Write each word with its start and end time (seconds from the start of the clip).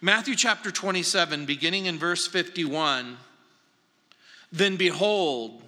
Matthew 0.00 0.36
chapter 0.36 0.70
27, 0.70 1.44
beginning 1.44 1.86
in 1.86 1.98
verse 1.98 2.28
51 2.28 3.16
Then 4.52 4.76
behold, 4.76 5.60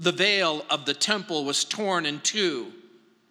the 0.00 0.10
veil 0.10 0.66
of 0.68 0.86
the 0.86 0.94
temple 0.94 1.44
was 1.44 1.64
torn 1.64 2.04
in 2.04 2.18
two 2.18 2.72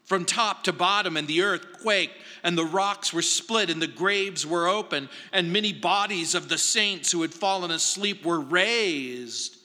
from 0.05 0.23
top 0.23 0.63
to 0.63 0.71
bottom, 0.71 1.17
and 1.17 1.28
the 1.28 1.41
earth 1.41 1.81
quaked, 1.81 2.15
and 2.41 2.57
the 2.57 2.63
rocks 2.63 3.12
were 3.12 3.21
split, 3.21 3.70
and 3.70 3.81
the 3.81 3.88
graves 3.88 4.45
were 4.45 4.70
open, 4.70 5.09
and 5.33 5.51
many 5.51 5.73
bodies 5.73 6.35
of 6.35 6.47
the 6.47 6.57
saints 6.57 7.11
who 7.11 7.21
had 7.21 7.33
fallen 7.33 7.71
asleep 7.71 8.25
were 8.25 8.39
raised. 8.39 9.57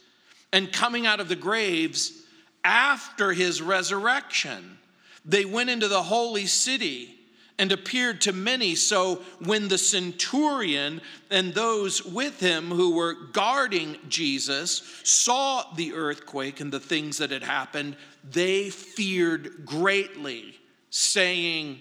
And 0.52 0.72
coming 0.72 1.06
out 1.06 1.20
of 1.20 1.28
the 1.28 1.36
graves 1.36 2.24
after 2.64 3.32
his 3.32 3.62
resurrection, 3.62 4.78
they 5.24 5.44
went 5.44 5.70
into 5.70 5.86
the 5.86 6.02
holy 6.02 6.46
city 6.46 7.17
and 7.58 7.72
appeared 7.72 8.20
to 8.22 8.32
many. 8.32 8.74
So 8.74 9.22
when 9.44 9.68
the 9.68 9.78
centurion 9.78 11.00
and 11.30 11.52
those 11.52 12.04
with 12.04 12.40
him 12.40 12.68
who 12.68 12.94
were 12.94 13.14
guarding 13.32 13.96
Jesus 14.08 15.00
saw 15.02 15.64
the 15.74 15.92
earthquake 15.92 16.60
and 16.60 16.72
the 16.72 16.80
things 16.80 17.18
that 17.18 17.30
had 17.30 17.42
happened, 17.42 17.96
they 18.30 18.70
feared 18.70 19.66
greatly, 19.66 20.58
saying, 20.90 21.80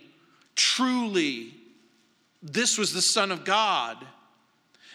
Truly, 0.56 1.54
this 2.42 2.78
was 2.78 2.94
the 2.94 3.02
Son 3.02 3.32
of 3.32 3.46
God. 3.46 4.06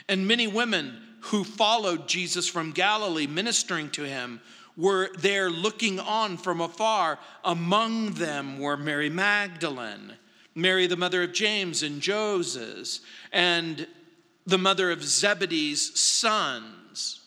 And 0.08 0.26
many 0.26 0.46
women 0.48 1.00
who 1.26 1.44
followed 1.44 2.08
Jesus 2.08 2.48
from 2.48 2.72
Galilee, 2.72 3.28
ministering 3.28 3.90
to 3.90 4.02
him, 4.02 4.40
were 4.76 5.10
there 5.18 5.50
looking 5.50 6.00
on 6.00 6.36
from 6.36 6.60
afar. 6.60 7.18
Among 7.44 8.12
them 8.12 8.58
were 8.58 8.76
Mary 8.76 9.10
Magdalene, 9.10 10.14
Mary, 10.54 10.86
the 10.86 10.96
mother 10.96 11.22
of 11.22 11.32
James 11.32 11.82
and 11.82 12.00
Joses, 12.00 13.00
and 13.32 13.86
the 14.46 14.58
mother 14.58 14.90
of 14.90 15.02
Zebedee's 15.02 15.98
sons. 15.98 17.20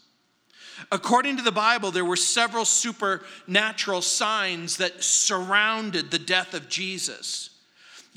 According 0.92 1.38
to 1.38 1.44
the 1.44 1.52
Bible, 1.52 1.92
there 1.92 2.06
were 2.06 2.16
several 2.16 2.66
supernatural 2.66 4.02
signs 4.02 4.78
that 4.78 5.04
surrounded 5.04 6.12
the 6.12 6.20
death 6.20 6.54
of 6.54 6.70
Jesus. 6.70 7.50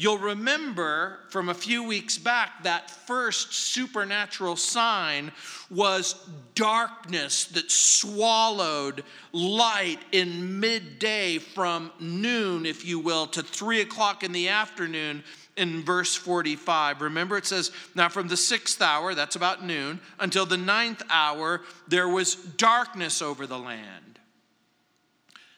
You'll 0.00 0.18
remember 0.18 1.18
from 1.28 1.48
a 1.48 1.54
few 1.54 1.82
weeks 1.82 2.18
back 2.18 2.62
that 2.62 2.88
first 2.88 3.52
supernatural 3.52 4.54
sign 4.54 5.32
was 5.70 6.14
darkness 6.54 7.46
that 7.46 7.68
swallowed 7.68 9.02
light 9.32 9.98
in 10.12 10.60
midday 10.60 11.38
from 11.38 11.90
noon, 11.98 12.64
if 12.64 12.84
you 12.84 13.00
will, 13.00 13.26
to 13.26 13.42
three 13.42 13.80
o'clock 13.80 14.22
in 14.22 14.30
the 14.30 14.50
afternoon 14.50 15.24
in 15.56 15.82
verse 15.82 16.14
45. 16.14 17.00
Remember, 17.02 17.36
it 17.36 17.46
says, 17.46 17.72
Now 17.96 18.08
from 18.08 18.28
the 18.28 18.36
sixth 18.36 18.80
hour, 18.80 19.16
that's 19.16 19.34
about 19.34 19.64
noon, 19.64 19.98
until 20.20 20.46
the 20.46 20.56
ninth 20.56 21.02
hour, 21.10 21.62
there 21.88 22.08
was 22.08 22.36
darkness 22.36 23.20
over 23.20 23.48
the 23.48 23.58
land. 23.58 24.20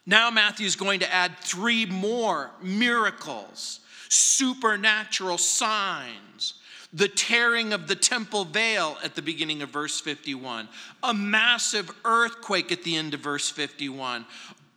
Now 0.07 0.31
Matthew's 0.31 0.77
going 0.77 1.01
to 1.01 1.15
add 1.15 1.37
three 1.41 1.85
more 1.85 2.53
miracles 2.63 3.80
supernatural 4.11 5.39
signs. 5.39 6.55
The 6.93 7.09
tearing 7.09 7.73
of 7.73 7.87
the 7.87 7.95
temple 7.95 8.45
veil 8.45 8.99
at 9.05 9.15
the 9.15 9.23
beginning 9.23 9.63
of 9.63 9.71
verse 9.71 10.01
51, 10.01 10.69
a 11.05 11.15
massive 11.15 11.89
earthquake 12.05 12.73
at 12.73 12.83
the 12.83 12.97
end 12.97 13.15
of 13.15 13.21
verse 13.21 13.49
51, 13.49 14.27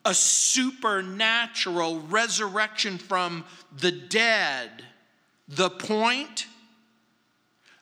a 0.06 0.14
supernatural 0.14 2.02
resurrection 2.02 3.00
from 3.00 3.44
the 3.76 3.92
dead. 3.92 4.70
The 5.48 5.72
point? 5.72 6.46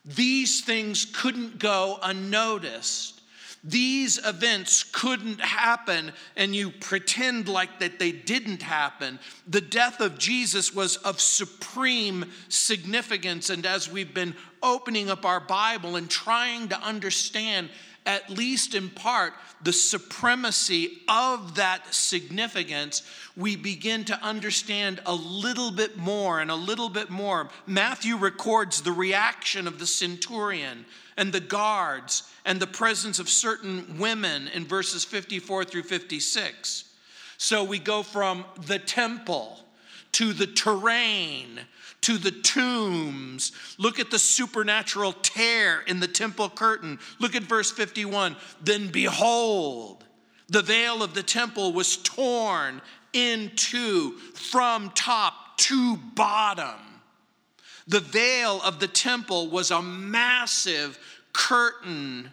These 0.05 0.61
things 0.61 1.05
couldn't 1.05 1.59
go 1.59 1.99
unnoticed 2.01 3.20
these 3.63 4.17
events 4.25 4.83
couldn't 4.83 5.39
happen 5.39 6.13
and 6.35 6.55
you 6.55 6.71
pretend 6.71 7.47
like 7.47 7.79
that 7.79 7.99
they 7.99 8.11
didn't 8.11 8.63
happen. 8.63 9.19
The 9.47 9.61
death 9.61 9.99
of 10.01 10.17
Jesus 10.17 10.73
was 10.73 10.97
of 10.97 11.21
supreme 11.21 12.25
significance. 12.49 13.51
And 13.51 13.65
as 13.65 13.91
we've 13.91 14.13
been 14.13 14.35
opening 14.63 15.11
up 15.11 15.25
our 15.25 15.39
Bible 15.39 15.95
and 15.95 16.09
trying 16.09 16.69
to 16.69 16.79
understand, 16.81 17.69
at 18.05 18.29
least 18.29 18.73
in 18.73 18.89
part, 18.89 19.33
the 19.63 19.73
supremacy 19.73 21.01
of 21.07 21.55
that 21.55 21.93
significance, 21.93 23.03
we 23.37 23.55
begin 23.55 24.03
to 24.05 24.23
understand 24.23 24.99
a 25.05 25.13
little 25.13 25.71
bit 25.71 25.97
more 25.97 26.39
and 26.39 26.49
a 26.49 26.55
little 26.55 26.89
bit 26.89 27.09
more. 27.09 27.49
Matthew 27.67 28.17
records 28.17 28.81
the 28.81 28.91
reaction 28.91 29.67
of 29.67 29.77
the 29.77 29.85
centurion 29.85 30.85
and 31.17 31.31
the 31.31 31.39
guards 31.39 32.23
and 32.45 32.59
the 32.59 32.67
presence 32.67 33.19
of 33.19 33.29
certain 33.29 33.99
women 33.99 34.47
in 34.49 34.65
verses 34.65 35.03
54 35.03 35.65
through 35.65 35.83
56. 35.83 36.85
So 37.37 37.63
we 37.63 37.79
go 37.79 38.03
from 38.03 38.45
the 38.65 38.79
temple 38.79 39.59
to 40.13 40.33
the 40.33 40.47
terrain 40.47 41.59
to 42.01 42.17
the 42.17 42.31
tombs. 42.31 43.51
Look 43.77 43.99
at 43.99 44.11
the 44.11 44.19
supernatural 44.19 45.13
tear 45.13 45.81
in 45.81 45.99
the 45.99 46.07
temple 46.07 46.49
curtain. 46.49 46.99
Look 47.19 47.35
at 47.35 47.43
verse 47.43 47.71
51. 47.71 48.35
Then 48.61 48.87
behold, 48.87 50.03
the 50.49 50.61
veil 50.61 51.03
of 51.03 51.13
the 51.13 51.23
temple 51.23 51.73
was 51.73 51.97
torn 51.97 52.81
in 53.13 53.51
two 53.55 54.11
from 54.33 54.91
top 54.95 55.57
to 55.57 55.97
bottom. 56.15 56.79
The 57.87 57.99
veil 57.99 58.61
of 58.63 58.79
the 58.79 58.87
temple 58.87 59.49
was 59.49 59.71
a 59.71 59.81
massive 59.81 60.97
curtain 61.33 62.31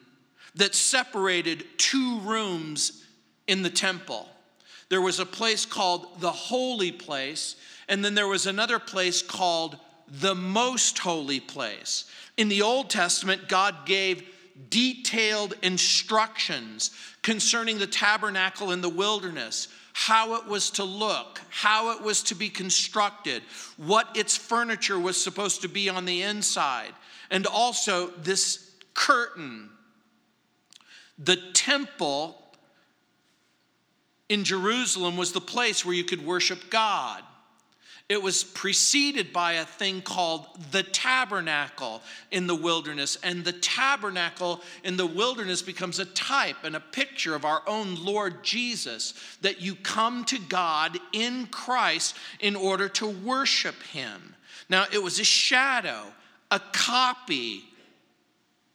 that 0.55 0.75
separated 0.75 1.65
two 1.79 2.21
rooms 2.21 3.05
in 3.47 3.63
the 3.63 3.71
temple. 3.71 4.29
There 4.89 5.01
was 5.01 5.21
a 5.21 5.27
place 5.27 5.67
called 5.67 6.21
the 6.21 6.33
holy 6.33 6.93
place, 6.93 7.57
and 7.89 8.05
then 8.05 8.15
there 8.15 8.29
was 8.29 8.47
another 8.47 8.79
place 8.79 9.23
called 9.23 9.79
the 10.09 10.35
most 10.35 10.99
holy 10.99 11.41
place. 11.41 12.11
In 12.37 12.49
the 12.49 12.63
Old 12.63 12.91
Testament, 12.91 13.49
God 13.49 13.87
gave 13.87 14.23
detailed 14.71 15.55
instructions 15.63 16.91
concerning 17.23 17.79
the 17.79 17.87
tabernacle 17.87 18.73
in 18.73 18.81
the 18.81 18.89
wilderness, 18.89 19.69
how 19.93 20.35
it 20.35 20.47
was 20.47 20.71
to 20.71 20.85
look, 20.85 21.41
how 21.51 21.91
it 21.97 22.03
was 22.03 22.23
to 22.25 22.35
be 22.35 22.49
constructed, 22.49 23.43
what 23.77 24.09
its 24.17 24.37
furniture 24.37 24.99
was 24.99 25.23
supposed 25.23 25.63
to 25.63 25.69
be 25.69 25.89
on 25.89 26.05
the 26.05 26.23
inside, 26.23 26.93
and 27.31 27.47
also 27.47 28.09
this 28.09 28.73
curtain. 28.95 29.71
The 31.19 31.37
temple 31.53 32.41
in 34.29 34.45
Jerusalem 34.45 35.17
was 35.17 35.33
the 35.33 35.41
place 35.41 35.85
where 35.85 35.95
you 35.95 36.05
could 36.05 36.25
worship 36.25 36.71
God. 36.71 37.23
It 38.09 38.23
was 38.23 38.43
preceded 38.43 39.35
by 39.35 39.55
a 39.55 39.67
thing 39.67 40.01
called 40.01 40.47
the 40.71 40.83
tabernacle 40.83 42.03
in 42.31 42.47
the 42.47 42.55
wilderness. 42.55 43.19
And 43.23 43.45
the 43.45 43.53
tabernacle 43.53 44.63
in 44.83 44.97
the 44.97 45.07
wilderness 45.07 45.61
becomes 45.61 45.99
a 45.99 46.07
type 46.07 46.57
and 46.65 46.75
a 46.75 46.81
picture 46.81 47.35
of 47.35 47.45
our 47.45 47.63
own 47.67 47.97
Lord 47.97 48.43
Jesus, 48.43 49.13
that 49.43 49.61
you 49.61 49.75
come 49.75 50.25
to 50.27 50.39
God 50.39 50.99
in 51.13 51.49
Christ 51.49 52.17
in 52.41 52.57
order 52.57 52.89
to 52.91 53.07
worship 53.07 53.83
Him. 53.83 54.35
Now, 54.71 54.87
it 54.91 55.03
was 55.03 55.21
a 55.21 55.25
shadow, 55.25 56.05
a 56.51 56.61
copy 56.73 57.65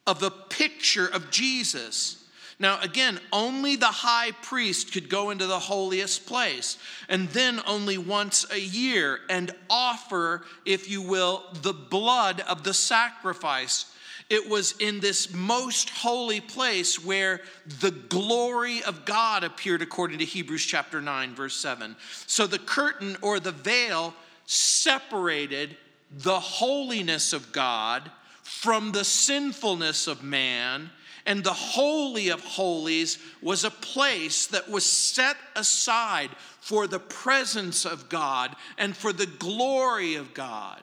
of 0.05 0.19
the 0.19 0.31
picture 0.31 1.07
of 1.07 1.31
Jesus. 1.31 2.22
Now, 2.59 2.79
again, 2.81 3.19
only 3.31 3.75
the 3.75 3.85
high 3.87 4.31
priest 4.31 4.93
could 4.93 5.09
go 5.09 5.31
into 5.31 5.47
the 5.47 5.59
holiest 5.59 6.25
place, 6.25 6.77
and 7.09 7.29
then 7.29 7.61
only 7.65 7.97
once 7.97 8.45
a 8.51 8.59
year, 8.59 9.19
and 9.29 9.51
offer, 9.69 10.43
if 10.65 10.89
you 10.89 11.01
will, 11.01 11.43
the 11.61 11.73
blood 11.73 12.41
of 12.41 12.63
the 12.63 12.73
sacrifice. 12.73 13.93
It 14.29 14.49
was 14.49 14.73
in 14.79 14.99
this 14.99 15.33
most 15.33 15.89
holy 15.89 16.41
place 16.41 17.03
where 17.03 17.41
the 17.81 17.91
glory 17.91 18.83
of 18.83 19.05
God 19.05 19.43
appeared, 19.43 19.81
according 19.81 20.19
to 20.19 20.25
Hebrews 20.25 20.65
chapter 20.65 21.01
9, 21.01 21.35
verse 21.35 21.55
7. 21.55 21.95
So 22.27 22.47
the 22.47 22.59
curtain 22.59 23.17
or 23.21 23.39
the 23.39 23.51
veil 23.51 24.13
separated 24.45 25.77
the 26.11 26.39
holiness 26.39 27.33
of 27.33 27.51
God 27.51 28.09
from 28.43 28.91
the 28.91 29.03
sinfulness 29.03 30.07
of 30.07 30.23
man. 30.23 30.89
And 31.25 31.43
the 31.43 31.53
Holy 31.53 32.29
of 32.29 32.43
Holies 32.43 33.17
was 33.41 33.63
a 33.63 33.71
place 33.71 34.47
that 34.47 34.69
was 34.69 34.85
set 34.85 35.37
aside 35.55 36.29
for 36.59 36.85
the 36.85 36.99
presence 36.99 37.85
of 37.85 38.09
God 38.09 38.55
and 38.77 38.95
for 38.95 39.13
the 39.13 39.25
glory 39.25 40.15
of 40.15 40.33
God. 40.33 40.81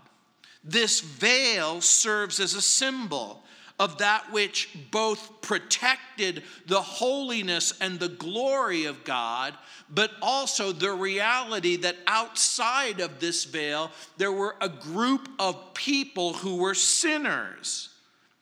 This 0.65 1.01
veil 1.01 1.81
serves 1.81 2.41
as 2.41 2.55
a 2.55 2.63
symbol 2.63 3.43
of 3.79 3.97
that 3.97 4.31
which 4.31 4.69
both 4.91 5.41
protected 5.41 6.43
the 6.67 6.83
holiness 6.83 7.73
and 7.81 7.99
the 7.99 8.11
glory 8.11 8.85
of 8.85 9.05
God, 9.05 9.55
but 9.89 10.11
also 10.21 10.71
the 10.71 10.93
reality 10.93 11.77
that 11.77 11.97
outside 12.07 13.01
of 13.01 13.21
this 13.21 13.45
veil, 13.45 13.91
there 14.19 14.33
were 14.33 14.55
a 14.61 14.69
group 14.69 15.31
of 15.39 15.73
people 15.73 16.35
who 16.35 16.57
were 16.57 16.75
sinners. 16.75 17.89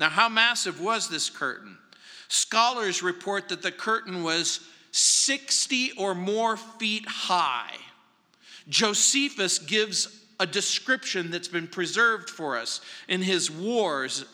Now, 0.00 0.09
how 0.09 0.29
massive 0.29 0.81
was 0.81 1.09
this 1.09 1.31
curtain? 1.31 1.79
Scholars 2.29 3.03
report 3.03 3.49
that 3.49 3.63
the 3.63 3.73
curtain 3.73 4.23
was 4.23 4.61
60 4.93 5.93
or 5.93 6.15
more 6.15 6.57
feet 6.57 7.07
high. 7.07 7.75
Josephus 8.69 9.59
gives 9.59 10.25
a 10.41 10.47
description 10.47 11.31
that's 11.31 11.49
been 11.49 11.67
preserved 11.67 12.31
for 12.31 12.57
us 12.57 12.81
in 13.09 13.23
his 13.23 13.51
wars. 13.51 14.25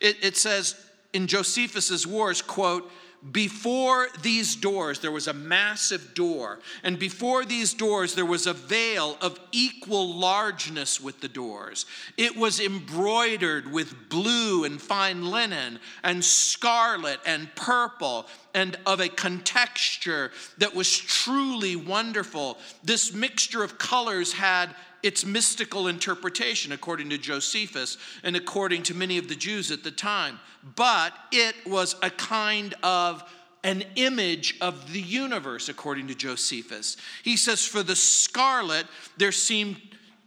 It, 0.00 0.16
it 0.22 0.36
says 0.36 0.76
in 1.12 1.26
Josephus's 1.26 2.06
wars, 2.06 2.40
quote, 2.40 2.90
before 3.30 4.08
these 4.22 4.56
doors, 4.56 4.98
there 4.98 5.12
was 5.12 5.28
a 5.28 5.32
massive 5.32 6.12
door, 6.12 6.58
and 6.82 6.98
before 6.98 7.44
these 7.44 7.72
doors, 7.72 8.16
there 8.16 8.26
was 8.26 8.48
a 8.48 8.52
veil 8.52 9.16
of 9.20 9.38
equal 9.52 10.14
largeness 10.14 11.00
with 11.00 11.20
the 11.20 11.28
doors. 11.28 11.86
It 12.16 12.36
was 12.36 12.58
embroidered 12.58 13.70
with 13.70 14.08
blue 14.08 14.64
and 14.64 14.82
fine 14.82 15.26
linen, 15.26 15.78
and 16.02 16.24
scarlet 16.24 17.20
and 17.24 17.54
purple, 17.54 18.26
and 18.54 18.76
of 18.86 18.98
a 18.98 19.08
contexture 19.08 20.32
that 20.58 20.74
was 20.74 20.98
truly 20.98 21.76
wonderful. 21.76 22.58
This 22.82 23.12
mixture 23.12 23.62
of 23.62 23.78
colors 23.78 24.32
had 24.32 24.74
its 25.02 25.24
mystical 25.24 25.88
interpretation, 25.88 26.72
according 26.72 27.10
to 27.10 27.18
Josephus 27.18 27.98
and 28.22 28.36
according 28.36 28.84
to 28.84 28.94
many 28.94 29.18
of 29.18 29.28
the 29.28 29.34
Jews 29.34 29.70
at 29.70 29.84
the 29.84 29.90
time. 29.90 30.38
But 30.76 31.12
it 31.32 31.54
was 31.66 31.96
a 32.02 32.10
kind 32.10 32.74
of 32.82 33.24
an 33.64 33.84
image 33.96 34.56
of 34.60 34.92
the 34.92 35.00
universe, 35.00 35.68
according 35.68 36.08
to 36.08 36.14
Josephus. 36.14 36.96
He 37.22 37.36
says, 37.36 37.64
For 37.64 37.82
the 37.82 37.96
scarlet, 37.96 38.86
there 39.16 39.32
seemed 39.32 39.76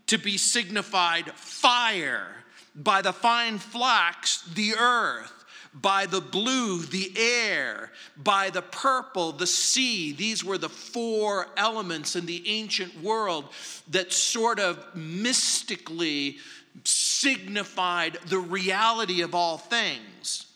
to 0.08 0.18
be 0.18 0.38
signified 0.38 1.32
fire, 1.34 2.28
by 2.76 3.02
the 3.02 3.14
fine 3.14 3.58
flax, 3.58 4.42
the 4.54 4.76
earth 4.76 5.45
by 5.82 6.06
the 6.06 6.22
blue, 6.22 6.82
the 6.84 7.12
air, 7.18 7.92
by 8.16 8.50
the 8.50 8.62
purple, 8.62 9.34
the 9.34 9.48
sea. 9.48 10.14
These 10.14 10.44
were 10.44 10.58
the 10.58 10.70
four 10.70 11.48
elements 11.58 12.16
in 12.16 12.26
the 12.26 12.48
ancient 12.48 13.02
world 13.04 13.46
that 13.90 14.14
sort 14.14 14.60
of 14.60 14.96
mystically 14.96 16.38
signified 16.84 18.18
the 18.28 18.40
reality 18.40 19.22
of 19.22 19.36
all 19.36 19.58
things. 19.58 20.48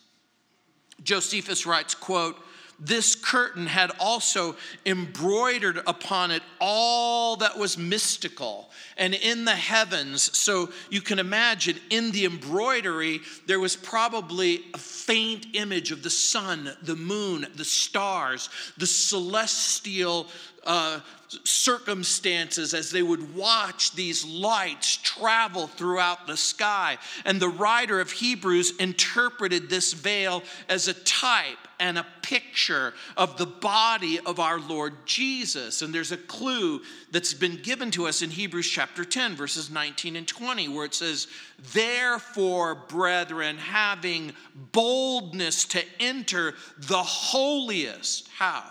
Josephus 1.02 1.66
writes, 1.66 1.94
quote, 1.94 2.36
this 2.80 3.14
curtain 3.14 3.66
had 3.66 3.92
also 4.00 4.56
embroidered 4.86 5.80
upon 5.86 6.30
it 6.30 6.42
all 6.60 7.36
that 7.36 7.58
was 7.58 7.76
mystical 7.76 8.70
and 8.96 9.14
in 9.14 9.44
the 9.44 9.54
heavens. 9.54 10.36
So 10.36 10.70
you 10.88 11.02
can 11.02 11.18
imagine 11.18 11.78
in 11.90 12.10
the 12.10 12.24
embroidery, 12.24 13.20
there 13.46 13.60
was 13.60 13.76
probably 13.76 14.62
a 14.72 14.78
faint 14.78 15.48
image 15.52 15.92
of 15.92 16.02
the 16.02 16.10
sun, 16.10 16.70
the 16.82 16.96
moon, 16.96 17.46
the 17.54 17.64
stars, 17.64 18.48
the 18.78 18.86
celestial 18.86 20.26
uh, 20.64 21.00
circumstances 21.44 22.74
as 22.74 22.90
they 22.90 23.02
would 23.02 23.34
watch 23.34 23.92
these 23.92 24.24
lights 24.24 24.96
travel 24.96 25.66
throughout 25.66 26.26
the 26.26 26.36
sky. 26.36 26.98
And 27.24 27.40
the 27.40 27.48
writer 27.48 28.00
of 28.00 28.10
Hebrews 28.10 28.76
interpreted 28.78 29.68
this 29.68 29.92
veil 29.92 30.42
as 30.68 30.88
a 30.88 30.94
type 30.94 31.58
and 31.78 31.98
a 31.98 32.06
picture 32.22 32.92
of 33.16 33.38
the 33.38 33.46
body 33.46 34.20
of 34.20 34.38
our 34.38 34.60
Lord 34.60 34.94
Jesus. 35.06 35.82
And 35.82 35.94
there's 35.94 36.12
a 36.12 36.16
clue 36.16 36.82
that's 37.10 37.32
been 37.32 37.56
given 37.56 37.90
to 37.92 38.06
us 38.06 38.22
in 38.22 38.30
Hebrews 38.30 38.68
chapter 38.68 39.04
10, 39.04 39.34
verses 39.34 39.70
19 39.70 40.16
and 40.16 40.28
20, 40.28 40.68
where 40.68 40.84
it 40.84 40.94
says, 40.94 41.26
Therefore, 41.72 42.74
brethren, 42.74 43.56
having 43.56 44.32
boldness 44.72 45.64
to 45.66 45.82
enter 45.98 46.54
the 46.76 47.02
holiest, 47.02 48.28
how? 48.36 48.64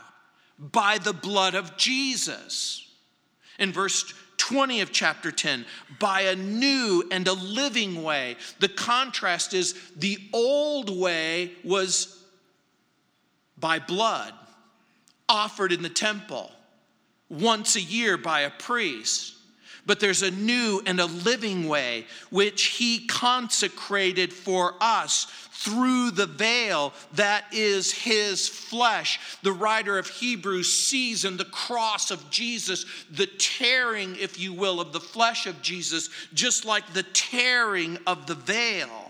By 0.60 0.98
the 0.98 1.14
blood 1.14 1.56
of 1.56 1.78
Jesus. 1.78 2.86
In 3.58 3.72
verse 3.72 4.14
20 4.38 4.82
of 4.82 4.92
chapter 4.92 5.32
10, 5.32 5.66
by 6.00 6.22
a 6.22 6.36
new 6.36 7.04
and 7.12 7.28
a 7.28 7.34
living 7.34 8.02
way. 8.02 8.36
The 8.60 8.70
contrast 8.70 9.54
is 9.54 9.76
the 9.96 10.18
old 10.34 10.90
way 10.90 11.52
was 11.64 12.24
by 13.60 13.80
blood, 13.80 14.34
offered 15.28 15.72
in 15.72 15.84
the 15.84 15.90
temple 15.90 16.52
once 17.30 17.76
a 17.76 17.82
year 17.82 18.18
by 18.18 18.42
a 18.42 18.50
priest. 18.50 19.36
But 19.86 20.00
there's 20.00 20.24
a 20.24 20.32
new 20.32 20.82
and 20.86 21.00
a 21.00 21.06
living 21.06 21.68
way 21.68 22.06
which 22.30 22.66
he 22.66 23.06
consecrated 23.08 24.34
for 24.34 24.76
us 24.82 25.26
through 25.60 26.12
the 26.12 26.26
veil 26.26 26.94
that 27.14 27.44
is 27.52 27.92
his 27.92 28.48
flesh. 28.48 29.20
The 29.44 29.52
writer 29.52 29.98
of 29.98 30.08
Hebrews 30.08 30.72
sees 30.72 31.26
in 31.26 31.36
the 31.36 31.46
cross 31.46 32.12
of 32.12 32.30
Jesus 32.30 32.86
the 33.12 33.28
tearing, 33.28 34.16
if 34.16 34.40
you 34.40 34.54
will, 34.54 34.80
of 34.80 34.94
the 34.94 35.02
flesh 35.02 35.48
of 35.48 35.62
Jesus, 35.62 36.10
just 36.34 36.64
like 36.64 36.94
the 36.94 37.04
tearing 37.04 37.98
of 38.08 38.26
the 38.26 38.36
veil. 38.36 39.09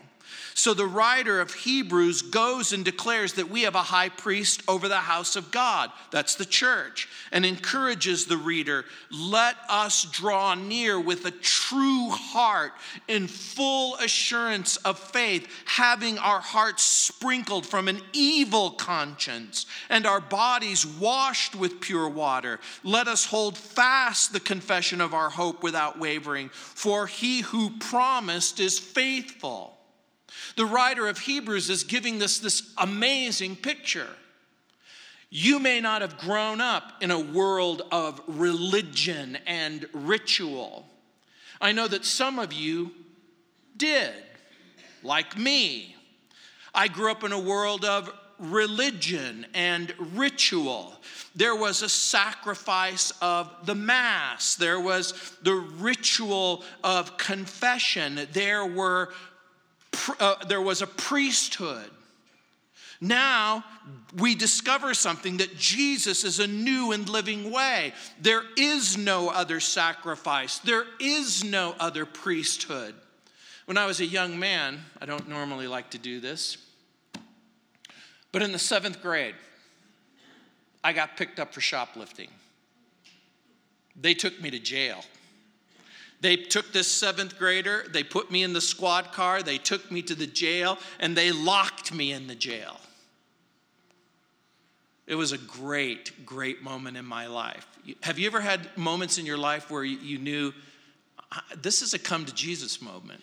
So 0.59 0.73
the 0.73 0.85
writer 0.85 1.39
of 1.39 1.53
Hebrews 1.53 2.21
goes 2.21 2.73
and 2.73 2.83
declares 2.83 3.31
that 3.35 3.49
we 3.49 3.61
have 3.61 3.75
a 3.75 3.81
high 3.81 4.09
priest 4.09 4.61
over 4.67 4.89
the 4.89 4.97
house 4.97 5.37
of 5.37 5.51
God. 5.51 5.89
That's 6.11 6.35
the 6.35 6.43
church. 6.43 7.07
And 7.31 7.45
encourages 7.45 8.25
the 8.25 8.35
reader 8.35 8.83
let 9.09 9.55
us 9.69 10.03
draw 10.03 10.55
near 10.55 10.99
with 10.99 11.23
a 11.23 11.31
true 11.31 12.09
heart 12.09 12.73
in 13.07 13.27
full 13.27 13.95
assurance 13.95 14.75
of 14.75 14.99
faith, 14.99 15.47
having 15.63 16.17
our 16.17 16.41
hearts 16.41 16.83
sprinkled 16.83 17.65
from 17.65 17.87
an 17.87 18.01
evil 18.11 18.71
conscience 18.71 19.65
and 19.87 20.05
our 20.05 20.19
bodies 20.19 20.85
washed 20.85 21.55
with 21.55 21.79
pure 21.79 22.09
water. 22.09 22.59
Let 22.83 23.07
us 23.07 23.23
hold 23.23 23.57
fast 23.57 24.33
the 24.33 24.41
confession 24.41 24.99
of 24.99 25.13
our 25.13 25.29
hope 25.29 25.63
without 25.63 25.99
wavering, 25.99 26.49
for 26.49 27.07
he 27.07 27.43
who 27.43 27.77
promised 27.79 28.59
is 28.59 28.77
faithful. 28.77 29.78
The 30.55 30.65
writer 30.65 31.07
of 31.07 31.19
Hebrews 31.19 31.69
is 31.69 31.83
giving 31.83 32.21
us 32.21 32.39
this 32.39 32.73
amazing 32.77 33.55
picture. 33.57 34.09
You 35.29 35.59
may 35.59 35.79
not 35.79 36.01
have 36.01 36.17
grown 36.17 36.59
up 36.59 36.93
in 37.01 37.11
a 37.11 37.19
world 37.19 37.83
of 37.91 38.21
religion 38.27 39.37
and 39.45 39.87
ritual. 39.93 40.87
I 41.61 41.71
know 41.71 41.87
that 41.87 42.05
some 42.05 42.39
of 42.39 42.51
you 42.51 42.91
did, 43.77 44.13
like 45.03 45.37
me. 45.37 45.95
I 46.73 46.87
grew 46.87 47.11
up 47.11 47.23
in 47.23 47.31
a 47.31 47.39
world 47.39 47.85
of 47.85 48.11
religion 48.39 49.45
and 49.53 49.93
ritual. 50.15 50.93
There 51.35 51.55
was 51.55 51.81
a 51.81 51.89
sacrifice 51.89 53.11
of 53.21 53.53
the 53.65 53.75
Mass, 53.75 54.55
there 54.55 54.79
was 54.79 55.13
the 55.43 55.55
ritual 55.55 56.63
of 56.83 57.17
confession, 57.17 58.27
there 58.33 58.65
were 58.65 59.13
uh, 60.19 60.35
there 60.47 60.61
was 60.61 60.81
a 60.81 60.87
priesthood. 60.87 61.89
Now 63.01 63.63
we 64.17 64.35
discover 64.35 64.93
something 64.93 65.37
that 65.37 65.57
Jesus 65.57 66.23
is 66.23 66.39
a 66.39 66.47
new 66.47 66.91
and 66.91 67.07
living 67.07 67.51
way. 67.51 67.93
There 68.19 68.43
is 68.57 68.97
no 68.97 69.29
other 69.29 69.59
sacrifice, 69.59 70.59
there 70.59 70.85
is 70.99 71.43
no 71.43 71.75
other 71.79 72.05
priesthood. 72.05 72.95
When 73.65 73.77
I 73.77 73.85
was 73.85 73.99
a 73.99 74.05
young 74.05 74.39
man, 74.39 74.79
I 74.99 75.05
don't 75.05 75.29
normally 75.29 75.67
like 75.67 75.91
to 75.91 75.99
do 75.99 76.19
this, 76.19 76.57
but 78.31 78.41
in 78.41 78.51
the 78.51 78.59
seventh 78.59 79.01
grade, 79.01 79.35
I 80.83 80.91
got 80.93 81.17
picked 81.17 81.39
up 81.39 81.53
for 81.53 81.61
shoplifting. 81.61 82.29
They 83.99 84.13
took 84.13 84.41
me 84.41 84.49
to 84.49 84.59
jail. 84.59 85.03
They 86.21 86.35
took 86.35 86.73
this 86.73 86.91
seventh 86.91 87.39
grader, 87.39 87.85
they 87.91 88.03
put 88.03 88.29
me 88.29 88.43
in 88.43 88.53
the 88.53 88.61
squad 88.61 89.13
car, 89.13 89.41
they 89.41 89.57
took 89.57 89.89
me 89.89 90.01
to 90.03 90.15
the 90.15 90.27
jail, 90.27 90.77
and 90.99 91.15
they 91.15 91.31
locked 91.31 91.93
me 91.93 92.11
in 92.11 92.27
the 92.27 92.35
jail. 92.35 92.79
It 95.07 95.15
was 95.15 95.31
a 95.31 95.37
great, 95.37 96.25
great 96.25 96.61
moment 96.61 96.97
in 96.97 97.05
my 97.05 97.27
life. 97.27 97.65
Have 98.03 98.19
you 98.19 98.27
ever 98.27 98.41
had 98.41 98.77
moments 98.77 99.17
in 99.17 99.25
your 99.25 99.37
life 99.37 99.71
where 99.71 99.83
you 99.83 100.19
knew 100.19 100.53
this 101.57 101.81
is 101.81 101.93
a 101.93 101.99
come 101.99 102.25
to 102.25 102.33
Jesus 102.33 102.81
moment? 102.81 103.21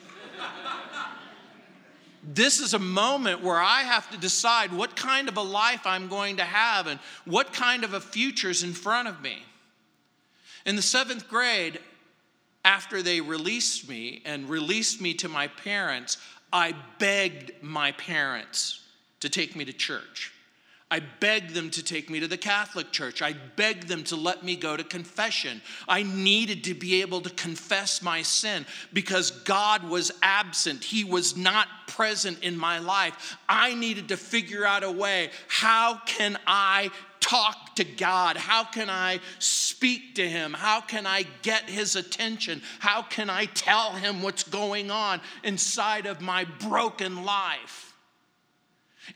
this 2.25 2.59
is 2.59 2.75
a 2.75 2.79
moment 2.79 3.43
where 3.43 3.61
I 3.61 3.83
have 3.83 4.11
to 4.11 4.19
decide 4.19 4.73
what 4.73 4.97
kind 4.97 5.29
of 5.29 5.37
a 5.37 5.43
life 5.43 5.87
I'm 5.87 6.09
going 6.09 6.39
to 6.39 6.45
have 6.45 6.89
and 6.89 6.99
what 7.25 7.53
kind 7.53 7.85
of 7.85 7.95
a 7.95 8.01
future 8.01 8.51
is 8.51 8.65
in 8.65 8.73
front 8.73 9.07
of 9.07 9.23
me. 9.23 9.45
In 10.65 10.75
the 10.75 10.83
seventh 10.83 11.29
grade, 11.29 11.79
after 12.67 13.01
they 13.01 13.21
released 13.21 13.89
me 13.89 14.21
and 14.25 14.51
released 14.51 15.01
me 15.01 15.15
to 15.15 15.29
my 15.29 15.47
parents, 15.47 16.19
I 16.53 16.75
begged 16.99 17.53
my 17.63 17.93
parents 17.93 18.83
to 19.21 19.29
take 19.29 19.55
me 19.55 19.65
to 19.65 19.73
church. 19.73 20.33
I 20.91 21.01
begged 21.01 21.51
them 21.51 21.71
to 21.71 21.83
take 21.83 22.11
me 22.11 22.21
to 22.21 22.29
the 22.29 22.37
Catholic 22.37 22.93
Church. 22.93 23.21
I 23.21 23.35
begged 23.57 23.89
them 23.89 24.05
to 24.05 24.17
let 24.17 24.45
me 24.45 24.55
go 24.55 24.77
to 24.77 24.85
confession. 24.85 25.61
I 25.89 26.05
needed 26.05 26.65
to 26.65 26.75
be 26.75 27.03
able 27.03 27.21
to 27.23 27.31
confess 27.31 28.03
my 28.03 28.23
sin 28.23 28.67
because 28.93 29.31
God 29.31 29.83
was 29.89 30.13
absent. 30.23 30.85
He 30.85 31.03
was 31.03 31.37
not 31.37 31.67
present 31.89 32.43
in 32.43 32.57
my 32.57 32.79
life. 32.79 33.37
I 33.49 33.75
needed 33.75 34.09
to 34.09 34.17
figure 34.17 34.65
out 34.65 34.85
a 34.85 34.91
way 34.91 35.31
how 35.49 36.01
can 36.07 36.39
I 36.47 36.91
talk 37.29 37.75
to 37.77 37.85
God? 37.85 38.37
How 38.37 38.65
can 38.65 38.89
I 38.89 39.21
speak 39.39 40.15
to 40.17 40.29
Him? 40.29 40.53
How 40.53 40.81
can 40.81 41.07
I 41.07 41.25
get 41.43 41.69
His 41.69 41.97
attention? 41.97 42.63
How 42.79 43.03
can 43.03 43.29
I 43.29 43.47
tell 43.47 43.93
Him 43.93 44.23
what's 44.23 44.45
going 44.45 44.91
on 44.91 45.21
inside 45.43 46.07
of 46.07 46.21
my 46.21 46.45
broken 46.45 47.25
life? 47.25 47.86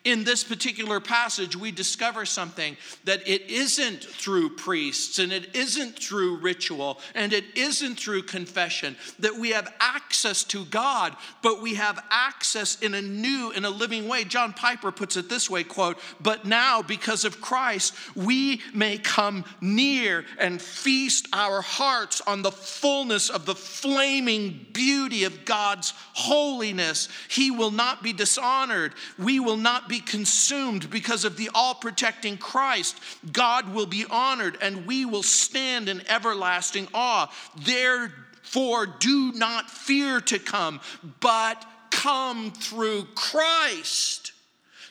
In 0.04 0.24
this 0.24 0.44
particular 0.44 1.00
passage, 1.00 1.56
we 1.56 1.70
discover 1.70 2.24
something 2.24 2.76
that 3.04 3.26
it 3.28 3.50
isn't 3.50 4.02
through 4.04 4.50
priests 4.56 5.18
and 5.18 5.32
it 5.32 5.54
isn't 5.54 5.98
through 5.98 6.38
ritual 6.38 7.00
and 7.14 7.32
it 7.32 7.44
isn't 7.54 7.98
through 7.98 8.22
confession 8.22 8.96
that 9.18 9.36
we 9.36 9.50
have 9.50 9.72
access 9.80 10.44
to 10.44 10.64
God, 10.66 11.16
but 11.42 11.60
we 11.60 11.74
have 11.74 12.02
access 12.10 12.80
in 12.80 12.94
a 12.94 13.02
new, 13.02 13.50
in 13.50 13.64
a 13.64 13.70
living 13.70 14.08
way. 14.08 14.24
John 14.24 14.52
Piper 14.52 14.92
puts 14.92 15.16
it 15.16 15.28
this 15.28 15.50
way 15.50 15.64
quote, 15.64 15.98
but 16.20 16.44
now 16.44 16.82
because 16.82 17.24
of 17.24 17.40
Christ, 17.40 17.94
we 18.14 18.60
may 18.74 18.98
come 18.98 19.44
near 19.60 20.24
and 20.38 20.60
feast 20.60 21.28
our 21.32 21.62
hearts 21.62 22.20
on 22.26 22.42
the 22.42 22.52
fullness 22.52 23.30
of 23.30 23.46
the 23.46 23.54
flaming 23.54 24.66
beauty 24.72 25.24
of 25.24 25.44
God's 25.44 25.92
holiness. 26.12 27.08
He 27.28 27.50
will 27.50 27.70
not 27.70 28.02
be 28.02 28.12
dishonored. 28.12 28.94
We 29.18 29.40
will 29.40 29.56
not 29.56 29.79
not 29.80 29.88
be 29.88 30.00
consumed 30.00 30.90
because 30.90 31.24
of 31.24 31.36
the 31.36 31.50
all 31.54 31.74
protecting 31.74 32.36
Christ. 32.36 32.98
God 33.32 33.72
will 33.72 33.86
be 33.86 34.04
honored 34.10 34.58
and 34.60 34.86
we 34.86 35.04
will 35.04 35.22
stand 35.22 35.88
in 35.88 36.02
everlasting 36.08 36.88
awe. 36.92 37.32
Therefore, 37.56 38.86
do 38.86 39.32
not 39.32 39.70
fear 39.70 40.20
to 40.20 40.38
come, 40.38 40.80
but 41.20 41.64
come 41.90 42.50
through 42.52 43.06
Christ. 43.14 44.32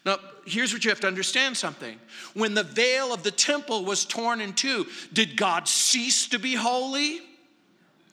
Now, 0.06 0.18
here's 0.46 0.74
what 0.74 0.84
you 0.84 0.90
have 0.90 1.02
to 1.02 1.08
understand 1.08 1.58
something. 1.58 2.00
When 2.34 2.54
the 2.54 2.64
veil 2.64 3.14
of 3.14 3.24
the 3.24 3.32
temple 3.32 3.86
was 3.86 4.06
torn 4.06 4.42
in 4.42 4.54
two, 4.54 4.88
did 5.14 5.38
God 5.38 5.68
cease 5.68 6.28
to 6.30 6.40
be 6.40 6.56
holy? 6.56 7.20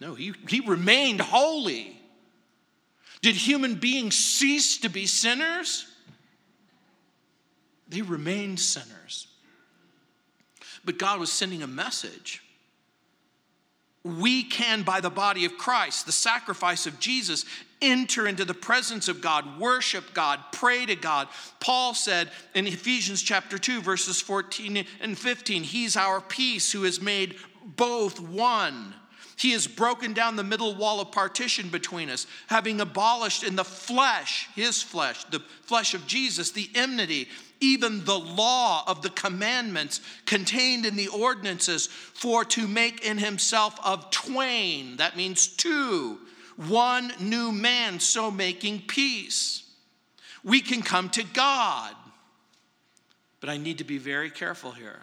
No, 0.00 0.14
he, 0.14 0.34
he 0.48 0.60
remained 0.60 1.22
holy. 1.22 1.98
Did 3.22 3.34
human 3.34 3.76
beings 3.76 4.14
cease 4.16 4.78
to 4.78 4.90
be 4.90 5.06
sinners? 5.06 5.86
They 7.88 8.02
remained 8.02 8.60
sinners. 8.60 9.28
But 10.84 10.98
God 10.98 11.20
was 11.20 11.32
sending 11.32 11.62
a 11.62 11.66
message. 11.66 12.42
We 14.04 14.44
can, 14.44 14.82
by 14.82 15.00
the 15.00 15.10
body 15.10 15.44
of 15.44 15.58
Christ, 15.58 16.06
the 16.06 16.12
sacrifice 16.12 16.86
of 16.86 17.00
Jesus, 17.00 17.44
enter 17.82 18.28
into 18.28 18.44
the 18.44 18.54
presence 18.54 19.08
of 19.08 19.20
God, 19.20 19.58
worship 19.58 20.14
God, 20.14 20.40
pray 20.52 20.86
to 20.86 20.94
God. 20.94 21.28
Paul 21.58 21.92
said 21.92 22.30
in 22.54 22.68
Ephesians 22.68 23.20
chapter 23.20 23.58
2, 23.58 23.82
verses 23.82 24.20
14 24.20 24.84
and 25.00 25.18
15, 25.18 25.64
He's 25.64 25.96
our 25.96 26.20
peace 26.20 26.70
who 26.70 26.84
has 26.84 27.00
made 27.00 27.36
both 27.64 28.20
one. 28.20 28.94
He 29.36 29.50
has 29.52 29.66
broken 29.66 30.14
down 30.14 30.36
the 30.36 30.44
middle 30.44 30.74
wall 30.74 31.00
of 31.00 31.12
partition 31.12 31.68
between 31.68 32.08
us, 32.08 32.26
having 32.46 32.80
abolished 32.80 33.42
in 33.42 33.54
the 33.54 33.64
flesh, 33.64 34.48
his 34.54 34.82
flesh, 34.82 35.24
the 35.24 35.40
flesh 35.62 35.92
of 35.92 36.06
Jesus, 36.06 36.52
the 36.52 36.70
enmity 36.74 37.28
even 37.60 38.04
the 38.04 38.18
law 38.18 38.84
of 38.86 39.02
the 39.02 39.10
commandments 39.10 40.00
contained 40.26 40.84
in 40.84 40.96
the 40.96 41.08
ordinances, 41.08 41.86
for 41.86 42.44
to 42.44 42.66
make 42.68 43.04
in 43.04 43.18
himself 43.18 43.78
of 43.84 44.10
twain, 44.10 44.96
that 44.96 45.16
means 45.16 45.46
two, 45.46 46.18
one 46.56 47.12
new 47.20 47.52
man, 47.52 48.00
so 48.00 48.30
making 48.30 48.82
peace. 48.86 49.62
We 50.44 50.60
can 50.60 50.82
come 50.82 51.10
to 51.10 51.24
God, 51.24 51.94
but 53.40 53.50
I 53.50 53.56
need 53.56 53.78
to 53.78 53.84
be 53.84 53.98
very 53.98 54.30
careful 54.30 54.72
here. 54.72 55.00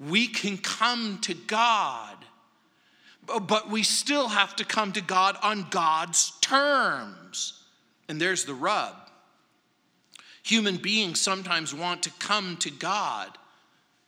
We 0.00 0.26
can 0.26 0.58
come 0.58 1.18
to 1.22 1.34
God, 1.34 2.16
but 3.26 3.70
we 3.70 3.82
still 3.82 4.28
have 4.28 4.56
to 4.56 4.64
come 4.64 4.92
to 4.92 5.00
God 5.00 5.36
on 5.42 5.68
God's 5.70 6.32
terms. 6.40 7.62
And 8.08 8.20
there's 8.20 8.44
the 8.44 8.54
rub. 8.54 9.03
Human 10.44 10.76
beings 10.76 11.20
sometimes 11.20 11.74
want 11.74 12.02
to 12.02 12.10
come 12.18 12.56
to 12.58 12.70
God, 12.70 13.30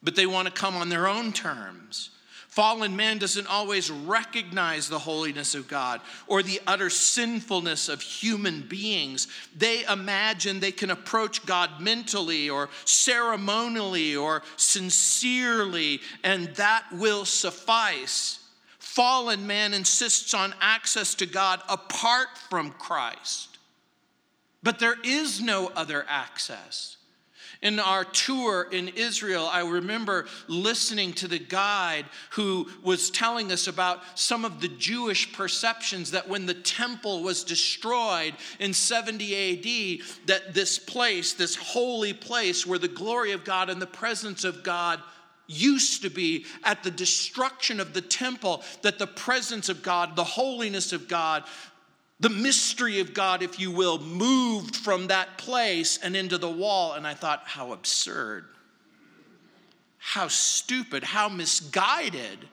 but 0.02 0.14
they 0.16 0.26
want 0.26 0.46
to 0.46 0.52
come 0.52 0.76
on 0.76 0.90
their 0.90 1.08
own 1.08 1.32
terms. 1.32 2.10
Fallen 2.48 2.96
man 2.96 3.18
doesn't 3.18 3.48
always 3.48 3.90
recognize 3.90 4.88
the 4.88 4.98
holiness 4.98 5.54
of 5.54 5.68
God 5.68 6.00
or 6.26 6.42
the 6.42 6.60
utter 6.66 6.88
sinfulness 6.88 7.88
of 7.88 8.00
human 8.00 8.62
beings. 8.62 9.28
They 9.54 9.84
imagine 9.84 10.60
they 10.60 10.72
can 10.72 10.90
approach 10.90 11.44
God 11.44 11.80
mentally 11.80 12.48
or 12.48 12.70
ceremonially 12.86 14.16
or 14.16 14.42
sincerely, 14.56 16.00
and 16.22 16.48
that 16.56 16.84
will 16.92 17.26
suffice. 17.26 18.38
Fallen 18.78 19.46
man 19.46 19.74
insists 19.74 20.32
on 20.32 20.54
access 20.60 21.14
to 21.16 21.26
God 21.26 21.60
apart 21.68 22.28
from 22.48 22.70
Christ. 22.72 23.55
But 24.62 24.78
there 24.78 24.96
is 25.04 25.40
no 25.40 25.68
other 25.68 26.04
access. 26.08 26.96
In 27.62 27.80
our 27.80 28.04
tour 28.04 28.68
in 28.70 28.88
Israel, 28.88 29.48
I 29.50 29.60
remember 29.62 30.26
listening 30.46 31.14
to 31.14 31.28
the 31.28 31.38
guide 31.38 32.04
who 32.30 32.68
was 32.82 33.10
telling 33.10 33.50
us 33.50 33.66
about 33.66 34.02
some 34.14 34.44
of 34.44 34.60
the 34.60 34.68
Jewish 34.68 35.32
perceptions 35.32 36.10
that 36.10 36.28
when 36.28 36.44
the 36.44 36.54
temple 36.54 37.22
was 37.22 37.44
destroyed 37.44 38.34
in 38.60 38.74
70 38.74 40.00
AD, 40.00 40.06
that 40.26 40.52
this 40.52 40.78
place, 40.78 41.32
this 41.32 41.56
holy 41.56 42.12
place 42.12 42.66
where 42.66 42.78
the 42.78 42.88
glory 42.88 43.32
of 43.32 43.44
God 43.44 43.70
and 43.70 43.80
the 43.80 43.86
presence 43.86 44.44
of 44.44 44.62
God 44.62 45.00
used 45.46 46.02
to 46.02 46.10
be 46.10 46.44
at 46.62 46.82
the 46.82 46.90
destruction 46.90 47.80
of 47.80 47.94
the 47.94 48.02
temple, 48.02 48.62
that 48.82 48.98
the 48.98 49.06
presence 49.06 49.68
of 49.68 49.82
God, 49.82 50.14
the 50.14 50.24
holiness 50.24 50.92
of 50.92 51.08
God, 51.08 51.44
the 52.18 52.28
mystery 52.30 53.00
of 53.00 53.12
God, 53.12 53.42
if 53.42 53.60
you 53.60 53.70
will, 53.70 53.98
moved 53.98 54.74
from 54.74 55.08
that 55.08 55.36
place 55.36 55.98
and 56.02 56.16
into 56.16 56.38
the 56.38 56.50
wall. 56.50 56.94
And 56.94 57.06
I 57.06 57.14
thought, 57.14 57.42
how 57.44 57.72
absurd, 57.72 58.46
how 59.98 60.28
stupid, 60.28 61.04
how 61.04 61.28
misguided. 61.28 62.48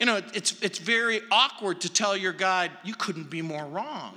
You 0.00 0.06
know, 0.06 0.20
it's, 0.34 0.60
it's 0.62 0.78
very 0.78 1.20
awkward 1.30 1.82
to 1.82 1.88
tell 1.88 2.16
your 2.16 2.32
guide, 2.32 2.72
you 2.84 2.94
couldn't 2.94 3.30
be 3.30 3.40
more 3.40 3.64
wrong. 3.64 4.14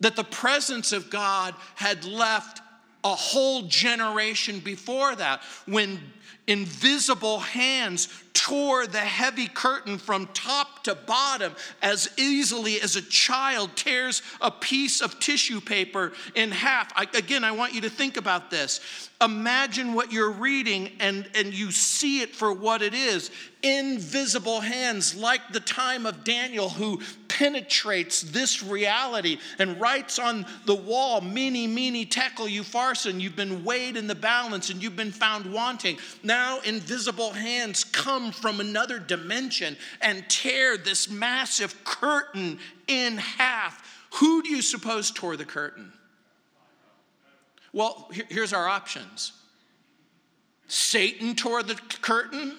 that 0.00 0.16
the 0.16 0.24
presence 0.24 0.92
of 0.92 1.08
God 1.08 1.54
had 1.76 2.04
left 2.04 2.60
a 3.04 3.14
whole 3.14 3.62
generation 3.62 4.58
before 4.58 5.14
that 5.14 5.40
when 5.66 6.00
invisible 6.48 7.38
hands 7.38 8.06
tore 8.46 8.86
the 8.86 8.98
heavy 8.98 9.48
curtain 9.48 9.98
from 9.98 10.28
top 10.28 10.84
to 10.84 10.94
bottom 10.94 11.52
as 11.82 12.08
easily 12.16 12.80
as 12.80 12.94
a 12.94 13.02
child 13.02 13.68
tears 13.74 14.22
a 14.40 14.52
piece 14.52 15.00
of 15.00 15.18
tissue 15.18 15.60
paper 15.60 16.12
in 16.36 16.52
half. 16.52 16.92
I, 16.94 17.08
again, 17.14 17.42
I 17.42 17.50
want 17.50 17.74
you 17.74 17.80
to 17.80 17.90
think 17.90 18.16
about 18.16 18.48
this. 18.48 19.10
Imagine 19.20 19.94
what 19.94 20.12
you're 20.12 20.30
reading 20.30 20.92
and, 21.00 21.28
and 21.34 21.52
you 21.52 21.72
see 21.72 22.20
it 22.20 22.36
for 22.36 22.52
what 22.52 22.82
it 22.82 22.94
is 22.94 23.32
invisible 23.66 24.60
hands, 24.60 25.14
like 25.16 25.40
the 25.50 25.60
time 25.60 26.06
of 26.06 26.22
Daniel, 26.22 26.68
who 26.68 27.00
penetrates 27.26 28.22
this 28.22 28.62
reality 28.62 29.38
and 29.58 29.80
writes 29.80 30.18
on 30.18 30.46
the 30.64 30.74
wall, 30.74 31.20
Mene, 31.20 31.74
mene, 31.74 32.08
tekel, 32.08 32.46
upharsin, 32.46 33.20
you've 33.20 33.36
been 33.36 33.64
weighed 33.64 33.96
in 33.96 34.06
the 34.06 34.14
balance 34.14 34.70
and 34.70 34.82
you've 34.82 34.96
been 34.96 35.10
found 35.10 35.52
wanting. 35.52 35.98
Now, 36.22 36.60
invisible 36.60 37.32
hands 37.32 37.82
come 37.82 38.30
from 38.30 38.60
another 38.60 38.98
dimension 38.98 39.76
and 40.00 40.28
tear 40.28 40.76
this 40.76 41.10
massive 41.10 41.84
curtain 41.84 42.58
in 42.86 43.18
half. 43.18 44.06
Who 44.14 44.42
do 44.42 44.50
you 44.50 44.62
suppose 44.62 45.10
tore 45.10 45.36
the 45.36 45.44
curtain? 45.44 45.92
Well, 47.72 48.10
here's 48.30 48.52
our 48.52 48.68
options 48.68 49.32
Satan 50.68 51.34
tore 51.34 51.62
the 51.62 51.74
curtain. 51.74 52.56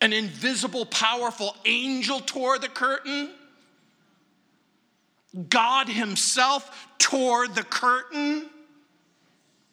An 0.00 0.12
invisible, 0.12 0.86
powerful 0.86 1.56
angel 1.64 2.20
tore 2.20 2.58
the 2.58 2.68
curtain. 2.68 3.30
God 5.48 5.88
Himself 5.88 6.86
tore 6.98 7.48
the 7.48 7.64
curtain. 7.64 8.48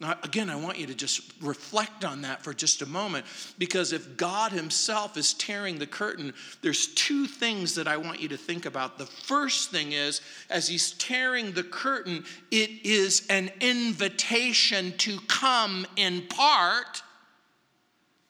Now, 0.01 0.17
again, 0.24 0.50
I 0.50 0.58
want 0.58 0.77
you 0.77 0.88
to 0.88 0.96
just 0.96 1.22
reflect 1.41 2.03
on 2.03 2.24
that 2.24 2.44
for 2.44 2.53
just 2.53 2.82
a 2.82 2.86
moment 2.86 3.25
because 3.58 3.94
if 3.94 4.17
God 4.17 4.51
Himself 4.51 5.15
is 5.15 5.34
tearing 5.34 5.79
the 5.79 5.88
curtain, 5.88 6.34
there's 6.62 6.88
two 6.88 7.27
things 7.27 7.75
that 7.75 7.88
I 7.88 7.96
want 7.96 8.20
you 8.20 8.27
to 8.29 8.38
think 8.38 8.65
about. 8.65 8.98
The 8.98 9.05
first 9.05 9.72
thing 9.72 9.94
is, 9.94 10.20
as 10.50 10.67
He's 10.67 10.91
tearing 10.94 11.53
the 11.53 11.63
curtain, 11.63 12.25
it 12.51 12.72
is 12.86 13.25
an 13.29 13.51
invitation 13.62 14.98
to 14.98 15.17
come 15.29 15.88
in 15.96 16.24
part, 16.27 17.01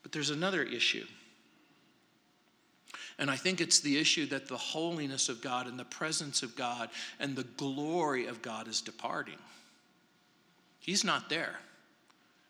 but 0.04 0.12
there's 0.12 0.30
another 0.30 0.62
issue. 0.62 1.06
And 3.18 3.32
I 3.32 3.38
think 3.38 3.62
it's 3.62 3.80
the 3.80 3.98
issue 3.98 4.26
that 4.28 4.48
the 4.48 4.58
holiness 4.58 5.30
of 5.30 5.42
God 5.42 5.68
and 5.68 5.80
the 5.80 5.86
presence 5.86 6.44
of 6.44 6.56
God 6.56 6.90
and 7.20 7.36
the 7.36 7.44
glory 7.44 8.26
of 8.28 8.42
God 8.42 8.68
is 8.68 8.82
departing. 8.82 9.38
He's 10.80 11.04
not 11.04 11.30
there. 11.30 11.56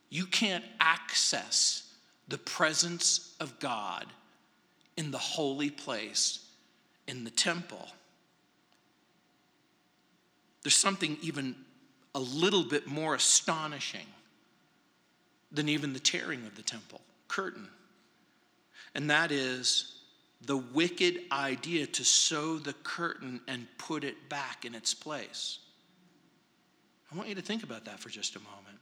You 0.10 0.26
can't 0.26 0.64
access 0.80 1.94
the 2.28 2.38
presence 2.38 3.36
of 3.40 3.60
God 3.60 4.06
in 4.98 5.12
the 5.12 5.18
holy 5.18 5.70
place, 5.70 6.46
in 7.08 7.24
the 7.24 7.30
temple. 7.30 7.88
There's 10.64 10.76
something 10.76 11.18
even 11.22 11.56
a 12.16 12.20
little 12.20 12.64
bit 12.64 12.88
more 12.88 13.14
astonishing 13.14 14.08
than 15.52 15.70
even 15.70 15.94
the 15.94 16.00
tearing 16.00 16.46
of 16.46 16.56
the 16.56 16.64
temple 16.64 17.02
curtain. 17.28 17.68
And 18.96 19.10
that 19.10 19.32
is 19.32 19.95
the 20.42 20.58
wicked 20.58 21.20
idea 21.32 21.86
to 21.88 22.04
sew 22.04 22.58
the 22.58 22.74
curtain 22.74 23.42
and 23.48 23.68
put 23.78 24.04
it 24.04 24.30
back 24.30 24.66
in 24.66 24.76
its 24.76 24.94
place. 24.94 25.60
I 27.12 27.16
want 27.16 27.30
you 27.30 27.36
to 27.36 27.42
think 27.42 27.64
about 27.64 27.86
that 27.86 28.00
for 28.00 28.10
just 28.10 28.36
a 28.36 28.40
moment. 28.40 28.80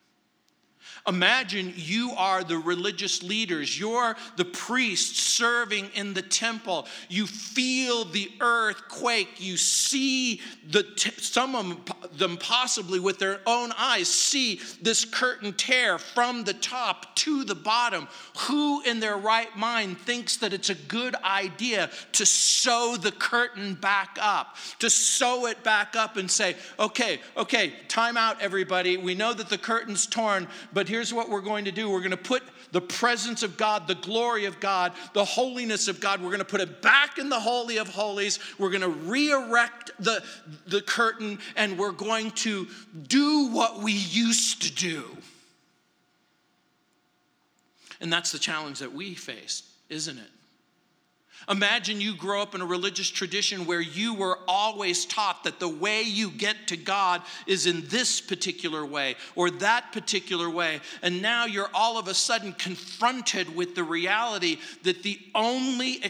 Imagine 1.07 1.73
you 1.75 2.11
are 2.17 2.43
the 2.43 2.57
religious 2.57 3.23
leaders. 3.23 3.77
You're 3.77 4.15
the 4.37 4.45
priests 4.45 5.19
serving 5.19 5.89
in 5.95 6.13
the 6.13 6.21
temple. 6.21 6.87
You 7.09 7.25
feel 7.25 8.05
the 8.05 8.31
earth 8.39 8.87
quake. 8.89 9.29
You 9.37 9.57
see 9.57 10.41
the 10.69 10.83
t- 10.83 11.11
some 11.17 11.55
of 11.55 11.67
them 11.67 11.92
possibly 12.39 12.99
with 12.99 13.19
their 13.19 13.39
own 13.45 13.71
eyes 13.77 14.07
see 14.07 14.59
this 14.81 15.05
curtain 15.05 15.53
tear 15.53 15.97
from 15.97 16.43
the 16.43 16.53
top 16.53 17.15
to 17.15 17.43
the 17.43 17.55
bottom. 17.55 18.07
Who 18.47 18.81
in 18.81 18.99
their 18.99 19.17
right 19.17 19.55
mind 19.57 19.97
thinks 19.97 20.37
that 20.37 20.53
it's 20.53 20.69
a 20.69 20.75
good 20.75 21.15
idea 21.15 21.89
to 22.13 22.25
sew 22.25 22.97
the 22.99 23.11
curtain 23.11 23.75
back 23.75 24.17
up? 24.21 24.55
To 24.79 24.89
sew 24.89 25.45
it 25.47 25.63
back 25.63 25.95
up 25.95 26.17
and 26.17 26.29
say, 26.29 26.55
"Okay, 26.79 27.19
okay, 27.37 27.73
time 27.87 28.17
out 28.17 28.41
everybody. 28.41 28.97
We 28.97 29.15
know 29.15 29.33
that 29.33 29.49
the 29.49 29.57
curtain's 29.57 30.05
torn, 30.05 30.47
but 30.73 30.87
here's 30.87 31.13
what 31.13 31.29
we're 31.29 31.41
going 31.41 31.65
to 31.65 31.71
do 31.71 31.89
we're 31.89 31.99
going 31.99 32.11
to 32.11 32.17
put 32.17 32.43
the 32.73 32.81
presence 32.81 33.43
of 33.43 33.55
God, 33.55 33.87
the 33.87 33.95
glory 33.95 34.45
of 34.45 34.59
God, 34.59 34.91
the 35.13 35.23
holiness 35.23 35.87
of 35.87 36.01
God, 36.01 36.21
we're 36.21 36.29
going 36.29 36.39
to 36.39 36.45
put 36.45 36.59
it 36.59 36.81
back 36.81 37.19
in 37.19 37.29
the 37.29 37.39
Holy 37.39 37.77
of 37.77 37.87
Holies. 37.87 38.39
We're 38.57 38.71
going 38.71 38.81
to 38.81 38.89
re 38.89 39.31
erect 39.31 39.91
the, 39.99 40.23
the 40.65 40.81
curtain 40.81 41.39
and 41.55 41.77
we're 41.77 41.91
going 41.91 42.31
to 42.31 42.67
do 43.07 43.47
what 43.49 43.81
we 43.81 43.93
used 43.93 44.63
to 44.63 44.73
do. 44.73 45.05
And 48.01 48.11
that's 48.11 48.31
the 48.31 48.39
challenge 48.39 48.79
that 48.79 48.91
we 48.91 49.13
face, 49.13 49.63
isn't 49.89 50.17
it? 50.17 50.29
Imagine 51.49 51.99
you 51.99 52.15
grow 52.15 52.41
up 52.41 52.55
in 52.55 52.61
a 52.61 52.65
religious 52.65 53.09
tradition 53.09 53.65
where 53.65 53.81
you 53.81 54.13
were 54.13 54.39
always 54.47 55.05
taught 55.05 55.43
that 55.43 55.59
the 55.59 55.67
way 55.67 56.03
you 56.03 56.31
get 56.31 56.67
to 56.67 56.77
God 56.77 57.21
is 57.47 57.65
in 57.65 57.87
this 57.87 58.21
particular 58.21 58.85
way 58.85 59.15
or 59.35 59.49
that 59.49 59.91
particular 59.91 60.49
way. 60.49 60.79
And 61.01 61.21
now 61.21 61.45
you're 61.45 61.69
all 61.73 61.97
of 61.97 62.07
a 62.07 62.13
sudden 62.13 62.53
confronted 62.53 63.55
with 63.55 63.75
the 63.75 63.83
reality 63.83 64.57
that 64.83 65.03
the 65.03 65.19
only 65.35 66.03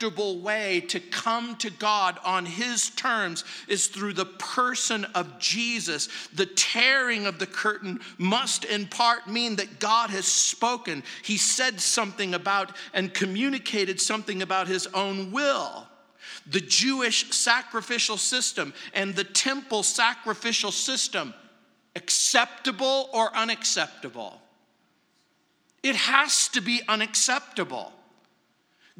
acceptable 0.00 0.38
way 0.38 0.80
to 0.80 1.00
come 1.00 1.56
to 1.56 1.70
God 1.70 2.18
on 2.24 2.46
His 2.46 2.90
terms 2.90 3.44
is 3.68 3.86
through 3.88 4.12
the 4.14 4.24
person 4.24 5.04
of 5.14 5.38
Jesus. 5.38 6.08
The 6.34 6.46
tearing 6.46 7.26
of 7.26 7.38
the 7.38 7.46
curtain 7.46 8.00
must 8.16 8.64
in 8.64 8.86
part 8.86 9.26
mean 9.26 9.56
that 9.56 9.78
God 9.78 10.10
has 10.10 10.26
spoken. 10.26 11.02
He 11.22 11.36
said 11.36 11.80
something 11.80 12.34
about 12.34 12.76
and 12.94 13.12
communicated 13.12 14.00
something 14.00 14.42
about 14.42 14.50
about 14.50 14.66
his 14.66 14.88
own 14.88 15.30
will. 15.30 15.86
The 16.50 16.60
Jewish 16.60 17.30
sacrificial 17.30 18.16
system 18.16 18.74
and 18.92 19.14
the 19.14 19.22
temple 19.22 19.84
sacrificial 19.84 20.72
system, 20.72 21.32
acceptable 21.94 23.08
or 23.14 23.32
unacceptable? 23.34 24.42
It 25.84 25.94
has 25.94 26.48
to 26.48 26.60
be 26.60 26.82
unacceptable. 26.88 27.92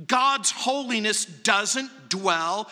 God's 0.07 0.51
holiness 0.51 1.25
doesn't 1.25 2.09
dwell 2.09 2.71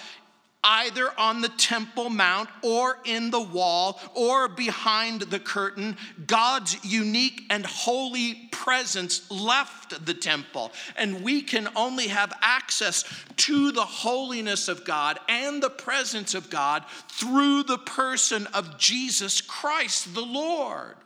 either 0.64 1.08
on 1.18 1.40
the 1.40 1.48
Temple 1.48 2.10
Mount 2.10 2.48
or 2.62 2.98
in 3.04 3.30
the 3.30 3.40
wall 3.40 4.00
or 4.14 4.48
behind 4.48 5.22
the 5.22 5.38
curtain. 5.38 5.96
God's 6.26 6.84
unique 6.84 7.42
and 7.48 7.64
holy 7.64 8.48
presence 8.50 9.30
left 9.30 10.04
the 10.04 10.14
temple, 10.14 10.72
and 10.96 11.22
we 11.22 11.42
can 11.42 11.68
only 11.76 12.08
have 12.08 12.32
access 12.42 13.04
to 13.36 13.70
the 13.72 13.84
holiness 13.84 14.68
of 14.68 14.84
God 14.84 15.18
and 15.28 15.62
the 15.62 15.70
presence 15.70 16.34
of 16.34 16.50
God 16.50 16.84
through 17.08 17.62
the 17.62 17.78
person 17.78 18.46
of 18.48 18.78
Jesus 18.78 19.40
Christ 19.40 20.14
the 20.14 20.20
Lord. 20.20 20.96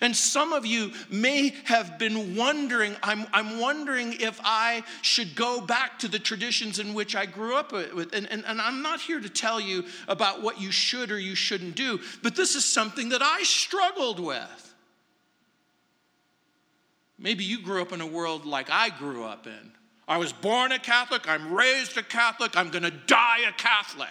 And 0.00 0.14
some 0.14 0.52
of 0.52 0.66
you 0.66 0.92
may 1.10 1.54
have 1.64 1.98
been 1.98 2.36
wondering, 2.36 2.96
I'm, 3.02 3.26
I'm 3.32 3.60
wondering 3.60 4.14
if 4.20 4.40
I 4.44 4.82
should 5.02 5.34
go 5.34 5.60
back 5.60 5.98
to 6.00 6.08
the 6.08 6.18
traditions 6.18 6.78
in 6.78 6.94
which 6.94 7.14
I 7.14 7.26
grew 7.26 7.56
up 7.56 7.72
with. 7.72 8.14
And, 8.14 8.30
and, 8.30 8.44
and 8.46 8.60
I'm 8.60 8.82
not 8.82 9.00
here 9.00 9.20
to 9.20 9.28
tell 9.28 9.60
you 9.60 9.84
about 10.08 10.42
what 10.42 10.60
you 10.60 10.70
should 10.70 11.10
or 11.10 11.18
you 11.18 11.34
shouldn't 11.34 11.76
do, 11.76 12.00
but 12.22 12.36
this 12.36 12.54
is 12.54 12.64
something 12.64 13.10
that 13.10 13.22
I 13.22 13.42
struggled 13.42 14.20
with. 14.20 14.74
Maybe 17.18 17.44
you 17.44 17.62
grew 17.62 17.80
up 17.80 17.92
in 17.92 18.00
a 18.00 18.06
world 18.06 18.44
like 18.44 18.70
I 18.70 18.90
grew 18.90 19.24
up 19.24 19.46
in. 19.46 19.72
I 20.06 20.18
was 20.18 20.32
born 20.32 20.72
a 20.72 20.78
Catholic, 20.78 21.28
I'm 21.28 21.54
raised 21.54 21.96
a 21.96 22.02
Catholic, 22.02 22.56
I'm 22.56 22.70
gonna 22.70 22.90
die 22.90 23.40
a 23.48 23.52
Catholic. 23.52 24.08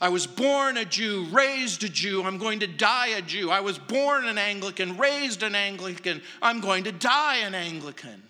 I 0.00 0.08
was 0.10 0.26
born 0.26 0.76
a 0.76 0.84
Jew, 0.84 1.26
raised 1.30 1.82
a 1.82 1.88
Jew, 1.88 2.22
I'm 2.22 2.38
going 2.38 2.60
to 2.60 2.66
die 2.66 3.08
a 3.08 3.22
Jew. 3.22 3.50
I 3.50 3.60
was 3.60 3.78
born 3.78 4.26
an 4.26 4.38
Anglican, 4.38 4.96
raised 4.96 5.42
an 5.42 5.54
Anglican, 5.54 6.22
I'm 6.40 6.60
going 6.60 6.84
to 6.84 6.92
die 6.92 7.38
an 7.38 7.54
Anglican. 7.54 8.22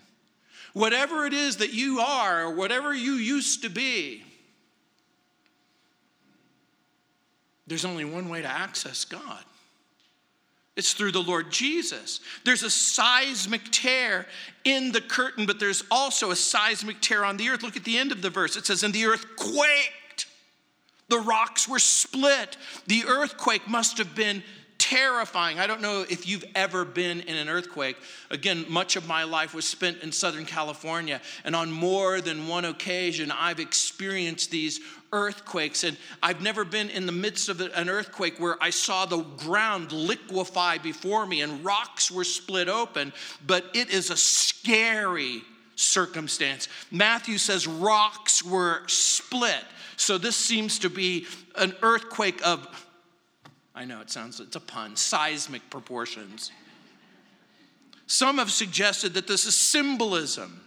Whatever 0.73 1.25
it 1.25 1.33
is 1.33 1.57
that 1.57 1.73
you 1.73 1.99
are, 1.99 2.45
or 2.45 2.55
whatever 2.55 2.93
you 2.93 3.13
used 3.13 3.63
to 3.63 3.69
be, 3.69 4.23
there's 7.67 7.85
only 7.85 8.05
one 8.05 8.29
way 8.29 8.41
to 8.41 8.47
access 8.47 9.05
God. 9.05 9.43
It's 10.75 10.93
through 10.93 11.11
the 11.11 11.21
Lord 11.21 11.51
Jesus. 11.51 12.21
There's 12.45 12.63
a 12.63 12.69
seismic 12.69 13.63
tear 13.69 14.25
in 14.63 14.93
the 14.93 15.01
curtain, 15.01 15.45
but 15.45 15.59
there's 15.59 15.83
also 15.91 16.31
a 16.31 16.35
seismic 16.35 17.01
tear 17.01 17.25
on 17.25 17.35
the 17.35 17.49
earth. 17.49 17.63
Look 17.63 17.75
at 17.75 17.83
the 17.83 17.97
end 17.97 18.13
of 18.13 18.21
the 18.21 18.29
verse. 18.29 18.55
It 18.55 18.65
says, 18.65 18.81
And 18.81 18.93
the 18.93 19.05
earth 19.05 19.25
quaked 19.35 19.91
the 21.09 21.19
rocks 21.19 21.67
were 21.67 21.79
split. 21.79 22.57
The 22.87 23.03
earthquake 23.07 23.67
must 23.67 23.97
have 23.97 24.15
been 24.15 24.43
terrifying. 24.77 25.59
I 25.59 25.67
don't 25.67 25.81
know 25.81 26.05
if 26.09 26.27
you've 26.27 26.45
ever 26.55 26.85
been 26.85 27.19
in 27.21 27.35
an 27.35 27.49
earthquake. 27.49 27.97
Again, 28.31 28.65
much 28.69 28.95
of 28.95 29.07
my 29.07 29.23
life 29.25 29.53
was 29.53 29.67
spent 29.67 30.01
in 30.01 30.11
Southern 30.11 30.45
California, 30.45 31.21
and 31.43 31.55
on 31.55 31.69
more 31.71 32.21
than 32.21 32.47
one 32.47 32.65
occasion, 32.65 33.31
I've 33.31 33.59
experienced 33.59 34.51
these 34.51 34.79
earthquakes. 35.11 35.83
And 35.83 35.97
I've 36.23 36.41
never 36.41 36.63
been 36.63 36.89
in 36.89 37.05
the 37.05 37.11
midst 37.11 37.49
of 37.49 37.59
an 37.61 37.89
earthquake 37.89 38.39
where 38.39 38.61
I 38.61 38.69
saw 38.69 39.05
the 39.05 39.21
ground 39.21 39.91
liquefy 39.91 40.77
before 40.77 41.25
me 41.25 41.41
and 41.41 41.63
rocks 41.63 42.09
were 42.09 42.23
split 42.23 42.69
open, 42.69 43.11
but 43.45 43.65
it 43.73 43.89
is 43.89 44.09
a 44.09 44.17
scary 44.17 45.41
circumstance. 45.75 46.67
Matthew 46.91 47.37
says 47.37 47.67
rocks 47.67 48.43
were 48.43 48.81
split. 48.87 49.63
So 49.99 50.17
this 50.17 50.37
seems 50.37 50.79
to 50.79 50.89
be 50.89 51.27
an 51.55 51.75
earthquake 51.81 52.39
of, 52.47 52.67
I 53.75 53.83
know 53.83 53.99
it 53.99 54.09
sounds, 54.09 54.39
it's 54.39 54.55
a 54.55 54.61
pun, 54.61 54.95
seismic 54.95 55.69
proportions. 55.69 56.51
Some 58.07 58.37
have 58.37 58.49
suggested 58.49 59.13
that 59.15 59.27
this 59.27 59.45
is 59.45 59.57
symbolism. 59.57 60.61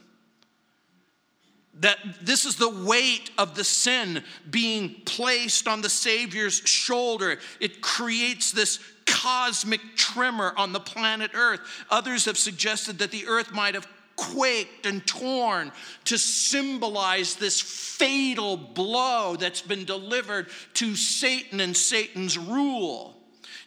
That 1.81 1.97
this 2.21 2.45
is 2.45 2.57
the 2.57 2.69
weight 2.69 3.31
of 3.39 3.55
the 3.55 3.65
sin 3.65 4.23
being 4.51 5.01
placed 5.07 5.67
on 5.67 5.81
the 5.81 5.89
Savior's 5.89 6.59
shoulder. 6.67 7.39
It 7.59 7.81
creates 7.81 8.53
this 8.53 8.81
cosmic 9.07 9.81
tremor 9.97 10.53
on 10.59 10.75
the 10.75 10.81
planet 10.81 11.31
Earth. 11.33 11.61
Others 11.91 12.27
have 12.27 12.37
suggested 12.37 12.99
that 12.99 13.11
the 13.11 13.27
earth 13.27 13.51
might 13.53 13.75
have 13.75 13.89
quaked 14.23 14.87
and 14.87 15.05
torn 15.07 15.73
to 16.05 16.17
symbolize 16.17 17.35
this 17.35 17.61
fatal 17.61 18.57
blow 18.57 19.37
that's 19.37 19.63
been 19.63 19.85
delivered 19.85 20.49
to 20.75 20.95
Satan 20.95 21.61
and 21.61 21.77
Satan's 21.77 22.39
rule. 22.39 23.17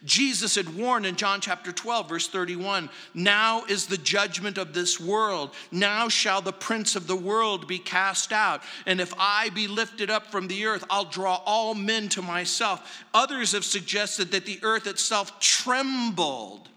Jesus 0.05 0.55
had 0.55 0.77
warned 0.77 1.05
in 1.05 1.15
John 1.15 1.41
chapter 1.41 1.71
12, 1.71 2.09
verse 2.09 2.27
31 2.27 2.89
Now 3.13 3.63
is 3.65 3.87
the 3.87 3.97
judgment 3.97 4.57
of 4.57 4.73
this 4.73 4.99
world. 4.99 5.51
Now 5.71 6.09
shall 6.09 6.41
the 6.41 6.53
prince 6.53 6.95
of 6.95 7.07
the 7.07 7.15
world 7.15 7.67
be 7.67 7.79
cast 7.79 8.31
out. 8.31 8.61
And 8.85 9.01
if 9.01 9.13
I 9.17 9.49
be 9.49 9.67
lifted 9.67 10.09
up 10.09 10.27
from 10.27 10.47
the 10.47 10.67
earth, 10.67 10.85
I'll 10.89 11.05
draw 11.05 11.41
all 11.45 11.73
men 11.73 12.07
to 12.09 12.21
myself. 12.21 13.03
Others 13.13 13.53
have 13.53 13.65
suggested 13.65 14.31
that 14.31 14.45
the 14.45 14.59
earth 14.61 14.85
itself 14.85 15.39
trembled 15.39 16.69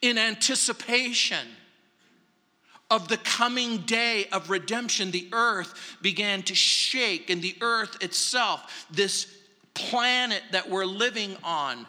in 0.00 0.16
anticipation 0.16 1.46
of 2.90 3.08
the 3.08 3.18
coming 3.18 3.78
day 3.78 4.26
of 4.32 4.50
redemption, 4.50 5.10
the 5.10 5.28
earth 5.32 5.96
began 6.00 6.42
to 6.44 6.54
shake, 6.54 7.30
and 7.30 7.42
the 7.42 7.56
earth 7.60 8.02
itself, 8.02 8.86
this 8.90 9.26
planet 9.74 10.42
that 10.52 10.68
we're 10.68 10.86
living 10.86 11.36
on, 11.44 11.86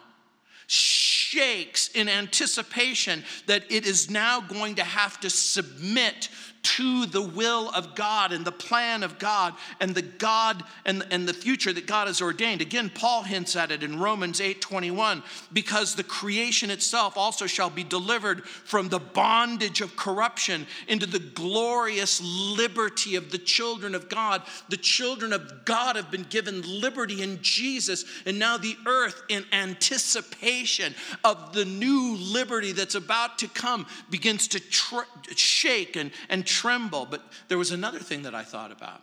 shakes 0.66 1.88
in 1.88 2.08
anticipation 2.08 3.24
that 3.46 3.64
it 3.70 3.86
is 3.86 4.10
now 4.10 4.40
going 4.40 4.76
to 4.76 4.84
have 4.84 5.18
to 5.20 5.30
submit 5.30 6.28
to 6.62 7.06
the 7.06 7.22
will 7.22 7.70
of 7.70 7.94
God 7.94 8.32
and 8.32 8.44
the 8.44 8.52
plan 8.52 9.02
of 9.02 9.18
God 9.18 9.54
and 9.80 9.94
the 9.94 10.02
God 10.02 10.62
and, 10.84 11.06
and 11.10 11.26
the 11.26 11.32
future 11.32 11.72
that 11.72 11.86
God 11.86 12.06
has 12.06 12.20
ordained. 12.20 12.60
Again, 12.60 12.90
Paul 12.94 13.22
hints 13.22 13.56
at 13.56 13.70
it 13.70 13.82
in 13.82 13.98
Romans 13.98 14.40
8 14.40 14.60
21, 14.60 15.22
because 15.52 15.94
the 15.94 16.04
creation 16.04 16.70
itself 16.70 17.16
also 17.16 17.46
shall 17.46 17.70
be 17.70 17.84
delivered 17.84 18.44
from 18.44 18.88
the 18.88 18.98
bondage 18.98 19.80
of 19.80 19.96
corruption 19.96 20.66
into 20.86 21.06
the 21.06 21.18
glorious 21.18 22.20
liberty 22.20 23.16
of 23.16 23.30
the 23.30 23.38
children 23.38 23.94
of 23.94 24.08
God. 24.08 24.42
The 24.68 24.76
children 24.76 25.32
of 25.32 25.64
God 25.64 25.96
have 25.96 26.10
been 26.10 26.26
given 26.28 26.62
liberty 26.62 27.22
in 27.22 27.38
Jesus, 27.40 28.04
and 28.26 28.38
now 28.38 28.58
the 28.58 28.76
earth, 28.86 29.22
in 29.28 29.44
anticipation 29.52 30.94
of 31.24 31.54
the 31.54 31.64
new 31.64 32.16
liberty 32.16 32.72
that's 32.72 32.94
about 32.94 33.38
to 33.38 33.48
come, 33.48 33.86
begins 34.10 34.48
to 34.48 34.60
tr- 34.60 35.00
shake 35.34 35.96
and, 35.96 36.10
and 36.28 36.46
tremble. 36.50 37.06
But 37.06 37.22
there 37.48 37.58
was 37.58 37.70
another 37.70 37.98
thing 37.98 38.22
that 38.22 38.34
I 38.34 38.42
thought 38.42 38.72
about. 38.72 39.02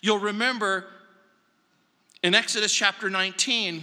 You'll 0.00 0.18
remember 0.18 0.86
in 2.22 2.34
Exodus 2.34 2.74
chapter 2.74 3.10
19, 3.10 3.82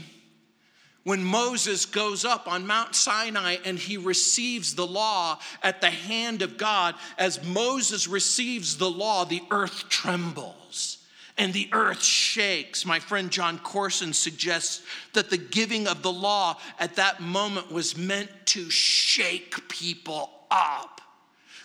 when 1.04 1.24
Moses 1.24 1.86
goes 1.86 2.26
up 2.26 2.48
on 2.48 2.68
Mount 2.68 2.96
Sinai 2.96 3.58
and 3.66 3.78
he 3.78 3.98
receives 3.98 4.76
the 4.76 4.86
law 4.86 5.40
at 5.64 5.82
the 5.82 5.90
hand 5.90 6.42
of 6.42 6.58
God, 6.58 6.96
as 7.18 7.44
Moses 7.44 8.08
receives 8.08 8.78
the 8.78 8.90
law, 8.90 9.26
the 9.26 9.42
earth 9.50 9.90
trembles 9.90 11.00
and 11.38 11.54
the 11.54 11.70
earth 11.72 12.04
shakes. 12.04 12.86
My 12.86 13.00
friend 13.00 13.32
Jon 13.32 13.58
Courson 13.58 14.14
suggests 14.14 14.84
that 15.14 15.30
the 15.32 15.38
giving 15.38 15.88
of 15.88 16.04
the 16.04 16.12
law 16.12 16.58
at 16.80 16.96
that 16.98 17.20
moment 17.20 17.72
was 17.72 17.98
meant 17.98 18.30
to 18.48 18.70
shake 18.70 19.68
people 19.68 20.30
up. 20.52 21.01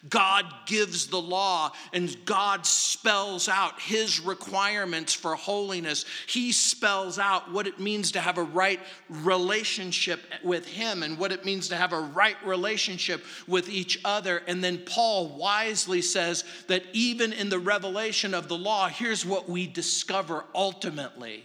God 0.09 0.45
gives 0.66 1.07
the 1.07 1.21
law 1.21 1.73
and 1.92 2.14
God 2.25 2.66
spells 2.66 3.49
out 3.49 3.81
his 3.81 4.21
requirements 4.21 5.14
for 5.14 5.35
holiness. 5.35 6.05
He 6.27 6.53
spells 6.53 7.19
out 7.19 7.51
what 7.53 7.66
it 7.66 7.81
means 7.81 8.12
to 8.12 8.21
have 8.21 8.38
a 8.38 8.42
right 8.42 8.81
relationship 9.09 10.21
with 10.45 10.66
him 10.66 11.03
and 11.03 11.19
what 11.19 11.33
it 11.33 11.45
means 11.45 11.69
to 11.69 11.77
have 11.77 11.92
a 11.92 12.01
right 12.01 12.37
relationship 12.45 13.25
with 13.47 13.69
each 13.69 13.99
other. 14.05 14.42
And 14.47 14.62
then 14.62 14.79
Paul 14.79 15.37
wisely 15.37 16.03
says 16.03 16.45
that 16.69 16.85
even 16.92 17.33
in 17.33 17.49
the 17.49 17.59
revelation 17.59 18.35
of 18.35 18.49
the 18.49 18.59
law, 18.59 18.88
here's 18.88 19.25
what 19.25 19.49
we 19.49 19.66
discover 19.66 20.45
ultimately 20.55 21.45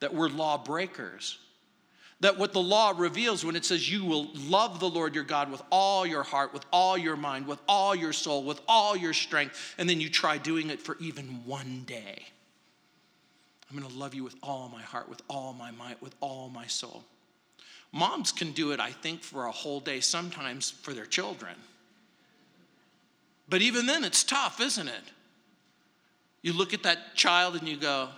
that 0.00 0.14
we're 0.14 0.28
lawbreakers 0.28 1.38
that 2.24 2.38
what 2.38 2.54
the 2.54 2.62
law 2.62 2.94
reveals 2.96 3.44
when 3.44 3.54
it 3.54 3.66
says 3.66 3.92
you 3.92 4.02
will 4.02 4.30
love 4.32 4.80
the 4.80 4.88
Lord 4.88 5.14
your 5.14 5.24
God 5.24 5.50
with 5.50 5.60
all 5.68 6.06
your 6.06 6.22
heart, 6.22 6.54
with 6.54 6.64
all 6.72 6.96
your 6.96 7.16
mind, 7.16 7.46
with 7.46 7.60
all 7.68 7.94
your 7.94 8.14
soul, 8.14 8.42
with 8.42 8.62
all 8.66 8.96
your 8.96 9.12
strength, 9.12 9.74
and 9.76 9.86
then 9.86 10.00
you 10.00 10.08
try 10.08 10.38
doing 10.38 10.70
it 10.70 10.80
for 10.80 10.96
even 11.00 11.42
one 11.44 11.82
day. 11.86 12.24
I'm 13.68 13.78
going 13.78 13.86
to 13.86 13.98
love 13.98 14.14
you 14.14 14.24
with 14.24 14.36
all 14.42 14.70
my 14.72 14.80
heart, 14.80 15.10
with 15.10 15.20
all 15.28 15.52
my 15.52 15.70
might, 15.72 16.00
with 16.00 16.14
all 16.20 16.48
my 16.48 16.66
soul. 16.66 17.04
Moms 17.92 18.32
can 18.32 18.52
do 18.52 18.72
it, 18.72 18.80
I 18.80 18.90
think, 18.90 19.20
for 19.20 19.44
a 19.44 19.52
whole 19.52 19.80
day, 19.80 20.00
sometimes 20.00 20.70
for 20.70 20.94
their 20.94 21.04
children. 21.04 21.54
But 23.50 23.60
even 23.60 23.84
then, 23.84 24.02
it's 24.02 24.24
tough, 24.24 24.62
isn't 24.62 24.88
it? 24.88 25.04
You 26.40 26.54
look 26.54 26.72
at 26.72 26.84
that 26.84 27.16
child 27.16 27.54
and 27.54 27.68
you 27.68 27.76
go, 27.76 28.08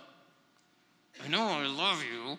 I 1.25 1.27
know 1.27 1.43
I 1.43 1.67
love 1.67 2.05
you 2.05 2.39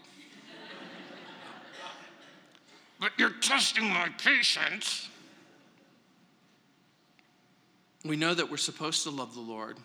but 3.00 3.12
you're 3.18 3.30
testing 3.30 3.90
my 3.90 4.10
patience. 4.18 5.10
We 8.06 8.16
know 8.16 8.34
that 8.34 8.50
we're 8.50 8.58
supposed 8.58 9.04
to 9.04 9.10
love 9.10 9.34
the 9.34 9.42
Lord, 9.42 9.78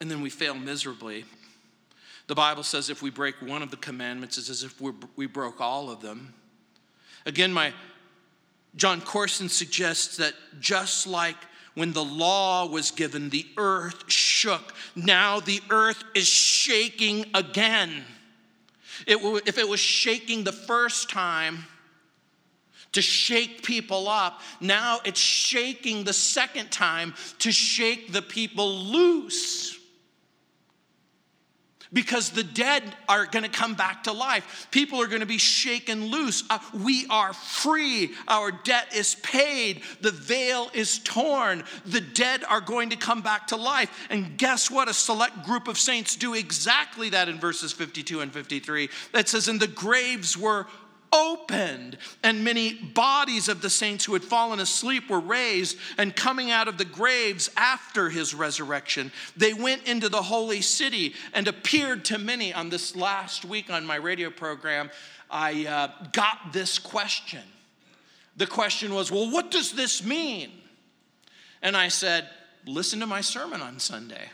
and 0.00 0.10
then 0.10 0.20
we 0.20 0.30
fail 0.30 0.54
miserably. 0.54 1.24
The 2.28 2.34
Bible 2.34 2.62
says 2.62 2.90
if 2.90 3.02
we 3.02 3.10
break 3.10 3.36
one 3.40 3.62
of 3.62 3.70
the 3.70 3.76
commandments, 3.76 4.38
it's 4.38 4.50
as 4.50 4.62
if 4.62 4.80
we 4.80 5.26
broke 5.26 5.60
all 5.60 5.90
of 5.90 6.00
them. 6.00 6.34
Again, 7.24 7.52
my 7.52 7.72
Jon 8.74 9.00
Courson 9.00 9.48
suggests 9.48 10.18
that 10.18 10.34
just 10.60 11.06
like 11.06 11.36
when 11.74 11.92
the 11.92 12.04
law 12.04 12.66
was 12.66 12.90
given, 12.90 13.30
the 13.30 13.46
earth 13.56 14.10
shook. 14.10 14.74
Now 14.94 15.40
the 15.40 15.60
earth 15.70 16.02
is 16.14 16.26
shaking 16.26 17.26
again. 17.34 18.04
It, 19.06 19.18
if 19.46 19.58
it 19.58 19.68
was 19.68 19.80
shaking 19.80 20.44
the 20.44 20.52
first 20.52 21.10
time 21.10 21.64
to 22.92 23.02
shake 23.02 23.62
people 23.62 24.08
up, 24.08 24.40
now 24.60 25.00
it's 25.04 25.20
shaking 25.20 26.04
the 26.04 26.12
second 26.12 26.70
time 26.70 27.14
to 27.40 27.52
shake 27.52 28.12
the 28.12 28.22
people 28.22 28.74
loose 28.74 29.55
because 31.92 32.30
the 32.30 32.44
dead 32.44 32.82
are 33.08 33.26
going 33.26 33.44
to 33.44 33.50
come 33.50 33.74
back 33.74 34.04
to 34.04 34.12
life. 34.12 34.68
People 34.70 35.00
are 35.00 35.06
going 35.06 35.20
to 35.20 35.26
be 35.26 35.38
shaken 35.38 36.06
loose. 36.06 36.44
Uh, 36.50 36.58
we 36.72 37.06
are 37.08 37.32
free. 37.32 38.12
Our 38.28 38.50
debt 38.50 38.94
is 38.94 39.14
paid. 39.16 39.82
The 40.00 40.10
veil 40.10 40.70
is 40.74 40.98
torn. 40.98 41.64
The 41.84 42.00
dead 42.00 42.44
are 42.44 42.60
going 42.60 42.90
to 42.90 42.96
come 42.96 43.22
back 43.22 43.48
to 43.48 43.56
life. 43.56 44.06
And 44.10 44.36
guess 44.36 44.70
what? 44.70 44.88
A 44.88 44.94
select 44.94 45.44
group 45.44 45.68
of 45.68 45.78
saints 45.78 46.16
do 46.16 46.34
exactly 46.34 47.10
that 47.10 47.28
in 47.28 47.38
verses 47.38 47.72
52 47.72 48.20
and 48.20 48.32
53. 48.32 48.88
That 49.12 49.28
says, 49.28 49.48
And 49.48 49.60
the 49.60 49.66
graves 49.66 50.36
were 50.36 50.66
opened, 51.12 51.98
and 52.22 52.44
many 52.44 52.74
bodies 52.74 53.48
of 53.48 53.62
the 53.62 53.70
saints 53.70 54.04
who 54.04 54.12
had 54.12 54.24
fallen 54.24 54.60
asleep 54.60 55.08
were 55.08 55.20
raised, 55.20 55.78
and 55.98 56.14
coming 56.14 56.50
out 56.50 56.68
of 56.68 56.78
the 56.78 56.84
graves 56.84 57.50
after 57.56 58.08
his 58.08 58.34
resurrection, 58.34 59.10
they 59.36 59.52
went 59.52 59.86
into 59.86 60.08
the 60.08 60.22
holy 60.22 60.60
city 60.60 61.14
and 61.34 61.48
appeared 61.48 62.04
to 62.06 62.18
many. 62.18 62.52
On 62.52 62.70
this 62.70 62.96
last 62.96 63.44
week 63.44 63.70
on 63.70 63.84
my 63.84 63.96
radio 63.96 64.30
program, 64.30 64.90
I 65.30 65.66
uh, 65.66 66.08
got 66.12 66.52
this 66.52 66.78
question. 66.78 67.42
The 68.36 68.46
question 68.46 68.94
was, 68.94 69.10
Well, 69.10 69.30
what 69.30 69.50
does 69.50 69.72
this 69.72 70.04
mean? 70.04 70.50
And 71.62 71.76
I 71.76 71.88
said, 71.88 72.28
Listen 72.66 73.00
to 73.00 73.06
my 73.06 73.20
sermon 73.20 73.60
on 73.60 73.78
Sunday. 73.78 74.28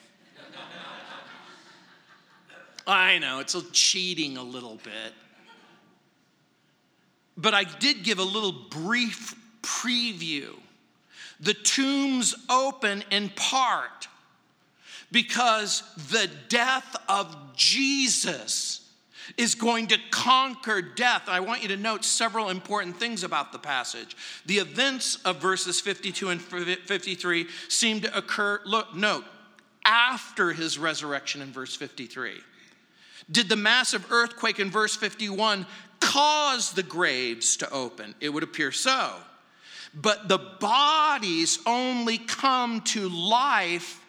I 2.87 3.19
know, 3.19 3.41
it's 3.41 3.57
cheating 3.73 4.37
a 4.37 4.43
little 4.43 4.81
bit. 4.83 5.13
But 7.37 7.55
I 7.55 7.64
did 7.64 8.05
give 8.05 8.18
a 8.18 8.25
little 8.25 8.53
brief 8.53 9.35
preview. 9.62 10.55
The 11.40 11.55
tombs 11.55 12.35
open 12.49 13.03
in 13.11 13.31
part 13.31 14.09
because 15.11 15.83
the 16.11 16.31
death 16.49 16.97
of 17.09 17.37
Jesus 17.57 18.88
is 19.37 19.55
going 19.55 19.88
to 19.88 19.99
conquer 20.11 20.83
death. 20.83 21.23
I 21.29 21.40
want 21.40 21.62
you 21.62 21.68
to 21.68 21.77
note 21.77 22.05
several 22.05 22.49
important 22.49 22.97
things 22.97 23.23
about 23.23 23.53
the 23.53 23.59
passage. 23.59 24.16
The 24.47 24.59
events 24.59 25.16
of 25.25 25.37
verses 25.37 25.81
52 25.81 26.29
and 26.29 26.40
53 26.40 27.47
seem 27.68 28.01
to 28.01 28.16
occur, 28.16 28.61
look, 28.64 28.95
note, 28.95 29.25
after 29.85 30.53
his 30.53 30.79
resurrection 30.79 31.42
in 31.42 31.53
verse 31.53 31.75
53. 31.77 32.35
Did 33.31 33.49
the 33.49 33.57
massive 33.57 34.11
earthquake 34.11 34.59
in 34.59 34.71
verse 34.71 34.97
51 34.97 35.66
cause 36.03 36.73
the 36.73 36.83
graves 36.83 37.57
to 37.59 37.71
open? 37.71 38.15
It 38.21 38.31
would 38.31 38.43
appear 38.43 38.73
so. 38.73 39.15
But 39.95 40.29
the 40.29 40.38
bodies 40.38 41.59
only 41.67 42.19
come 42.19 42.81
to 42.83 43.09
life 43.09 44.01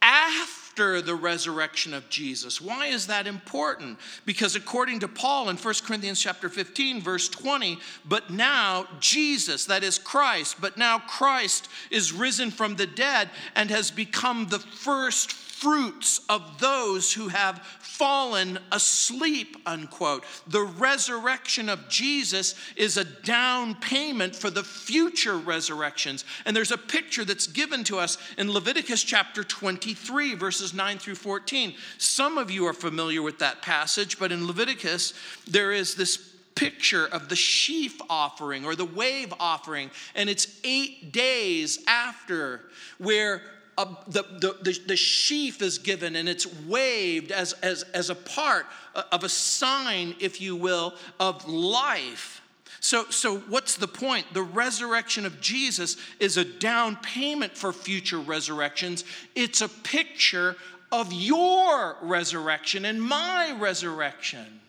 after 0.00 1.00
the 1.00 1.14
resurrection 1.14 1.94
of 1.94 2.08
Jesus. 2.08 2.60
Why 2.60 2.86
is 2.86 3.06
that 3.06 3.26
important? 3.26 3.98
Because 4.24 4.56
according 4.56 5.00
to 5.00 5.08
Paul 5.08 5.48
in 5.48 5.56
1 5.56 5.74
Corinthians 5.84 6.20
chapter 6.20 6.48
15 6.48 7.00
verse 7.00 7.28
20, 7.28 7.78
but 8.04 8.30
now 8.30 8.86
Jesus, 8.98 9.66
that 9.66 9.84
is 9.84 9.98
Christ, 9.98 10.56
but 10.60 10.76
now 10.76 10.98
Christ 10.98 11.68
is 11.90 12.12
risen 12.12 12.50
from 12.50 12.76
the 12.76 12.86
dead 12.86 13.30
and 13.54 13.70
has 13.70 13.90
become 13.90 14.48
the 14.48 14.58
first 14.58 15.32
fruits 15.62 16.20
of 16.28 16.58
those 16.58 17.12
who 17.12 17.28
have 17.28 17.62
fallen 17.78 18.58
asleep, 18.72 19.56
unquote. 19.64 20.24
The 20.48 20.62
resurrection 20.62 21.68
of 21.68 21.88
Jesus 21.88 22.56
is 22.74 22.96
a 22.96 23.04
down 23.04 23.76
payment 23.76 24.34
for 24.34 24.50
the 24.50 24.64
future 24.64 25.38
resurrections. 25.38 26.24
And 26.44 26.56
there's 26.56 26.72
a 26.72 26.78
picture 26.78 27.24
that's 27.24 27.46
given 27.46 27.84
to 27.84 27.98
us 27.98 28.18
in 28.36 28.50
Leviticus 28.50 29.04
chapter 29.04 29.44
23, 29.44 30.34
verses 30.34 30.74
9 30.74 30.98
through 30.98 31.14
14. 31.14 31.74
Some 31.96 32.38
of 32.38 32.50
you 32.50 32.66
are 32.66 32.74
familiar 32.74 33.22
with 33.22 33.38
that 33.38 33.62
passage, 33.62 34.18
but 34.18 34.32
in 34.32 34.48
Leviticus, 34.48 35.14
there 35.46 35.70
is 35.70 35.94
this 35.94 36.16
picture 36.56 37.06
of 37.06 37.28
the 37.28 37.36
sheaf 37.36 38.00
offering 38.10 38.64
or 38.64 38.74
the 38.74 38.84
wave 38.84 39.32
offering, 39.38 39.90
and 40.16 40.28
it's 40.28 40.60
eight 40.64 41.12
days 41.12 41.78
after 41.86 42.62
where 42.98 43.42
uh, 43.78 43.86
the, 44.06 44.22
the, 44.22 44.56
the, 44.62 44.78
the, 44.88 44.96
sheaf 44.96 45.62
is 45.62 45.78
given 45.78 46.16
and 46.16 46.28
it's 46.28 46.46
waved 46.64 47.32
as, 47.32 47.54
as, 47.54 47.84
as 47.94 48.10
a 48.10 48.14
part 48.14 48.66
of 49.10 49.24
a 49.24 49.28
sign, 49.28 50.14
if 50.20 50.40
you 50.40 50.54
will, 50.54 50.94
of 51.18 51.48
life. 51.48 52.42
So, 52.80 53.04
so, 53.10 53.38
what's 53.38 53.76
the 53.76 53.86
point? 53.86 54.26
The 54.34 54.42
resurrection 54.42 55.24
of 55.24 55.40
Jesus 55.40 55.96
is 56.18 56.36
a 56.36 56.44
down 56.44 56.96
payment 56.96 57.56
for 57.56 57.72
future 57.72 58.18
resurrections. 58.18 59.04
It's 59.34 59.60
a 59.60 59.68
picture 59.68 60.56
of 60.90 61.12
your 61.12 61.96
resurrection 62.02 62.84
and 62.84 63.00
my 63.00 63.56
resurrection. 63.58 64.60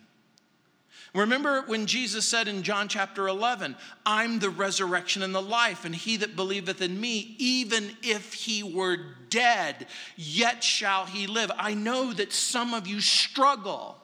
Remember 1.14 1.62
when 1.68 1.86
Jesus 1.86 2.28
said 2.28 2.48
in 2.48 2.64
John 2.64 2.88
chapter 2.88 3.28
11, 3.28 3.76
I'm 4.04 4.40
the 4.40 4.50
resurrection 4.50 5.22
and 5.22 5.34
the 5.34 5.42
life, 5.42 5.86
and 5.86 5.94
he 5.94 6.18
that 6.18 6.36
believeth 6.36 6.82
in 6.82 7.00
me, 7.00 7.36
even 7.38 7.92
if 8.02 8.34
he 8.34 8.64
were 8.64 8.98
dead, 9.30 9.86
yet 10.16 10.64
shall 10.64 11.06
he 11.06 11.28
live. 11.28 11.52
I 11.56 11.76
know 11.76 12.14
that 12.14 12.34
some 12.34 12.74
of 12.74 12.88
you 12.88 13.00
struggle. 13.00 13.98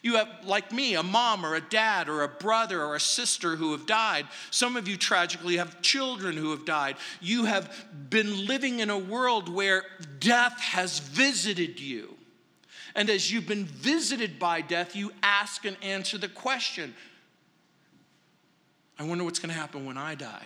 You 0.00 0.16
have, 0.16 0.28
like 0.44 0.70
me, 0.70 0.94
a 0.94 1.02
mom 1.02 1.44
or 1.44 1.56
a 1.56 1.60
dad 1.60 2.08
or 2.08 2.22
a 2.22 2.28
brother 2.28 2.84
or 2.84 2.94
a 2.94 3.00
sister 3.00 3.56
who 3.56 3.72
have 3.72 3.86
died. 3.86 4.26
Some 4.50 4.76
of 4.76 4.86
you 4.86 4.96
tragically 4.96 5.56
have 5.56 5.82
children 5.82 6.36
who 6.36 6.50
have 6.50 6.64
died. 6.64 6.96
You 7.20 7.46
have 7.46 7.74
been 8.10 8.46
living 8.46 8.78
in 8.78 8.90
a 8.90 8.98
world 8.98 9.48
where 9.48 9.82
death 10.20 10.60
has 10.60 11.00
visited 11.00 11.80
you. 11.80 12.13
And 12.94 13.10
as 13.10 13.30
you've 13.30 13.46
been 13.46 13.64
visited 13.64 14.38
by 14.38 14.60
death, 14.60 14.94
you 14.94 15.12
ask 15.22 15.64
and 15.64 15.76
answer 15.82 16.18
the 16.18 16.28
question 16.28 16.94
I 18.96 19.02
wonder 19.02 19.24
what's 19.24 19.40
going 19.40 19.52
to 19.52 19.60
happen 19.60 19.86
when 19.86 19.98
I 19.98 20.14
die. 20.14 20.44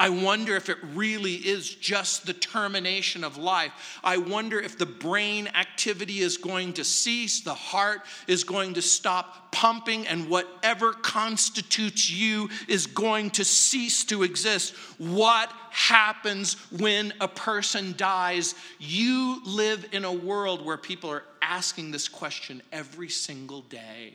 I 0.00 0.08
wonder 0.08 0.56
if 0.56 0.70
it 0.70 0.78
really 0.94 1.34
is 1.34 1.74
just 1.74 2.24
the 2.24 2.32
termination 2.32 3.22
of 3.22 3.36
life. 3.36 4.00
I 4.02 4.16
wonder 4.16 4.58
if 4.58 4.78
the 4.78 4.86
brain 4.86 5.46
activity 5.48 6.20
is 6.20 6.38
going 6.38 6.72
to 6.74 6.84
cease, 6.84 7.42
the 7.42 7.52
heart 7.52 8.00
is 8.26 8.42
going 8.42 8.72
to 8.74 8.82
stop 8.82 9.52
pumping, 9.52 10.06
and 10.06 10.30
whatever 10.30 10.94
constitutes 10.94 12.08
you 12.08 12.48
is 12.66 12.86
going 12.86 13.28
to 13.32 13.44
cease 13.44 14.02
to 14.04 14.22
exist. 14.22 14.74
What 14.96 15.52
happens 15.68 16.54
when 16.78 17.12
a 17.20 17.28
person 17.28 17.92
dies? 17.98 18.54
You 18.78 19.42
live 19.44 19.86
in 19.92 20.06
a 20.06 20.12
world 20.12 20.64
where 20.64 20.78
people 20.78 21.10
are 21.10 21.24
asking 21.42 21.90
this 21.90 22.08
question 22.08 22.62
every 22.72 23.10
single 23.10 23.60
day. 23.60 24.14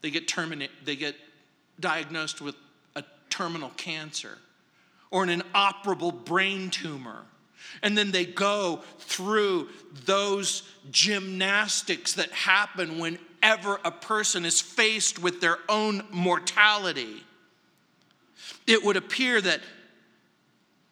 They 0.00 0.10
get 0.10 0.26
terminated, 0.26 0.74
they 0.84 0.96
get 0.96 1.14
diagnosed 1.78 2.40
with 2.40 2.56
terminal 3.36 3.70
cancer 3.76 4.38
or 5.10 5.22
an 5.22 5.28
inoperable 5.28 6.12
brain 6.12 6.70
tumor. 6.70 7.22
And 7.82 7.96
then 7.96 8.10
they 8.10 8.24
go 8.24 8.82
through 8.98 9.68
those 10.04 10.62
gymnastics 10.90 12.14
that 12.14 12.30
happen 12.32 12.98
whenever 12.98 13.78
a 13.84 13.90
person 13.90 14.44
is 14.44 14.60
faced 14.60 15.18
with 15.18 15.40
their 15.40 15.58
own 15.68 16.04
mortality. 16.10 17.22
It 18.66 18.84
would 18.84 18.96
appear 18.96 19.40
that 19.40 19.60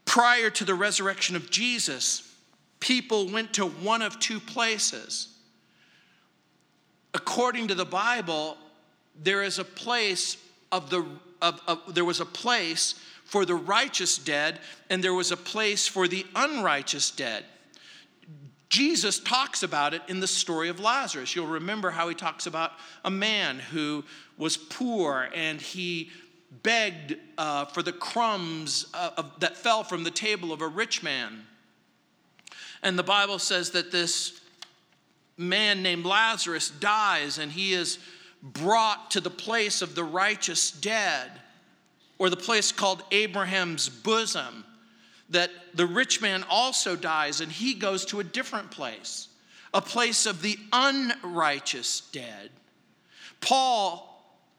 prior 0.05 0.51
to 0.51 0.65
the 0.65 0.75
resurrection 0.75 1.37
of 1.37 1.51
Jesus, 1.51 2.31
people 2.81 3.29
went 3.29 3.55
to 3.55 3.67
one 3.67 4.03
of 4.03 4.19
two 4.21 4.41
places. 4.41 5.29
According 7.15 7.69
to 7.69 7.75
the 7.75 7.87
Bible, 7.87 8.59
there 9.23 9.43
is 9.43 9.59
a 9.59 9.65
place 9.65 10.37
of 10.73 10.91
the 10.91 11.07
there 11.89 12.05
was 12.05 12.21
a 12.21 12.27
place 12.27 12.95
for 13.25 13.45
the 13.45 13.55
righteous 13.55 14.19
dead, 14.19 14.61
and 14.91 15.03
there 15.03 15.15
was 15.15 15.33
a 15.33 15.37
place 15.37 15.87
for 15.87 16.07
the 16.07 16.27
unrighteous 16.35 17.11
dead. 17.11 17.45
Jesus 18.69 19.21
talks 19.21 19.63
about 19.63 19.95
it 19.95 20.03
in 20.09 20.21
the 20.21 20.27
story 20.27 20.69
of 20.69 20.81
Lazarus. 20.81 21.37
You'll 21.37 21.47
remember 21.47 21.91
how 21.91 22.09
he 22.09 22.15
talks 22.15 22.47
about 22.47 22.73
a 23.05 23.11
man 23.11 23.59
who 23.59 24.05
was 24.37 24.57
poor 24.57 25.29
and 25.33 25.61
he 25.61 26.11
begged 26.63 27.17
uh, 27.39 27.67
for 27.67 27.83
the 27.83 27.93
crumbs 27.93 28.87
uh, 28.95 29.11
of, 29.17 29.31
that 29.41 29.57
fell 29.57 29.85
from 29.85 30.03
the 30.03 30.11
table 30.11 30.53
of 30.53 30.61
a 30.61 30.67
rich 30.67 31.03
man. 31.03 31.45
And 32.83 32.99
the 32.99 33.05
Bible 33.05 33.39
says 33.39 33.71
that 33.71 33.93
this 33.93 34.41
man 35.37 35.83
named 35.83 36.05
Lazarus 36.05 36.71
dies 36.71 37.39
and 37.39 37.53
he 37.53 37.75
is 37.75 37.99
brought 38.45 39.11
to 39.13 39.21
the 39.21 39.31
place 39.31 39.81
of 39.81 39.95
the 39.95 40.05
righteous 40.05 40.71
dead, 40.71 41.31
or 42.19 42.29
the 42.31 42.37
place 42.37 42.71
called 42.71 43.03
Abraham's 43.11 43.89
bosom, 43.89 44.65
that 45.31 45.51
the 45.75 45.87
rich 45.87 46.21
man 46.21 46.45
also 46.49 46.95
dies 46.95 47.41
and 47.41 47.51
he 47.51 47.75
goes 47.75 48.05
to 48.05 48.21
a 48.21 48.25
different 48.25 48.71
place, 48.71 49.29
a 49.73 49.81
place 49.81 50.27
of 50.27 50.43
the 50.43 50.59
unrighteous 50.73 52.03
dead. 52.13 52.51
Paul 53.41 54.14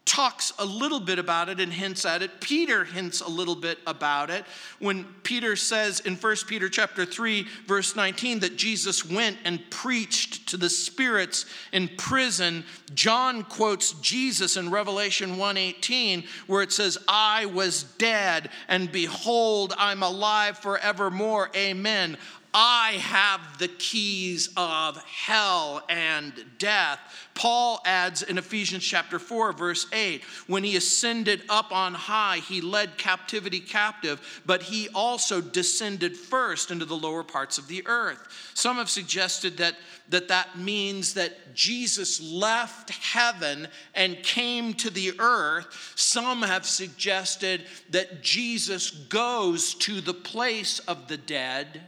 talks 0.06 0.52
a 0.60 0.64
little 0.64 1.00
bit 1.00 1.18
about 1.18 1.48
it 1.48 1.58
and 1.58 1.72
hints 1.72 2.06
at 2.06 2.22
it. 2.22 2.40
Peter 2.40 2.84
hints 2.84 3.20
a 3.20 3.28
little 3.28 3.56
bit 3.56 3.78
about 3.86 4.30
it 4.30 4.44
when 4.78 5.04
Peter 5.24 5.56
says 5.56 5.98
in 6.00 6.14
1 6.14 6.36
Peter 6.46 6.68
chapter 6.68 7.04
3 7.04 7.46
verse 7.66 7.96
19 7.96 8.38
that 8.38 8.56
Jesus 8.56 9.04
went 9.04 9.36
and 9.44 9.68
preached 9.68 10.48
to 10.48 10.56
the 10.56 10.70
spirits 10.70 11.44
in 11.72 11.88
prison. 11.98 12.64
John 12.94 13.42
quotes 13.42 13.94
Jesus 13.94 14.56
in 14.56 14.70
Revelation 14.70 15.36
1:18 15.36 16.24
where 16.46 16.62
it 16.62 16.72
says 16.72 16.96
I 17.08 17.46
was 17.46 17.82
dead 17.98 18.50
and 18.68 18.90
behold 18.90 19.74
I'm 19.76 20.04
alive 20.04 20.58
forevermore. 20.58 21.50
Amen. 21.56 22.16
I 22.58 22.92
have 22.92 23.58
the 23.58 23.68
keys 23.68 24.48
of 24.56 24.96
hell 25.04 25.82
and 25.90 26.32
death. 26.56 26.98
Paul 27.34 27.82
adds 27.84 28.22
in 28.22 28.38
Ephesians 28.38 28.82
chapter 28.82 29.18
4, 29.18 29.52
verse 29.52 29.86
8, 29.92 30.24
when 30.46 30.64
he 30.64 30.74
ascended 30.74 31.42
up 31.50 31.70
on 31.70 31.92
high, 31.92 32.38
he 32.38 32.62
led 32.62 32.96
captivity 32.96 33.60
captive, 33.60 34.42
but 34.46 34.62
he 34.62 34.88
also 34.94 35.42
descended 35.42 36.16
first 36.16 36.70
into 36.70 36.86
the 36.86 36.96
lower 36.96 37.22
parts 37.22 37.58
of 37.58 37.68
the 37.68 37.86
earth. 37.86 38.50
Some 38.54 38.76
have 38.76 38.88
suggested 38.88 39.58
that 39.58 39.76
that, 40.08 40.28
that 40.28 40.58
means 40.58 41.12
that 41.12 41.54
Jesus 41.54 42.22
left 42.22 42.88
heaven 42.88 43.68
and 43.94 44.22
came 44.22 44.72
to 44.74 44.88
the 44.88 45.12
earth. 45.18 45.92
Some 45.94 46.40
have 46.40 46.64
suggested 46.64 47.66
that 47.90 48.22
Jesus 48.22 48.88
goes 48.88 49.74
to 49.74 50.00
the 50.00 50.14
place 50.14 50.78
of 50.78 51.08
the 51.08 51.18
dead 51.18 51.82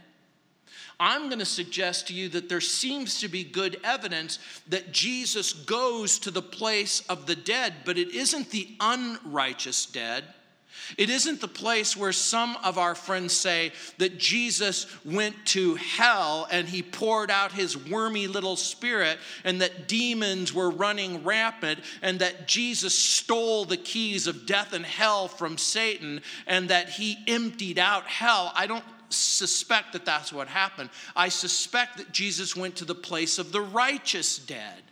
I'm 0.99 1.27
going 1.27 1.39
to 1.39 1.45
suggest 1.45 2.07
to 2.07 2.13
you 2.13 2.27
that 2.29 2.49
there 2.49 2.59
seems 2.59 3.21
to 3.21 3.29
be 3.29 3.43
good 3.43 3.79
evidence 3.83 4.39
that 4.67 4.91
Jesus 4.91 5.53
goes 5.53 6.19
to 6.19 6.31
the 6.31 6.41
place 6.41 7.01
of 7.07 7.25
the 7.25 7.35
dead, 7.35 7.73
but 7.85 7.97
it 7.97 8.13
isn't 8.13 8.49
the 8.49 8.67
unrighteous 8.79 9.85
dead. 9.85 10.25
It 10.97 11.09
isn't 11.09 11.39
the 11.39 11.47
place 11.47 11.95
where 11.95 12.11
some 12.11 12.57
of 12.63 12.77
our 12.77 12.95
friends 12.95 13.33
say 13.33 13.71
that 13.97 14.17
Jesus 14.17 14.87
went 15.05 15.35
to 15.47 15.75
hell 15.75 16.47
and 16.51 16.67
he 16.67 16.81
poured 16.81 17.29
out 17.29 17.51
his 17.51 17.77
wormy 17.77 18.27
little 18.27 18.55
spirit 18.55 19.19
and 19.43 19.61
that 19.61 19.87
demons 19.87 20.53
were 20.53 20.69
running 20.69 21.23
rampant 21.23 21.79
and 22.01 22.19
that 22.19 22.47
Jesus 22.47 22.97
stole 22.97 23.65
the 23.65 23.77
keys 23.77 24.25
of 24.25 24.45
death 24.45 24.73
and 24.73 24.85
hell 24.85 25.27
from 25.27 25.57
Satan 25.57 26.21
and 26.47 26.69
that 26.69 26.89
he 26.89 27.17
emptied 27.27 27.77
out 27.77 28.05
hell. 28.07 28.51
I 28.55 28.65
don't 28.65 28.83
suspect 29.09 29.93
that 29.93 30.05
that's 30.05 30.31
what 30.31 30.47
happened. 30.47 30.89
I 31.15 31.29
suspect 31.29 31.97
that 31.97 32.11
Jesus 32.11 32.55
went 32.55 32.75
to 32.77 32.85
the 32.85 32.95
place 32.95 33.39
of 33.39 33.51
the 33.51 33.61
righteous 33.61 34.37
dead 34.37 34.83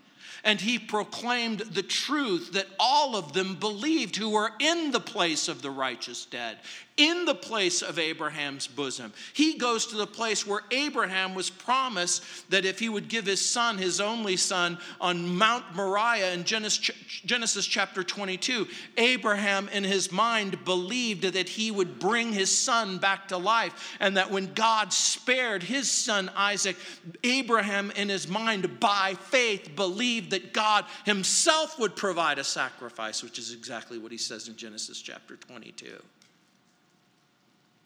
and 0.44 0.62
he 0.62 0.80
proclaimed 0.80 1.60
the 1.60 1.84
truth 1.84 2.54
that 2.54 2.68
all 2.80 3.16
of 3.16 3.34
them 3.34 3.56
believed 3.56 4.16
who 4.16 4.30
were 4.30 4.52
in 4.60 4.92
the 4.92 5.00
place 5.00 5.48
of 5.48 5.62
the 5.62 5.72
righteous 5.72 6.26
dead. 6.26 6.58
In 6.98 7.26
the 7.26 7.36
place 7.36 7.82
of 7.82 8.00
Abraham's 8.00 8.68
bosom. 8.68 9.14
He 9.34 9.58
goes 9.58 9.86
to 9.88 9.96
the 9.96 10.08
place 10.08 10.46
where 10.46 10.62
Abraham 10.72 11.36
was 11.36 11.50
promised 11.50 12.24
that 12.50 12.66
if 12.66 12.80
he 12.80 12.90
would 12.90 13.08
give 13.08 13.26
his 13.26 13.44
son, 13.44 13.78
his 13.78 14.02
only 14.02 14.36
son, 14.36 14.78
on 15.00 15.38
Mount 15.38 15.76
Moriah 15.76 16.34
in 16.34 16.44
Genesis 16.44 17.66
chapter 17.68 18.04
22, 18.04 18.68
Abraham 18.98 19.70
in 19.70 19.84
his 19.84 20.12
mind 20.12 20.66
believed 20.66 21.22
that 21.22 21.50
he 21.50 21.72
would 21.72 22.00
bring 22.00 22.34
his 22.34 22.56
son 22.56 22.98
back 22.98 23.28
to 23.28 23.38
life, 23.38 23.96
and 24.00 24.18
that 24.18 24.32
when 24.32 24.54
God 24.54 24.92
spared 24.92 25.64
his 25.64 25.90
son 25.90 26.32
Isaac, 26.36 26.78
Abraham 27.24 27.92
in 27.92 28.10
his 28.10 28.28
mind 28.28 28.80
by 28.80 29.14
faith 29.14 29.76
believed 29.76 30.32
that 30.32 30.54
God 30.54 30.86
himself 31.06 31.78
would 31.80 31.96
provide 31.96 32.40
a 32.40 32.44
sacrifice, 32.44 33.22
which 33.22 33.38
is 33.38 33.54
exactly 33.54 33.98
what 33.98 34.12
he 34.12 34.18
says 34.18 34.48
in 34.48 34.56
Genesis 34.56 35.02
chapter 35.02 35.36
22. 35.36 36.02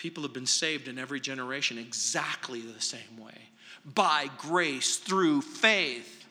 People 0.01 0.23
have 0.23 0.33
been 0.33 0.47
saved 0.47 0.87
in 0.87 0.97
every 0.97 1.19
generation 1.19 1.77
exactly 1.77 2.59
the 2.59 2.81
same 2.81 3.19
way 3.23 3.37
by 3.85 4.31
grace 4.39 4.97
through 4.97 5.43
faith. 5.43 6.25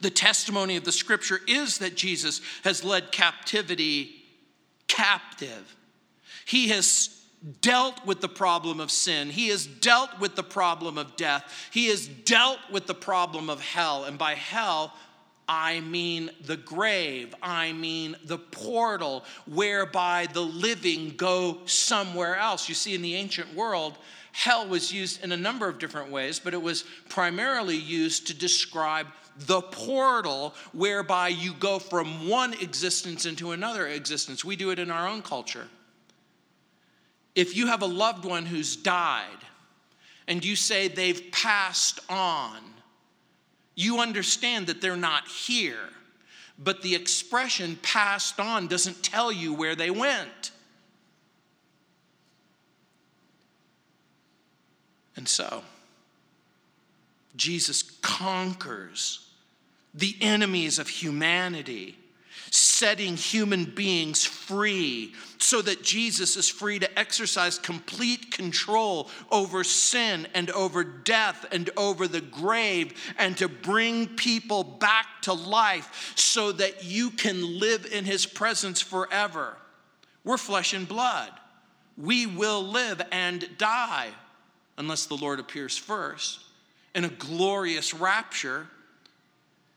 The 0.00 0.10
testimony 0.10 0.74
of 0.74 0.82
the 0.82 0.90
scripture 0.90 1.38
is 1.46 1.78
that 1.78 1.94
Jesus 1.94 2.40
has 2.64 2.82
led 2.82 3.12
captivity 3.12 4.24
captive. 4.88 5.76
He 6.46 6.66
has 6.70 7.16
dealt 7.60 8.04
with 8.04 8.20
the 8.20 8.28
problem 8.28 8.80
of 8.80 8.90
sin. 8.90 9.30
He 9.30 9.46
has 9.50 9.64
dealt 9.64 10.18
with 10.18 10.34
the 10.34 10.42
problem 10.42 10.98
of 10.98 11.14
death. 11.14 11.68
He 11.72 11.86
has 11.90 12.08
dealt 12.08 12.58
with 12.72 12.88
the 12.88 12.94
problem 12.94 13.48
of 13.48 13.60
hell. 13.60 14.02
And 14.02 14.18
by 14.18 14.34
hell, 14.34 14.92
I 15.48 15.80
mean 15.80 16.30
the 16.44 16.56
grave. 16.56 17.34
I 17.40 17.72
mean 17.72 18.16
the 18.24 18.38
portal 18.38 19.24
whereby 19.46 20.26
the 20.32 20.40
living 20.40 21.14
go 21.16 21.58
somewhere 21.66 22.36
else. 22.36 22.68
You 22.68 22.74
see, 22.74 22.94
in 22.94 23.02
the 23.02 23.14
ancient 23.14 23.54
world, 23.54 23.96
hell 24.32 24.66
was 24.66 24.92
used 24.92 25.22
in 25.22 25.32
a 25.32 25.36
number 25.36 25.68
of 25.68 25.78
different 25.78 26.10
ways, 26.10 26.38
but 26.38 26.52
it 26.52 26.60
was 26.60 26.84
primarily 27.08 27.76
used 27.76 28.26
to 28.26 28.34
describe 28.34 29.06
the 29.38 29.60
portal 29.60 30.54
whereby 30.72 31.28
you 31.28 31.52
go 31.54 31.78
from 31.78 32.28
one 32.28 32.54
existence 32.54 33.26
into 33.26 33.52
another 33.52 33.86
existence. 33.86 34.44
We 34.44 34.56
do 34.56 34.70
it 34.70 34.78
in 34.78 34.90
our 34.90 35.06
own 35.06 35.22
culture. 35.22 35.68
If 37.34 37.54
you 37.54 37.66
have 37.66 37.82
a 37.82 37.86
loved 37.86 38.24
one 38.24 38.46
who's 38.46 38.76
died 38.76 39.38
and 40.26 40.44
you 40.44 40.56
say 40.56 40.88
they've 40.88 41.30
passed 41.32 42.00
on, 42.08 42.56
you 43.76 44.00
understand 44.00 44.66
that 44.66 44.80
they're 44.80 44.96
not 44.96 45.28
here. 45.28 45.90
But 46.58 46.82
the 46.82 46.94
expression 46.94 47.78
passed 47.82 48.40
on 48.40 48.66
doesn't 48.66 49.02
tell 49.02 49.30
you 49.30 49.52
where 49.52 49.76
they 49.76 49.90
went. 49.90 50.50
And 55.14 55.28
so, 55.28 55.62
Jesus 57.36 57.82
conquers 57.82 59.28
the 59.92 60.16
enemies 60.20 60.78
of 60.78 60.88
humanity 60.88 61.96
setting 62.50 63.16
human 63.16 63.64
beings 63.64 64.24
free 64.24 65.14
so 65.38 65.62
that 65.62 65.82
Jesus 65.82 66.36
is 66.36 66.48
free 66.48 66.78
to 66.78 66.98
exercise 66.98 67.58
complete 67.58 68.30
control 68.30 69.10
over 69.30 69.64
sin 69.64 70.26
and 70.34 70.50
over 70.50 70.84
death 70.84 71.46
and 71.52 71.70
over 71.76 72.08
the 72.08 72.20
grave 72.20 72.92
and 73.18 73.36
to 73.38 73.48
bring 73.48 74.08
people 74.08 74.64
back 74.64 75.06
to 75.22 75.32
life 75.32 76.12
so 76.16 76.52
that 76.52 76.84
you 76.84 77.10
can 77.10 77.58
live 77.58 77.86
in 77.90 78.04
his 78.04 78.26
presence 78.26 78.80
forever. 78.80 79.56
We're 80.24 80.38
flesh 80.38 80.72
and 80.72 80.88
blood. 80.88 81.30
We 81.96 82.26
will 82.26 82.62
live 82.62 83.00
and 83.12 83.48
die 83.58 84.10
unless 84.76 85.06
the 85.06 85.16
Lord 85.16 85.40
appears 85.40 85.76
first 85.76 86.44
in 86.94 87.04
a 87.04 87.08
glorious 87.08 87.94
rapture 87.94 88.66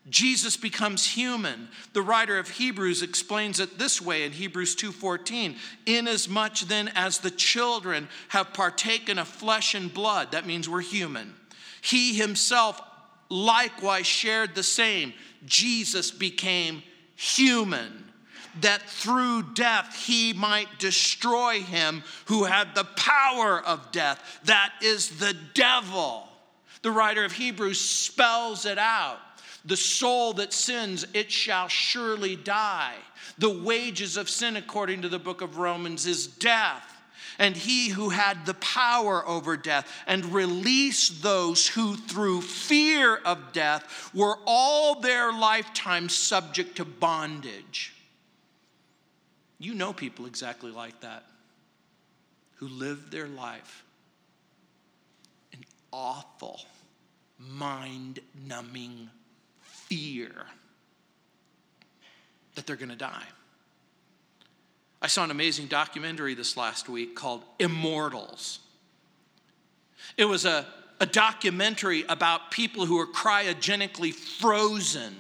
Jesus 0.08 0.56
becomes 0.56 1.06
human. 1.06 1.68
The 1.94 2.02
writer 2.02 2.40
of 2.40 2.50
Hebrews 2.50 3.02
explains 3.02 3.60
it 3.60 3.78
this 3.78 4.02
way 4.02 4.24
in 4.24 4.32
Hebrews 4.32 4.76
2:14, 4.76 5.60
inasmuch 5.86 6.60
then 6.62 6.88
as 6.90 7.20
the 7.20 7.32
children 7.32 8.08
have 8.30 8.54
partaken 8.54 9.20
of 9.20 9.28
flesh 9.28 9.76
and 9.76 9.94
blood, 9.94 10.32
that 10.32 10.48
means 10.48 10.70
we're 10.70 10.82
human. 10.82 11.36
He 11.82 12.14
himself 12.14 12.82
likewise 13.30 14.08
shared 14.08 14.56
the 14.56 14.64
same. 14.64 15.14
Jesus 15.46 16.12
became 16.12 16.82
human 17.16 18.06
that 18.62 18.82
through 18.90 19.44
death 19.54 19.96
he 20.06 20.34
might 20.34 20.80
destroy 20.80 21.62
him 21.62 22.04
who 22.26 22.46
had 22.46 22.74
the 22.76 22.84
power 22.84 23.60
of 23.62 23.92
death, 23.92 24.40
that 24.46 24.74
is 24.82 25.20
the 25.20 25.36
devil. 25.54 26.28
The 26.82 26.92
writer 26.92 27.24
of 27.24 27.34
Hebrews 27.34 27.80
spells 27.80 28.66
it 28.66 28.78
out. 28.78 29.20
The 29.66 29.78
soul 29.78 30.34
that 30.34 30.54
sins, 30.54 31.06
it 31.14 31.32
shall 31.32 31.68
surely 31.68 32.36
die. 32.36 32.96
The 33.38 33.50
wages 33.50 34.18
of 34.18 34.30
sin, 34.30 34.56
according 34.56 35.02
to 35.02 35.10
the 35.10 35.20
book 35.20 35.42
of 35.42 35.58
Romans, 35.58 36.06
is 36.06 36.28
death. 36.28 36.96
And 37.38 37.56
he 37.56 37.90
who 37.90 38.10
had 38.10 38.46
the 38.46 38.54
power 38.56 39.26
over 39.26 39.56
death 39.56 39.90
and 40.06 40.26
released 40.26 41.24
those 41.24 41.68
who, 41.68 41.96
through 41.96 42.42
fear 42.42 43.16
of 43.16 43.54
death, 43.54 44.12
were 44.14 44.38
all 44.46 45.00
their 45.00 45.32
lifetime 45.32 46.10
subject 46.10 46.76
to 46.78 46.86
bondage. 46.86 47.94
You 49.58 49.74
know 49.74 49.94
people 49.94 50.26
exactly 50.26 50.72
like 50.72 51.00
that 51.02 51.24
who 52.56 52.68
live 52.68 53.10
their 53.10 53.28
life 53.28 53.86
in 55.54 55.64
awful, 55.94 56.60
mind 57.38 58.20
numbing 58.48 59.10
fear 59.90 60.32
that 62.56 62.66
they're 62.66 62.76
going 62.76 62.90
to 62.90 62.96
die. 62.96 63.26
I 65.02 65.08
saw 65.08 65.24
an 65.24 65.32
amazing 65.32 65.68
documentary 65.68 66.36
this 66.36 66.58
last 66.58 66.90
week 66.90 67.16
called 67.16 67.44
Immortals. 67.58 68.60
It 70.18 70.26
was 70.26 70.46
a, 70.46 70.66
a 71.00 71.06
documentary 71.06 72.04
about 72.10 72.52
people 72.52 72.86
who 72.86 73.00
are 73.00 73.08
cryogenically 73.08 74.14
frozen 74.14 75.16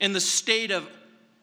in 0.00 0.12
the 0.12 0.20
state 0.20 0.70
of 0.70 0.88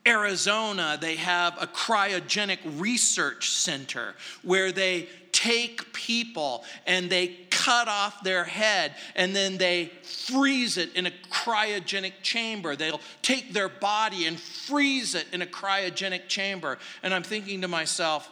Arizona, 0.06 0.98
they 1.00 1.16
have 1.16 1.62
a 1.62 1.68
cryogenic 1.68 2.60
research 2.78 3.52
center 3.52 4.16
where 4.42 4.72
they 4.72 5.08
take 5.32 5.94
people 5.94 6.66
and 6.86 7.10
they 7.10 7.28
cut 7.64 7.88
off 7.88 8.24
their 8.24 8.44
head 8.44 8.94
and 9.16 9.34
then 9.36 9.58
they 9.58 9.86
freeze 10.04 10.78
it 10.78 10.94
in 10.96 11.06
a 11.06 11.12
cryogenic 11.32 12.14
chamber. 12.22 12.76
They'll 12.76 13.00
take 13.22 13.54
their 13.54 13.70
body 13.70 14.26
and 14.26 14.38
freeze 14.38 15.16
it 15.16 15.28
in 15.32 15.42
a 15.42 15.46
cryogenic 15.46 16.28
chamber. 16.28 16.78
And 17.04 17.14
I'm 17.14 17.24
thinking 17.24 17.62
to 17.62 17.70
myself, 17.70 18.30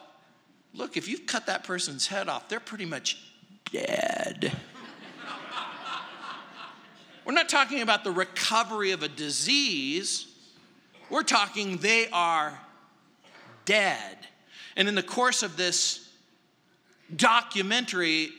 look, 0.73 0.97
if 0.97 1.07
you've 1.07 1.25
cut 1.25 1.45
that 1.45 1.63
person's 1.63 2.07
head 2.07 2.27
off, 2.27 2.49
they're 2.49 2.59
pretty 2.59 2.85
much 2.85 3.17
dead. 3.71 4.51
We're 7.25 7.33
not 7.33 7.47
talking 7.47 7.81
about 7.81 8.03
the 8.03 8.11
recovery 8.11 8.91
of 8.91 9.01
a 9.01 9.07
disease. 9.07 10.27
We're 11.09 11.23
talking 11.23 11.77
they 11.77 12.09
are 12.09 12.59
dead. 13.63 14.17
And 14.75 14.89
in 14.89 14.95
the 14.95 15.03
course 15.03 15.41
of 15.41 15.55
this 15.55 16.09
documentary, 17.15 18.31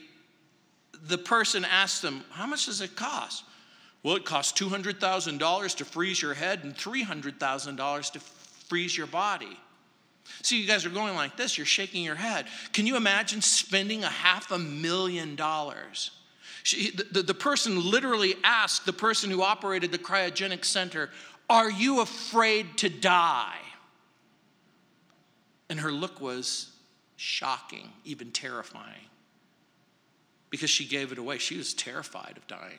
the 1.07 1.17
person 1.17 1.65
asked 1.65 2.01
them, 2.01 2.23
How 2.31 2.47
much 2.47 2.65
does 2.65 2.81
it 2.81 2.95
cost? 2.95 3.43
Well, 4.03 4.15
it 4.15 4.25
costs 4.25 4.59
$200,000 4.59 5.75
to 5.77 5.85
freeze 5.85 6.21
your 6.21 6.33
head 6.33 6.63
and 6.63 6.75
$300,000 6.75 8.11
to 8.11 8.19
freeze 8.19 8.97
your 8.97 9.07
body. 9.07 9.57
See, 10.41 10.61
you 10.61 10.67
guys 10.67 10.85
are 10.85 10.89
going 10.89 11.15
like 11.15 11.37
this, 11.37 11.57
you're 11.57 11.65
shaking 11.65 12.03
your 12.03 12.15
head. 12.15 12.47
Can 12.73 12.85
you 12.85 12.97
imagine 12.97 13.41
spending 13.41 14.03
a 14.03 14.09
half 14.09 14.51
a 14.51 14.59
million 14.59 15.35
dollars? 15.35 16.11
She, 16.63 16.91
the, 16.91 17.03
the, 17.03 17.23
the 17.23 17.33
person 17.33 17.91
literally 17.91 18.35
asked 18.43 18.85
the 18.85 18.93
person 18.93 19.29
who 19.29 19.41
operated 19.41 19.91
the 19.91 19.97
cryogenic 19.97 20.63
center, 20.63 21.09
are 21.49 21.69
you 21.69 22.01
afraid 22.01 22.77
to 22.77 22.89
die? 22.89 23.57
And 25.69 25.79
her 25.79 25.91
look 25.91 26.21
was 26.21 26.71
shocking, 27.15 27.89
even 28.05 28.31
terrifying, 28.31 29.07
because 30.53 30.69
she 30.69 30.85
gave 30.85 31.11
it 31.11 31.17
away. 31.17 31.39
She 31.39 31.57
was 31.57 31.73
terrified 31.73 32.35
of 32.37 32.45
dying. 32.45 32.77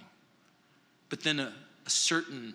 But 1.08 1.24
then 1.24 1.40
a, 1.40 1.52
a 1.84 1.90
certain 1.90 2.54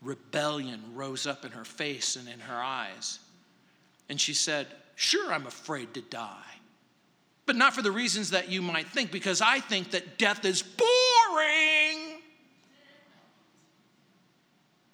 rebellion 0.00 0.80
rose 0.94 1.26
up 1.26 1.44
in 1.44 1.50
her 1.50 1.66
face 1.66 2.16
and 2.16 2.26
in 2.26 2.40
her 2.40 2.56
eyes. 2.56 3.18
And 4.08 4.18
she 4.18 4.32
said, 4.32 4.66
Sure, 4.94 5.30
I'm 5.30 5.46
afraid 5.46 5.92
to 5.92 6.00
die. 6.00 6.40
But 7.44 7.56
not 7.56 7.74
for 7.74 7.82
the 7.82 7.92
reasons 7.92 8.30
that 8.30 8.48
you 8.48 8.62
might 8.62 8.86
think, 8.86 9.12
because 9.12 9.42
I 9.42 9.60
think 9.60 9.90
that 9.90 10.16
death 10.16 10.46
is 10.46 10.62
boring. 10.62 12.22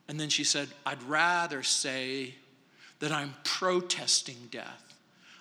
And 0.09 0.19
then 0.19 0.29
she 0.29 0.43
said, 0.43 0.67
I'd 0.85 1.05
rather 1.05 1.63
say 1.63 2.35
that 2.99 3.13
I'm 3.13 3.37
protesting 3.45 4.49
death. 4.51 4.90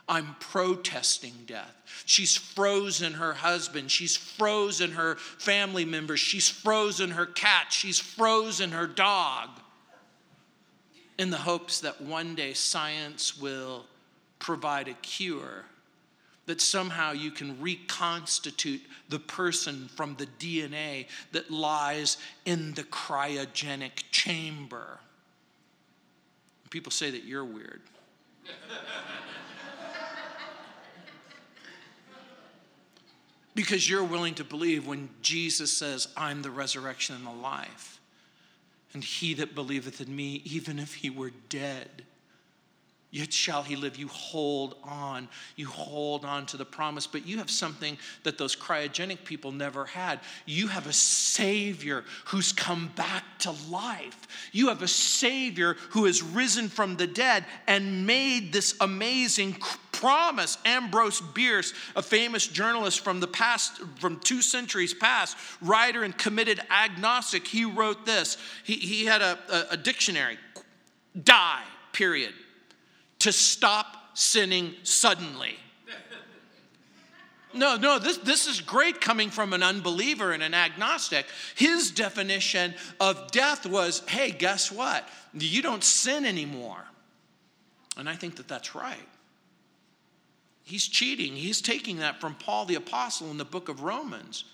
I'm 0.09 0.35
protesting 0.39 1.33
death. 1.45 1.75
She's 2.05 2.35
frozen 2.35 3.13
her 3.13 3.33
husband. 3.33 3.91
She's 3.91 4.17
frozen 4.17 4.93
her 4.93 5.15
family 5.15 5.85
members. 5.85 6.19
She's 6.19 6.49
frozen 6.49 7.11
her 7.11 7.27
cat. 7.27 7.67
She's 7.69 7.99
frozen 7.99 8.71
her 8.71 8.87
dog 8.87 9.49
in 11.19 11.29
the 11.29 11.37
hopes 11.37 11.81
that 11.81 12.01
one 12.01 12.33
day 12.33 12.53
science 12.53 13.37
will 13.37 13.85
provide 14.39 14.87
a 14.87 14.93
cure, 14.95 15.65
that 16.47 16.61
somehow 16.61 17.11
you 17.11 17.29
can 17.29 17.61
reconstitute 17.61 18.81
the 19.09 19.19
person 19.19 19.89
from 19.95 20.15
the 20.15 20.25
DNA 20.39 21.05
that 21.33 21.51
lies 21.51 22.17
in 22.45 22.73
the 22.73 22.83
cryogenic 22.83 24.03
chamber. 24.09 24.99
People 26.69 26.91
say 26.91 27.11
that 27.11 27.25
you're 27.25 27.45
weird. 27.45 27.81
Because 33.59 33.89
you're 33.89 34.05
willing 34.05 34.35
to 34.35 34.45
believe 34.45 34.87
when 34.87 35.09
Jesus 35.21 35.69
says, 35.69 36.07
I'm 36.15 36.43
the 36.43 36.49
resurrection 36.49 37.13
and 37.13 37.25
the 37.25 37.41
life. 37.41 37.99
And 38.93 39.03
he 39.03 39.33
that 39.33 39.53
believeth 39.53 39.99
in 39.99 40.15
me, 40.15 40.41
even 40.45 40.79
if 40.79 40.93
he 40.93 41.09
were 41.09 41.33
dead, 41.49 42.03
yet 43.11 43.33
shall 43.33 43.63
he 43.63 43.75
live. 43.75 43.97
You 43.97 44.07
hold 44.07 44.77
on. 44.81 45.27
You 45.57 45.67
hold 45.67 46.23
on 46.23 46.45
to 46.45 46.55
the 46.55 46.63
promise. 46.63 47.05
But 47.05 47.27
you 47.27 47.39
have 47.39 47.51
something 47.51 47.97
that 48.23 48.37
those 48.37 48.55
cryogenic 48.55 49.25
people 49.25 49.51
never 49.51 49.83
had. 49.83 50.21
You 50.45 50.67
have 50.67 50.87
a 50.87 50.93
Savior 50.93 52.05
who's 52.27 52.53
come 52.53 52.93
back 52.95 53.25
to 53.39 53.53
life. 53.69 54.49
You 54.53 54.69
have 54.69 54.81
a 54.81 54.87
Savior 54.87 55.75
who 55.89 56.05
has 56.05 56.23
risen 56.23 56.69
from 56.69 56.95
the 56.95 57.07
dead 57.07 57.43
and 57.67 58.07
made 58.07 58.53
this 58.53 58.73
amazing 58.79 59.55
promise. 59.99 60.57
Ambrose 60.63 61.19
Bierce, 61.19 61.73
a 61.95 62.01
famous 62.01 62.47
journalist 62.47 63.01
from 63.01 63.19
the 63.19 63.27
past, 63.27 63.77
from 63.99 64.19
two 64.21 64.41
centuries 64.41 64.93
past, 64.93 65.35
writer 65.61 66.03
and 66.03 66.17
committed 66.17 66.61
agnostic, 66.69 67.45
he 67.45 67.65
wrote 67.65 68.05
this. 68.05 68.37
He, 68.63 68.75
he 68.75 69.05
had 69.05 69.21
a, 69.21 69.37
a, 69.51 69.65
a 69.71 69.77
dictionary 69.77 70.37
die, 71.21 71.63
period 71.91 72.33
to 73.19 73.31
stop 73.33 74.17
sinning 74.17 74.73
suddenly. 74.83 75.57
No, 77.51 77.77
no, 77.77 77.97
this, 77.97 78.17
this 78.17 78.47
is 78.47 78.61
great 78.61 79.01
coming 79.01 79.31
from 79.31 79.53
an 79.53 79.63
unbeliever 79.63 80.31
and 80.31 80.43
an 80.43 80.53
agnostic. 80.53 81.25
His 81.55 81.89
definition 81.89 82.75
of 82.99 83.31
death 83.31 83.65
was 83.65 84.03
hey, 84.07 84.31
guess 84.31 84.71
what? 84.71 85.07
You 85.33 85.61
don't 85.61 85.83
sin 85.83 86.25
anymore. 86.25 86.85
And 87.97 88.07
I 88.07 88.15
think 88.15 88.35
that 88.37 88.47
that's 88.47 88.75
right. 88.75 89.07
He's 90.69 90.87
cheating. 90.87 91.35
He's 91.35 91.61
taking 91.61 91.97
that 91.97 92.21
from 92.21 92.35
Paul 92.35 92.65
the 92.65 92.75
Apostle 92.75 93.31
in 93.31 93.37
the 93.37 93.45
book 93.45 93.69
of 93.69 93.81
Romans. 93.81 94.45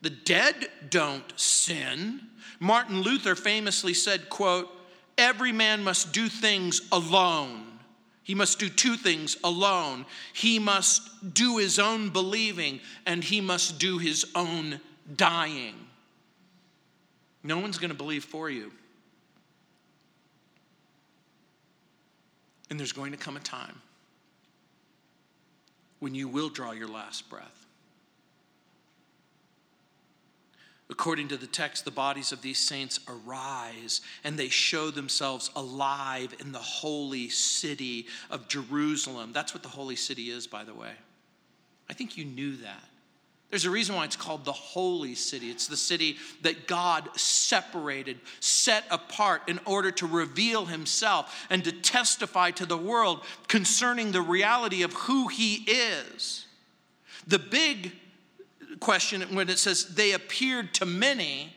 The 0.00 0.10
dead 0.10 0.70
don't 0.88 1.38
sin. 1.38 2.20
Martin 2.58 3.02
Luther 3.02 3.34
famously 3.34 3.92
said, 3.92 4.30
quote, 4.30 4.70
every 5.18 5.52
man 5.52 5.82
must 5.84 6.12
do 6.12 6.28
things 6.28 6.80
alone 6.92 7.70
he 8.30 8.36
must 8.36 8.60
do 8.60 8.68
two 8.68 8.96
things 8.96 9.36
alone. 9.42 10.06
He 10.32 10.60
must 10.60 11.34
do 11.34 11.56
his 11.56 11.80
own 11.80 12.10
believing 12.10 12.78
and 13.04 13.24
he 13.24 13.40
must 13.40 13.80
do 13.80 13.98
his 13.98 14.24
own 14.36 14.80
dying. 15.16 15.74
No 17.42 17.58
one's 17.58 17.76
going 17.76 17.90
to 17.90 17.96
believe 17.96 18.22
for 18.22 18.48
you. 18.48 18.70
And 22.70 22.78
there's 22.78 22.92
going 22.92 23.10
to 23.10 23.18
come 23.18 23.36
a 23.36 23.40
time 23.40 23.82
when 26.00 26.14
you 26.14 26.28
will 26.28 26.48
draw 26.48 26.72
your 26.72 26.88
last 26.88 27.30
breath. 27.30 27.66
According 30.90 31.28
to 31.28 31.36
the 31.36 31.46
text, 31.46 31.84
the 31.84 31.92
bodies 31.92 32.32
of 32.32 32.42
these 32.42 32.58
saints 32.58 32.98
arise 33.06 34.00
and 34.24 34.36
they 34.36 34.48
show 34.48 34.90
themselves 34.90 35.50
alive 35.54 36.34
in 36.40 36.50
the 36.50 36.58
holy 36.58 37.28
city 37.28 38.06
of 38.28 38.48
Jerusalem. 38.48 39.32
That's 39.32 39.54
what 39.54 39.62
the 39.62 39.68
holy 39.68 39.94
city 39.94 40.30
is, 40.30 40.48
by 40.48 40.64
the 40.64 40.74
way. 40.74 40.90
I 41.88 41.92
think 41.92 42.16
you 42.16 42.24
knew 42.24 42.56
that. 42.56 42.89
There's 43.50 43.64
a 43.64 43.70
reason 43.70 43.96
why 43.96 44.04
it's 44.04 44.16
called 44.16 44.44
the 44.44 44.52
holy 44.52 45.16
city. 45.16 45.50
It's 45.50 45.66
the 45.66 45.76
city 45.76 46.16
that 46.42 46.68
God 46.68 47.08
separated, 47.18 48.20
set 48.38 48.84
apart 48.90 49.42
in 49.48 49.58
order 49.64 49.90
to 49.90 50.06
reveal 50.06 50.66
himself 50.66 51.46
and 51.50 51.64
to 51.64 51.72
testify 51.72 52.52
to 52.52 52.66
the 52.66 52.78
world 52.78 53.24
concerning 53.48 54.12
the 54.12 54.22
reality 54.22 54.82
of 54.84 54.92
who 54.92 55.26
he 55.26 55.64
is. 55.66 56.46
The 57.26 57.40
big 57.40 57.92
question 58.78 59.22
when 59.34 59.50
it 59.50 59.58
says 59.58 59.94
they 59.94 60.12
appeared 60.12 60.72
to 60.74 60.86
many. 60.86 61.52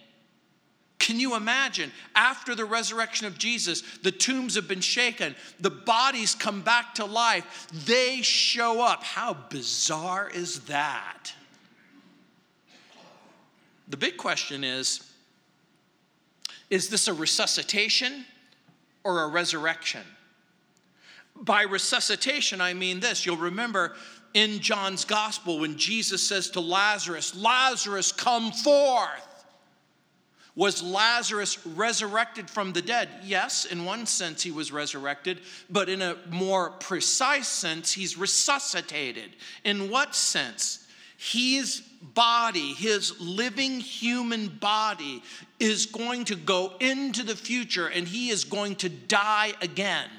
Can 0.97 1.19
you 1.19 1.35
imagine? 1.35 1.91
After 2.15 2.55
the 2.55 2.65
resurrection 2.65 3.27
of 3.27 3.37
Jesus, 3.37 3.83
the 4.01 4.11
tombs 4.11 4.55
have 4.55 4.67
been 4.67 4.81
shaken, 4.81 5.35
the 5.59 5.69
bodies 5.69 6.33
come 6.33 6.61
back 6.61 6.95
to 6.95 7.05
life, 7.05 7.67
they 7.85 8.21
show 8.21 8.81
up. 8.81 9.03
How 9.03 9.33
bizarre 9.33 10.29
is 10.29 10.61
that? 10.61 11.33
The 13.93 13.97
big 13.97 14.17
question 14.17 14.63
is 14.63 15.07
is 16.71 16.89
this 16.89 17.07
a 17.07 17.13
resuscitation 17.13 18.25
or 19.03 19.21
a 19.21 19.27
resurrection? 19.27 20.01
By 21.35 21.61
resuscitation, 21.61 22.59
I 22.59 22.73
mean 22.73 23.01
this. 23.01 23.23
You'll 23.23 23.37
remember 23.37 23.93
in 24.33 24.61
John's 24.61 25.05
gospel 25.05 25.59
when 25.59 25.77
Jesus 25.77 26.27
says 26.27 26.49
to 26.49 26.59
Lazarus, 26.59 27.35
Lazarus, 27.35 28.11
come 28.11 28.51
forth. 28.51 29.45
Was 30.55 30.81
Lazarus 30.81 31.63
resurrected 31.63 32.49
from 32.49 32.73
the 32.73 32.81
dead? 32.81 33.09
Yes, 33.23 33.65
in 33.65 33.85
one 33.85 34.07
sense 34.07 34.41
he 34.41 34.49
was 34.49 34.71
resurrected, 34.71 35.41
but 35.69 35.87
in 35.87 36.01
a 36.01 36.17
more 36.31 36.71
precise 36.71 37.47
sense, 37.47 37.91
he's 37.91 38.17
resuscitated. 38.17 39.35
In 39.63 39.91
what 39.91 40.15
sense? 40.15 40.82
His 41.31 41.81
body, 42.01 42.73
his 42.73 43.17
living 43.21 43.79
human 43.79 44.49
body, 44.49 45.23
is 45.57 45.85
going 45.85 46.25
to 46.25 46.35
go 46.35 46.73
into 46.81 47.23
the 47.23 47.35
future 47.35 47.87
and 47.87 48.05
he 48.05 48.29
is 48.29 48.43
going 48.43 48.75
to 48.77 48.89
die 48.89 49.53
again. 49.61 50.09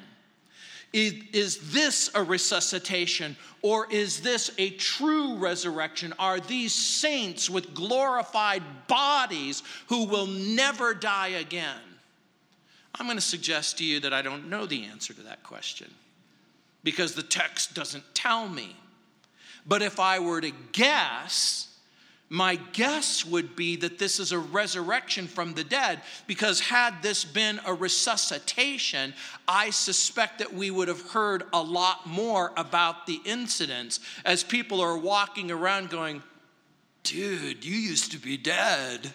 Is 0.94 1.72
this 1.72 2.10
a 2.14 2.22
resuscitation 2.22 3.36
or 3.60 3.86
is 3.92 4.20
this 4.20 4.50
a 4.56 4.70
true 4.70 5.36
resurrection? 5.36 6.14
Are 6.18 6.40
these 6.40 6.72
saints 6.72 7.50
with 7.50 7.74
glorified 7.74 8.62
bodies 8.86 9.62
who 9.88 10.06
will 10.06 10.26
never 10.26 10.94
die 10.94 11.28
again? 11.28 11.80
I'm 12.94 13.06
going 13.06 13.18
to 13.18 13.22
suggest 13.22 13.76
to 13.78 13.84
you 13.84 14.00
that 14.00 14.14
I 14.14 14.22
don't 14.22 14.48
know 14.48 14.64
the 14.64 14.84
answer 14.84 15.12
to 15.12 15.22
that 15.22 15.42
question 15.42 15.92
because 16.82 17.14
the 17.14 17.22
text 17.22 17.74
doesn't 17.74 18.04
tell 18.14 18.48
me. 18.48 18.76
But 19.66 19.82
if 19.82 19.98
I 19.98 20.18
were 20.18 20.40
to 20.40 20.52
guess, 20.72 21.68
my 22.28 22.56
guess 22.72 23.24
would 23.24 23.54
be 23.54 23.76
that 23.76 23.98
this 23.98 24.18
is 24.18 24.32
a 24.32 24.38
resurrection 24.38 25.26
from 25.26 25.54
the 25.54 25.64
dead, 25.64 26.00
because 26.26 26.60
had 26.60 27.02
this 27.02 27.24
been 27.24 27.60
a 27.64 27.72
resuscitation, 27.72 29.14
I 29.46 29.70
suspect 29.70 30.38
that 30.40 30.52
we 30.52 30.70
would 30.70 30.88
have 30.88 31.10
heard 31.10 31.44
a 31.52 31.62
lot 31.62 32.06
more 32.06 32.52
about 32.56 33.06
the 33.06 33.20
incidents 33.24 34.00
as 34.24 34.42
people 34.42 34.80
are 34.80 34.98
walking 34.98 35.50
around 35.50 35.90
going, 35.90 36.22
Dude, 37.04 37.64
you 37.64 37.76
used 37.76 38.12
to 38.12 38.18
be 38.18 38.38
dead. 38.38 39.12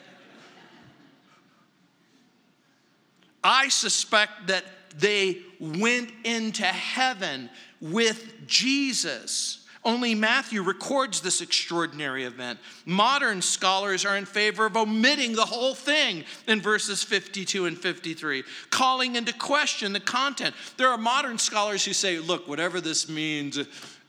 I 3.44 3.70
suspect 3.70 4.48
that 4.48 4.64
they 4.96 5.40
went 5.60 6.12
into 6.24 6.66
heaven 6.66 7.50
with 7.82 8.48
Jesus. 8.48 9.66
Only 9.86 10.14
Matthew 10.14 10.62
records 10.62 11.22
this 11.22 11.42
extraordinary 11.42 12.26
event. 12.26 12.60
Modern 12.86 13.42
scholars 13.42 14.06
are 14.06 14.18
in 14.18 14.26
favor 14.26 14.66
of 14.66 14.76
omitting 14.76 15.34
the 15.34 15.46
whole 15.46 15.74
thing 15.74 16.26
in 16.48 16.60
verses 16.60 17.02
52 17.02 17.66
and 17.66 17.78
53, 17.78 18.44
calling 18.70 19.16
into 19.16 19.34
question 19.34 19.94
the 19.94 20.00
content. 20.02 20.54
There 20.78 20.90
are 20.90 20.98
modern 20.98 21.38
scholars 21.38 21.86
who 21.86 21.94
say, 21.94 22.20
look, 22.20 22.48
whatever 22.48 22.82
this 22.82 23.08
means, 23.08 23.58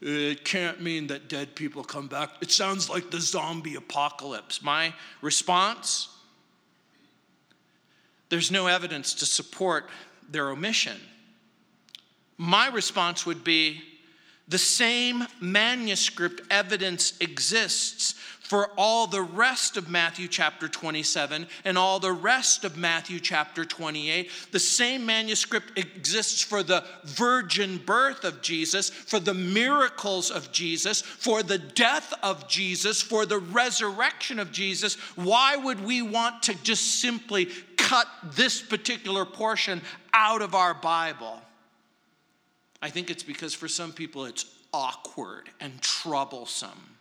it 0.00 0.44
can't 0.44 0.80
mean 0.80 1.06
that 1.06 1.28
dead 1.28 1.54
people 1.54 1.84
come 1.84 2.08
back. 2.08 2.30
It 2.40 2.50
sounds 2.50 2.90
like 2.90 3.10
the 3.10 3.20
zombie 3.20 3.76
apocalypse. 3.76 4.62
My 4.62 4.92
response 5.22 6.08
there's 8.30 8.50
no 8.50 8.68
evidence 8.68 9.12
to 9.14 9.26
support 9.26 9.90
their 10.30 10.50
omission. 10.50 10.98
My 12.38 12.68
response 12.68 13.26
would 13.26 13.44
be 13.44 13.82
The 14.50 14.58
same 14.58 15.24
manuscript 15.40 16.42
evidence 16.50 17.14
exists 17.20 18.14
for 18.40 18.68
all 18.76 19.06
the 19.06 19.22
rest 19.22 19.76
of 19.76 19.88
Matthew 19.88 20.26
chapter 20.26 20.66
27 20.66 21.46
and 21.64 21.78
all 21.78 22.00
the 22.00 22.12
rest 22.12 22.64
of 22.64 22.76
Matthew 22.76 23.20
chapter 23.20 23.64
28. 23.64 24.28
The 24.50 24.58
same 24.58 25.06
manuscript 25.06 25.78
exists 25.78 26.42
for 26.42 26.64
the 26.64 26.82
virgin 27.04 27.78
birth 27.78 28.24
of 28.24 28.42
Jesus, 28.42 28.90
for 28.90 29.20
the 29.20 29.34
miracles 29.34 30.32
of 30.32 30.50
Jesus, 30.50 31.00
for 31.00 31.44
the 31.44 31.58
death 31.58 32.12
of 32.24 32.48
Jesus, 32.48 33.00
for 33.00 33.24
the 33.24 33.38
resurrection 33.38 34.40
of 34.40 34.50
Jesus. 34.50 34.94
Why 35.14 35.54
would 35.54 35.84
we 35.84 36.02
want 36.02 36.42
to 36.44 36.60
just 36.64 37.00
simply 37.00 37.46
cut 37.76 38.08
this 38.34 38.60
particular 38.60 39.24
portion 39.24 39.80
out 40.12 40.42
of 40.42 40.56
our 40.56 40.74
Bible? 40.74 41.40
I 42.82 42.90
think 42.90 43.10
it's 43.10 43.22
because 43.22 43.54
for 43.54 43.68
some 43.68 43.92
people 43.92 44.24
it's 44.24 44.46
awkward 44.72 45.50
and 45.60 45.80
troublesome. 45.80 46.96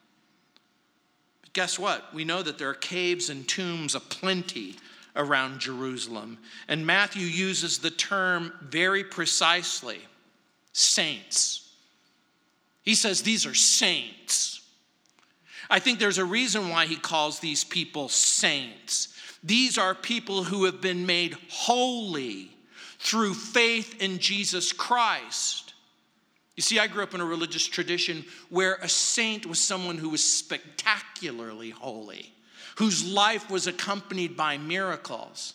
But 1.41 1.53
Guess 1.53 1.79
what? 1.79 2.13
We 2.13 2.25
know 2.25 2.41
that 2.41 2.57
there 2.57 2.69
are 2.69 2.75
caves 2.75 3.29
and 3.29 3.47
tombs 3.47 3.95
aplenty 3.95 4.75
around 5.15 5.59
Jerusalem. 5.59 6.37
And 6.67 6.85
Matthew 6.85 7.25
uses 7.25 7.79
the 7.79 7.91
term 7.91 8.53
very 8.61 9.03
precisely 9.03 9.99
saints. 10.73 11.71
He 12.83 12.95
says 12.95 13.21
these 13.21 13.45
are 13.45 13.55
saints. 13.55 14.61
I 15.69 15.79
think 15.79 15.99
there's 15.99 16.17
a 16.17 16.25
reason 16.25 16.69
why 16.69 16.87
he 16.87 16.95
calls 16.95 17.39
these 17.39 17.63
people 17.63 18.09
saints. 18.09 19.09
These 19.43 19.77
are 19.77 19.93
people 19.93 20.43
who 20.43 20.65
have 20.65 20.81
been 20.81 21.05
made 21.05 21.37
holy 21.49 22.51
through 22.99 23.33
faith 23.33 24.01
in 24.01 24.19
Jesus 24.19 24.73
Christ. 24.73 25.68
You 26.59 26.61
see, 26.61 26.77
I 26.77 26.87
grew 26.87 27.03
up 27.03 27.13
in 27.13 27.21
a 27.21 27.25
religious 27.25 27.65
tradition 27.65 28.25
where 28.49 28.75
a 28.81 28.89
saint 28.89 29.45
was 29.45 29.61
someone 29.61 29.97
who 29.97 30.09
was 30.09 30.21
spectacularly 30.21 31.69
holy, 31.69 32.33
whose 32.75 33.09
life 33.09 33.49
was 33.49 33.65
accompanied 33.65 34.35
by 34.35 34.57
miracles. 34.57 35.53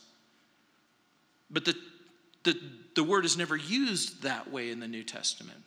But 1.51 1.67
the, 1.67 1.77
the, 2.45 2.59
the 2.95 3.05
word 3.05 3.27
is 3.27 3.37
never 3.37 3.55
used 3.55 4.23
that 4.23 4.51
way 4.51 4.71
in 4.71 4.81
the 4.81 4.89
New 4.89 5.05
Testament. 5.05 5.59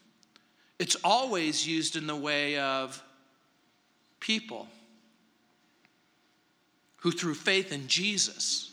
It's 0.79 0.95
always 1.03 1.67
used 1.67 1.95
in 1.95 2.07
the 2.07 2.15
way 2.15 2.57
of 2.57 2.99
people 4.19 4.67
who, 7.01 7.11
through 7.11 7.35
faith 7.35 7.71
in 7.71 7.87
Jesus, 7.87 8.71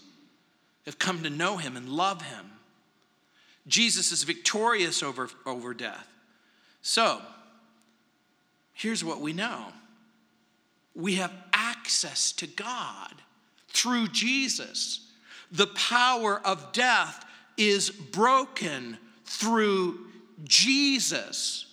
have 0.86 0.98
come 0.98 1.24
to 1.24 1.28
know 1.28 1.58
him 1.58 1.76
and 1.76 1.90
love 1.90 2.22
him. 2.22 2.52
Jesus 3.66 4.12
is 4.12 4.22
victorious 4.22 5.02
over, 5.02 5.28
over 5.44 5.74
death. 5.74 6.08
So, 6.86 7.22
here's 8.74 9.02
what 9.02 9.22
we 9.22 9.32
know 9.32 9.68
we 10.94 11.14
have 11.14 11.32
access 11.54 12.30
to 12.32 12.46
God 12.46 13.14
through 13.68 14.08
Jesus. 14.08 15.10
The 15.50 15.66
power 15.68 16.40
of 16.44 16.72
death 16.72 17.24
is 17.56 17.88
broken 17.88 18.98
through 19.24 19.98
Jesus. 20.44 21.64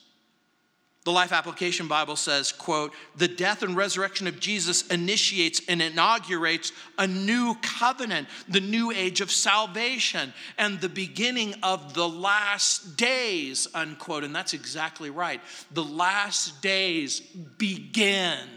The 1.04 1.12
Life 1.12 1.32
Application 1.32 1.88
Bible 1.88 2.16
says, 2.16 2.52
quote, 2.52 2.94
the 3.16 3.28
death 3.28 3.64
and 3.64 3.76
resurrection 3.76 4.28
of 4.28 4.40
Jesus 4.40 4.86
initiates 4.88 5.60
and 5.68 5.82
inaugurates 5.82 6.72
a 7.00 7.08
new 7.08 7.56
covenant, 7.64 8.28
the 8.48 8.60
new 8.60 8.92
age 8.92 9.20
of 9.20 9.32
salvation, 9.32 10.32
and 10.60 10.80
the 10.80 10.90
beginning 10.90 11.56
of 11.64 11.96
the 11.96 12.08
last 12.08 12.98
days, 12.98 13.68
unquote. 13.74 14.24
And 14.24 14.36
that's 14.36 14.54
exactly 14.54 15.10
right. 15.10 15.42
The 15.72 15.84
last 15.84 16.62
days 16.62 17.20
begin 17.20 18.48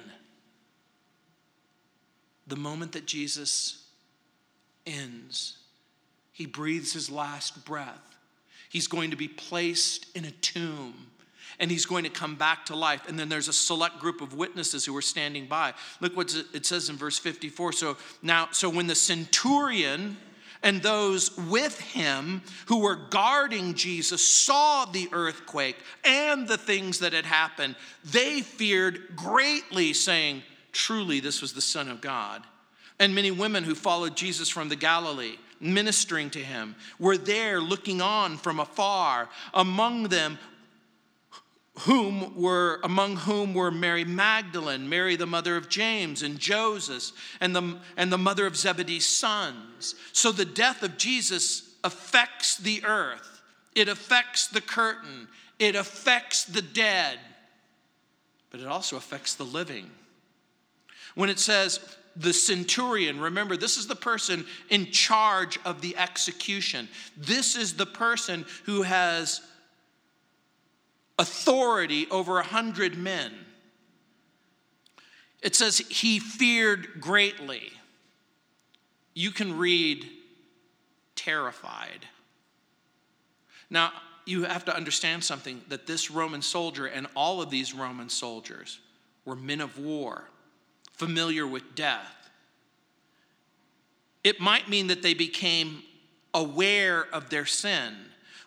the 2.46 2.56
moment 2.56 2.92
that 2.92 3.06
Jesus 3.06 3.86
ends. 4.86 5.56
He 6.30 6.44
breathes 6.44 6.92
his 6.92 7.08
last 7.08 7.64
breath. 7.64 8.16
He's 8.68 8.86
going 8.86 9.12
to 9.12 9.16
be 9.16 9.28
placed 9.28 10.14
in 10.14 10.26
a 10.26 10.30
tomb 10.30 11.06
and 11.58 11.70
he's 11.70 11.86
going 11.86 12.04
to 12.04 12.10
come 12.10 12.34
back 12.34 12.66
to 12.66 12.76
life. 12.76 13.08
And 13.08 13.18
then 13.18 13.28
there's 13.28 13.48
a 13.48 13.52
select 13.52 13.98
group 13.98 14.20
of 14.20 14.34
witnesses 14.34 14.84
who 14.84 14.96
are 14.96 15.02
standing 15.02 15.46
by. 15.46 15.74
Look 16.00 16.16
what 16.16 16.34
it 16.52 16.66
says 16.66 16.88
in 16.88 16.96
verse 16.96 17.18
54. 17.18 17.72
So 17.72 17.96
now, 18.22 18.48
so 18.52 18.68
when 18.68 18.86
the 18.86 18.94
centurion 18.94 20.16
and 20.62 20.82
those 20.82 21.36
with 21.36 21.78
him 21.80 22.42
who 22.66 22.80
were 22.80 22.96
guarding 22.96 23.74
Jesus 23.74 24.26
saw 24.26 24.86
the 24.86 25.08
earthquake 25.12 25.76
and 26.04 26.48
the 26.48 26.58
things 26.58 27.00
that 27.00 27.12
had 27.12 27.26
happened, 27.26 27.76
they 28.04 28.40
feared 28.40 29.14
greatly, 29.14 29.92
saying, 29.92 30.42
Truly, 30.72 31.20
this 31.20 31.40
was 31.40 31.52
the 31.52 31.60
Son 31.60 31.88
of 31.88 32.00
God. 32.00 32.42
And 32.98 33.14
many 33.14 33.30
women 33.30 33.62
who 33.64 33.74
followed 33.74 34.16
Jesus 34.16 34.48
from 34.48 34.68
the 34.68 34.76
Galilee 34.76 35.36
ministering 35.60 36.30
to 36.30 36.38
him 36.38 36.74
were 36.98 37.16
there 37.16 37.60
looking 37.60 38.00
on 38.00 38.36
from 38.36 38.60
afar. 38.60 39.28
Among 39.52 40.04
them 40.04 40.38
whom 41.80 42.40
were 42.40 42.80
among 42.84 43.16
whom 43.16 43.52
were 43.52 43.70
Mary 43.70 44.04
Magdalene, 44.04 44.88
Mary 44.88 45.16
the 45.16 45.26
mother 45.26 45.56
of 45.56 45.68
James 45.68 46.22
and 46.22 46.38
Joseph, 46.38 47.10
and 47.40 47.54
the, 47.54 47.78
and 47.96 48.12
the 48.12 48.18
mother 48.18 48.46
of 48.46 48.56
Zebedee's 48.56 49.06
sons. 49.06 49.96
So 50.12 50.30
the 50.30 50.44
death 50.44 50.82
of 50.82 50.96
Jesus 50.96 51.74
affects 51.82 52.56
the 52.56 52.84
earth, 52.84 53.42
it 53.74 53.88
affects 53.88 54.46
the 54.46 54.60
curtain, 54.60 55.28
it 55.58 55.74
affects 55.74 56.44
the 56.44 56.62
dead, 56.62 57.18
but 58.50 58.60
it 58.60 58.66
also 58.66 58.96
affects 58.96 59.34
the 59.34 59.44
living. 59.44 59.90
When 61.16 61.28
it 61.28 61.40
says 61.40 61.80
the 62.16 62.32
centurion, 62.32 63.20
remember, 63.20 63.56
this 63.56 63.76
is 63.76 63.88
the 63.88 63.96
person 63.96 64.46
in 64.70 64.92
charge 64.92 65.58
of 65.64 65.80
the 65.80 65.96
execution. 65.96 66.88
This 67.16 67.56
is 67.56 67.74
the 67.74 67.86
person 67.86 68.46
who 68.64 68.82
has 68.82 69.40
authority 71.18 72.06
over 72.10 72.38
a 72.38 72.44
hundred 72.44 72.96
men. 72.96 73.32
It 75.42 75.54
says 75.54 75.78
he 75.78 76.18
feared 76.18 77.00
greatly. 77.00 77.70
You 79.14 79.30
can 79.30 79.58
read 79.58 80.08
terrified. 81.14 82.06
Now, 83.70 83.92
you 84.26 84.44
have 84.44 84.64
to 84.64 84.74
understand 84.74 85.22
something 85.22 85.60
that 85.68 85.86
this 85.86 86.10
Roman 86.10 86.42
soldier 86.42 86.86
and 86.86 87.06
all 87.14 87.42
of 87.42 87.50
these 87.50 87.74
Roman 87.74 88.08
soldiers 88.08 88.80
were 89.24 89.36
men 89.36 89.60
of 89.60 89.78
war, 89.78 90.24
familiar 90.92 91.46
with 91.46 91.74
death. 91.74 92.30
It 94.22 94.40
might 94.40 94.68
mean 94.68 94.86
that 94.86 95.02
they 95.02 95.14
became 95.14 95.82
aware 96.32 97.06
of 97.12 97.28
their 97.28 97.44
sin 97.44 97.94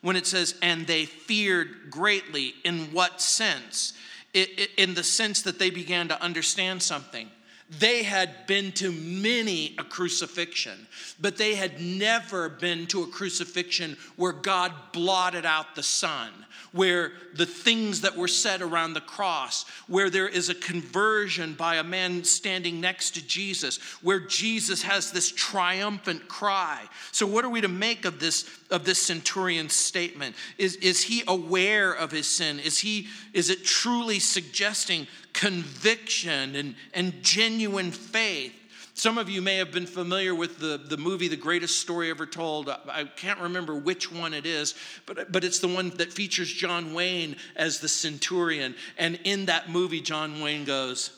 when 0.02 0.16
it 0.16 0.28
says, 0.28 0.56
and 0.62 0.86
they 0.86 1.06
feared 1.06 1.90
greatly, 1.90 2.54
in 2.64 2.92
what 2.94 3.22
sense? 3.22 3.94
It, 4.34 4.60
it, 4.60 4.70
in 4.78 4.94
the 4.94 5.04
sense 5.04 5.42
that 5.44 5.60
they 5.60 5.70
began 5.70 6.08
to 6.10 6.22
understand 6.22 6.84
something. 6.84 7.30
They 7.70 8.04
had 8.04 8.48
been 8.48 8.72
to 8.74 8.94
many 8.94 9.76
a 9.78 9.84
crucifixion, 9.84 10.88
but 11.20 11.36
they 11.36 11.56
had 11.56 11.82
never 11.82 12.48
been 12.48 12.88
to 12.88 13.04
a 13.04 13.08
crucifixion 13.08 13.98
where 14.16 14.32
God 14.32 14.72
blotted 14.94 15.46
out 15.46 15.76
the 15.76 15.84
sun, 15.84 16.32
where 16.72 17.12
the 17.34 17.46
things 17.46 18.02
that 18.02 18.16
were 18.16 18.30
said 18.30 18.62
around 18.62 18.94
the 18.94 19.02
cross, 19.02 19.66
where 19.88 20.10
there 20.10 20.30
is 20.30 20.48
a 20.48 20.56
conversion 20.56 21.56
by 21.56 21.76
a 21.76 21.84
man 21.84 22.24
standing 22.24 22.80
next 22.80 23.12
to 23.16 23.28
Jesus, 23.28 23.80
where 24.02 24.22
Jesus 24.22 24.84
has 24.84 25.12
this 25.12 25.30
triumphant 25.30 26.30
cry. 26.30 26.84
So, 27.12 27.28
what 27.28 27.44
are 27.44 27.50
we 27.50 27.60
to 27.60 27.68
make 27.68 28.06
of 28.06 28.22
this, 28.22 28.50
of 28.72 28.86
this 28.86 29.02
centurion's 29.02 29.74
statement? 29.74 30.38
Is, 30.58 30.78
is 30.78 31.04
he 31.04 31.24
aware 31.28 31.92
of 31.92 32.12
his 32.12 32.28
sin? 32.28 32.60
Is, 32.60 32.80
he, 32.80 33.08
is 33.34 33.50
it 33.50 33.66
truly 33.66 34.20
suggesting 34.20 35.06
conviction 35.38 36.56
and, 36.56 36.76
and 36.94 37.24
genuine 37.24 37.92
faith? 37.92 38.54
Some 38.98 39.20
of 39.20 39.30
you 39.30 39.44
may 39.44 39.58
have 39.58 39.72
been 39.72 39.86
familiar 39.86 40.34
with 40.34 40.58
the, 40.58 40.78
the 40.84 40.98
movie 40.98 41.28
The 41.28 41.36
Greatest 41.36 41.80
Story 41.80 42.10
Ever 42.10 42.26
Told. 42.26 42.68
I 42.68 43.04
can't 43.04 43.40
remember 43.40 43.76
which 43.76 44.12
one 44.12 44.34
it 44.34 44.48
is, 44.48 44.74
but, 45.06 45.32
but 45.32 45.44
it's 45.44 45.60
the 45.60 45.68
one 45.68 45.92
that 45.98 46.12
features 46.12 46.52
John 46.52 46.96
Wayne 46.96 47.36
as 47.56 47.80
the 47.80 47.88
centurion. 47.88 48.74
And 48.98 49.20
in 49.24 49.46
that 49.46 49.70
movie, 49.70 50.02
John 50.02 50.42
Wayne 50.42 50.66
goes, 50.66 51.12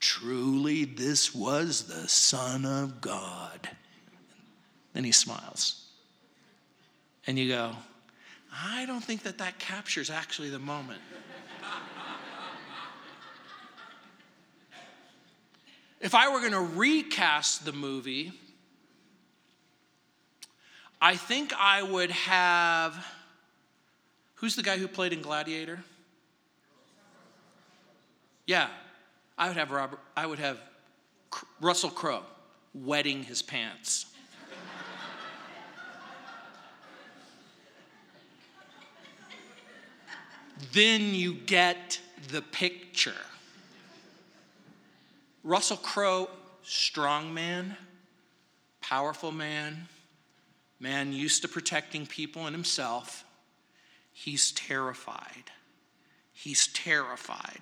Truly, 0.00 0.84
this 0.84 1.32
was 1.32 1.84
the 1.84 2.08
Son 2.08 2.64
of 2.64 3.00
God. 3.00 3.68
Then 4.92 5.04
he 5.04 5.12
smiles. 5.12 5.84
And 7.28 7.38
you 7.38 7.48
go, 7.48 7.76
I 8.52 8.84
don't 8.86 9.04
think 9.04 9.22
that 9.22 9.38
that 9.38 9.60
captures 9.60 10.10
actually 10.10 10.50
the 10.50 10.58
moment. 10.58 11.00
If 16.00 16.14
I 16.14 16.32
were 16.32 16.40
going 16.40 16.52
to 16.52 16.60
recast 16.60 17.64
the 17.64 17.72
movie, 17.72 18.32
I 21.00 21.16
think 21.16 21.52
I 21.58 21.82
would 21.82 22.10
have. 22.10 23.06
Who's 24.36 24.56
the 24.56 24.62
guy 24.62 24.78
who 24.78 24.88
played 24.88 25.12
in 25.12 25.20
Gladiator? 25.20 25.84
Yeah, 28.46 28.68
I 29.36 29.48
would 29.48 29.56
have 29.58 29.70
Robert, 29.70 30.00
I 30.16 30.26
would 30.26 30.38
have 30.38 30.58
Russell 31.60 31.90
Crowe 31.90 32.24
wetting 32.74 33.22
his 33.22 33.42
pants. 33.42 34.06
then 40.72 41.14
you 41.14 41.34
get 41.34 42.00
the 42.30 42.42
picture. 42.42 43.14
Russell 45.42 45.78
Crowe, 45.78 46.28
strong 46.62 47.32
man, 47.32 47.76
powerful 48.80 49.32
man, 49.32 49.88
man 50.78 51.12
used 51.12 51.42
to 51.42 51.48
protecting 51.48 52.06
people 52.06 52.46
and 52.46 52.54
himself. 52.54 53.24
He's 54.12 54.52
terrified. 54.52 55.50
He's 56.32 56.68
terrified. 56.68 57.60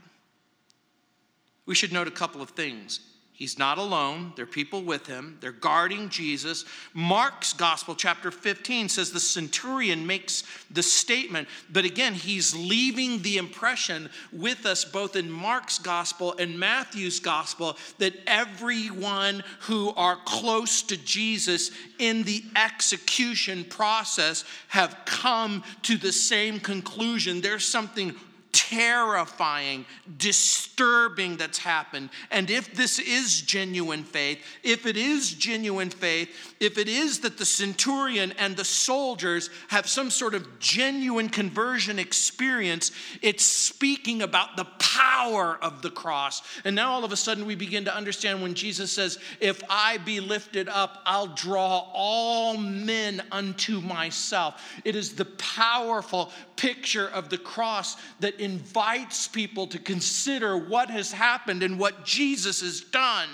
We 1.67 1.75
should 1.75 1.93
note 1.93 2.09
a 2.09 2.13
couple 2.13 2.41
of 2.41 2.51
things. 2.51 3.01
He's 3.39 3.57
not 3.57 3.79
alone. 3.79 4.33
There 4.35 4.43
are 4.43 4.47
people 4.49 4.83
with 4.83 5.07
him. 5.07 5.39
They're 5.41 5.53
guarding 5.53 6.09
Jesus. 6.09 6.65
Mark's 6.93 7.53
gospel, 7.53 7.95
chapter 7.95 8.33
15, 8.33 8.89
says 8.89 9.13
the 9.13 9.21
centurion 9.21 10.05
makes 10.09 10.43
the 10.73 10.83
statement, 10.83 11.47
but 11.71 11.85
again, 11.85 12.15
he's 12.15 12.53
leaving 12.57 13.23
the 13.23 13.37
impression 13.39 14.11
with 14.33 14.67
us 14.67 14.85
both 14.85 15.15
in 15.15 15.31
Mark's 15.31 15.79
gospel 15.79 16.35
and 16.41 16.59
Matthew's 16.59 17.21
gospel 17.21 17.77
that 17.99 18.15
everyone 18.27 19.45
who 19.61 19.91
are 19.91 20.19
close 20.25 20.83
to 20.83 20.97
Jesus 20.97 21.71
in 22.01 22.25
the 22.25 22.43
execution 22.57 23.63
process 23.63 24.43
have 24.67 24.99
come 25.05 25.63
to 25.83 25.97
the 25.97 26.11
same 26.11 26.59
conclusion. 26.59 27.41
There's 27.41 27.65
something 27.65 28.17
terrifying, 28.59 29.87
disturbing 30.17 31.37
that's 31.37 31.59
happened. 31.59 32.11
And 32.33 32.51
if 32.51 32.75
this 32.75 32.99
is 32.99 33.41
genuine 33.41 34.03
faith, 34.03 34.45
if 34.65 34.85
it 34.85 34.97
is 34.97 35.33
genuine 35.33 35.91
faith, 35.91 36.29
if 36.59 36.77
it 36.77 36.89
is 36.89 37.21
that 37.21 37.39
the 37.39 37.47
centurion 37.47 38.33
and 38.37 38.57
the 38.57 38.65
soldiers 38.65 39.49
have 39.69 39.89
some 39.89 40.11
sort 40.11 40.35
of 40.35 40.59
genuine 40.59 41.29
conversion 41.29 42.01
experience, 42.01 42.91
it's 43.23 43.45
speaking 43.45 44.23
about 44.23 44.57
the 44.57 44.67
power 44.81 45.57
of 45.63 45.81
the 45.81 45.91
cross. 45.91 46.43
And 46.65 46.75
now 46.75 46.91
all 46.91 47.05
of 47.05 47.13
a 47.13 47.17
sudden 47.17 47.47
we 47.47 47.55
begin 47.55 47.85
to 47.85 47.95
understand 47.95 48.43
when 48.43 48.55
Jesus 48.55 48.91
says, 48.91 49.21
If 49.39 49.63
I 49.71 49.99
be 49.99 50.19
lifted 50.19 50.69
up, 50.69 51.01
I'll 51.07 51.29
draw 51.29 51.89
all 51.95 52.57
men 52.57 53.23
unto 53.31 53.81
myself. 53.81 54.61
It 54.85 54.97
is 54.97 55.15
the 55.15 55.27
powerful 55.27 56.33
picture 56.57 57.09
of 57.09 57.29
the 57.29 57.39
cross 57.39 57.97
that 58.19 58.41
invites 58.49 59.29
people 59.29 59.67
to 59.67 59.79
consider 59.79 60.57
what 60.57 60.91
has 60.91 61.13
happened 61.13 61.63
and 61.63 61.79
what 61.79 62.05
Jesus 62.05 62.63
has 62.63 62.81
done. 62.81 63.29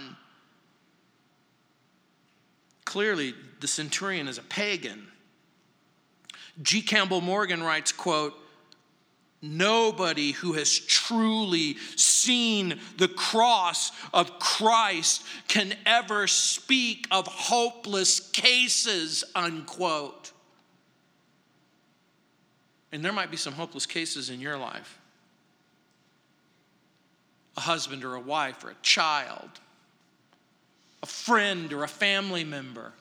Clearly, 2.85 3.35
the 3.61 3.69
centurion 3.69 4.29
is 4.29 4.39
a 4.39 4.43
pagan. 4.43 5.07
G. 6.63 6.83
Campbell 6.83 7.21
Morgan 7.21 7.63
writes, 7.63 7.93
quote, 7.93 8.35
Nobody 9.41 10.33
who 10.33 10.55
has 10.55 10.79
truly 10.79 11.77
seen 11.97 12.81
the 12.97 13.09
cross 13.09 13.93
of 14.15 14.39
Christ 14.39 15.23
can 15.49 15.75
ever 15.85 16.27
speak 16.27 17.07
of 17.11 17.27
hopeless 17.27 18.21
cases, 18.21 19.23
unquote. 19.35 20.33
And 22.91 23.05
there 23.05 23.13
might 23.13 23.31
be 23.31 23.37
some 23.37 23.53
hopeless 23.53 23.85
cases 23.85 24.31
in 24.31 24.41
your 24.41 24.57
life 24.57 24.99
a 27.57 27.61
husband 27.61 28.05
or 28.05 28.15
a 28.15 28.21
wife 28.21 28.65
or 28.65 28.71
a 28.71 28.77
child, 28.83 29.49
a 31.03 31.07
friend 31.07 31.73
or 31.73 31.85
a 31.85 31.89
family 31.89 32.45
member 32.45 32.93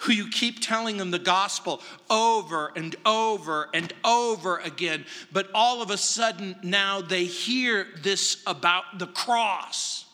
who 0.00 0.12
you 0.12 0.28
keep 0.28 0.60
telling 0.60 0.96
them 0.96 1.10
the 1.10 1.18
gospel 1.18 1.82
over 2.08 2.72
and 2.74 2.96
over 3.04 3.68
and 3.74 3.92
over 4.02 4.58
again, 4.58 5.04
but 5.30 5.48
all 5.54 5.82
of 5.82 5.90
a 5.90 5.96
sudden 5.96 6.56
now 6.62 7.02
they 7.02 7.24
hear 7.24 7.86
this 8.02 8.42
about 8.46 8.98
the 8.98 9.06
cross. 9.06 10.06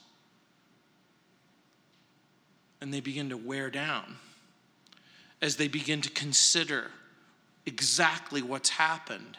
And 2.80 2.92
they 2.92 3.00
begin 3.00 3.30
to 3.30 3.36
wear 3.36 3.70
down 3.70 4.16
as 5.40 5.56
they 5.56 5.68
begin 5.68 6.00
to 6.00 6.10
consider 6.10 6.90
exactly 7.64 8.42
what's 8.42 8.70
happened 8.70 9.36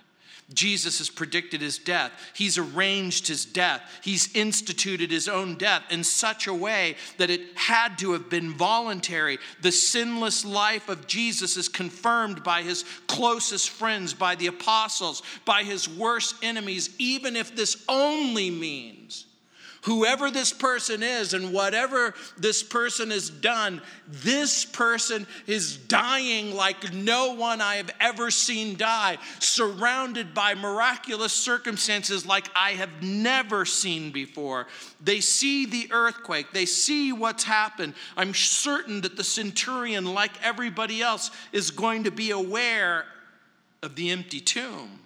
Jesus 0.54 1.00
has 1.00 1.10
predicted 1.10 1.60
his 1.60 1.78
death. 1.78 2.12
He's 2.34 2.58
arranged 2.58 3.28
his 3.28 3.46
death. 3.46 3.82
He's 4.02 4.34
instituted 4.34 5.12
his 5.12 5.28
own 5.28 5.56
death 5.56 5.84
in 5.90 6.06
such 6.06 6.48
a 6.48 6.54
way 6.54 6.96
that 7.18 7.30
it 7.30 7.56
had 7.56 7.98
to 8.00 8.14
have 8.14 8.30
been 8.30 8.54
voluntary. 8.54 9.40
The 9.62 9.74
sinless 9.74 10.46
life 10.46 10.88
of 10.88 11.06
Jesus 11.06 11.58
is 11.58 11.68
confirmed 11.68 12.44
by 12.44 12.62
his 12.62 12.86
closest 13.08 13.70
friends, 13.70 14.14
by 14.14 14.36
the 14.36 14.48
apostles, 14.48 15.22
by 15.44 15.64
his 15.64 15.90
worst 15.90 16.36
enemies, 16.42 16.96
even 16.98 17.36
if 17.36 17.54
this 17.54 17.84
only 17.90 18.50
means 18.50 19.27
whoever 19.88 20.30
this 20.30 20.52
person 20.52 21.02
is 21.02 21.34
and 21.34 21.54
whatever 21.54 22.14
this 22.38 22.62
person 22.62 23.10
has 23.10 23.30
done, 23.30 23.82
this 24.10 24.66
person 24.66 25.26
is 25.48 25.78
dying 25.78 26.54
like 26.54 26.94
no 26.94 27.34
one 27.34 27.62
I 27.62 27.76
have 27.76 27.90
ever 28.02 28.30
seen 28.30 28.76
die, 28.76 29.18
surrounded 29.40 30.34
by 30.34 30.56
miraculous 30.56 31.32
circumstances 31.32 32.26
like 32.26 32.50
I 32.54 32.72
have 32.72 33.02
never 33.02 33.64
seen 33.64 34.12
before. 34.12 34.68
They 35.00 35.22
see 35.22 35.66
the 35.66 35.88
earthquake, 35.92 36.48
they 36.52 36.66
see 36.66 37.14
what's 37.14 37.46
happened. 37.46 37.94
I'm 38.18 38.34
certain 38.34 39.00
that 39.02 39.16
the 39.16 39.24
centurion, 39.24 40.14
like 40.14 40.34
everybody 40.44 41.02
else, 41.02 41.32
is 41.54 41.72
going 41.72 42.04
to 42.04 42.12
be 42.12 42.32
aware 42.32 43.06
of 43.82 43.96
the 43.96 44.10
empty 44.10 44.42
tomb 44.42 45.00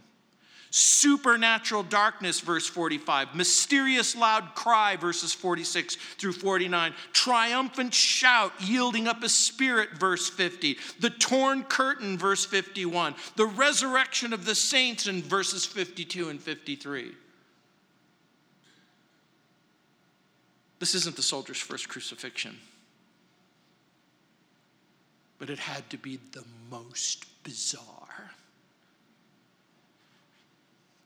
supernatural 0.72 1.84
darkness, 1.84 2.40
verse 2.40 2.66
45, 2.66 3.36
mysterious 3.36 4.16
loud 4.16 4.56
cry, 4.56 4.96
verses 4.96 5.34
46 5.34 5.96
through 6.18 6.32
49, 6.32 6.94
triumphant 7.12 7.94
shout, 7.94 8.54
yielding 8.60 9.08
up 9.08 9.22
a 9.22 9.30
spirit, 9.30 9.90
verse 10.00 10.30
50, 10.30 10.78
the 11.00 11.10
torn 11.10 11.64
curtain, 11.64 12.18
verse 12.18 12.46
51, 12.46 13.14
the 13.36 13.46
resurrection 13.46 14.32
of 14.32 14.46
the 14.46 14.56
saints 14.56 15.08
in 15.08 15.22
verses 15.22 15.66
52 15.66 16.30
and 16.30 16.40
53. 16.40 17.12
This 20.80 20.96
isn't 20.96 21.16
the 21.16 21.22
soldier's 21.22 21.60
first 21.60 21.90
crucifixion, 21.90 22.58
but 25.38 25.50
it 25.50 25.60
had 25.60 25.88
to 25.90 25.98
be 25.98 26.18
the 26.32 26.46
most 26.72 27.26
bizarre 27.44 28.01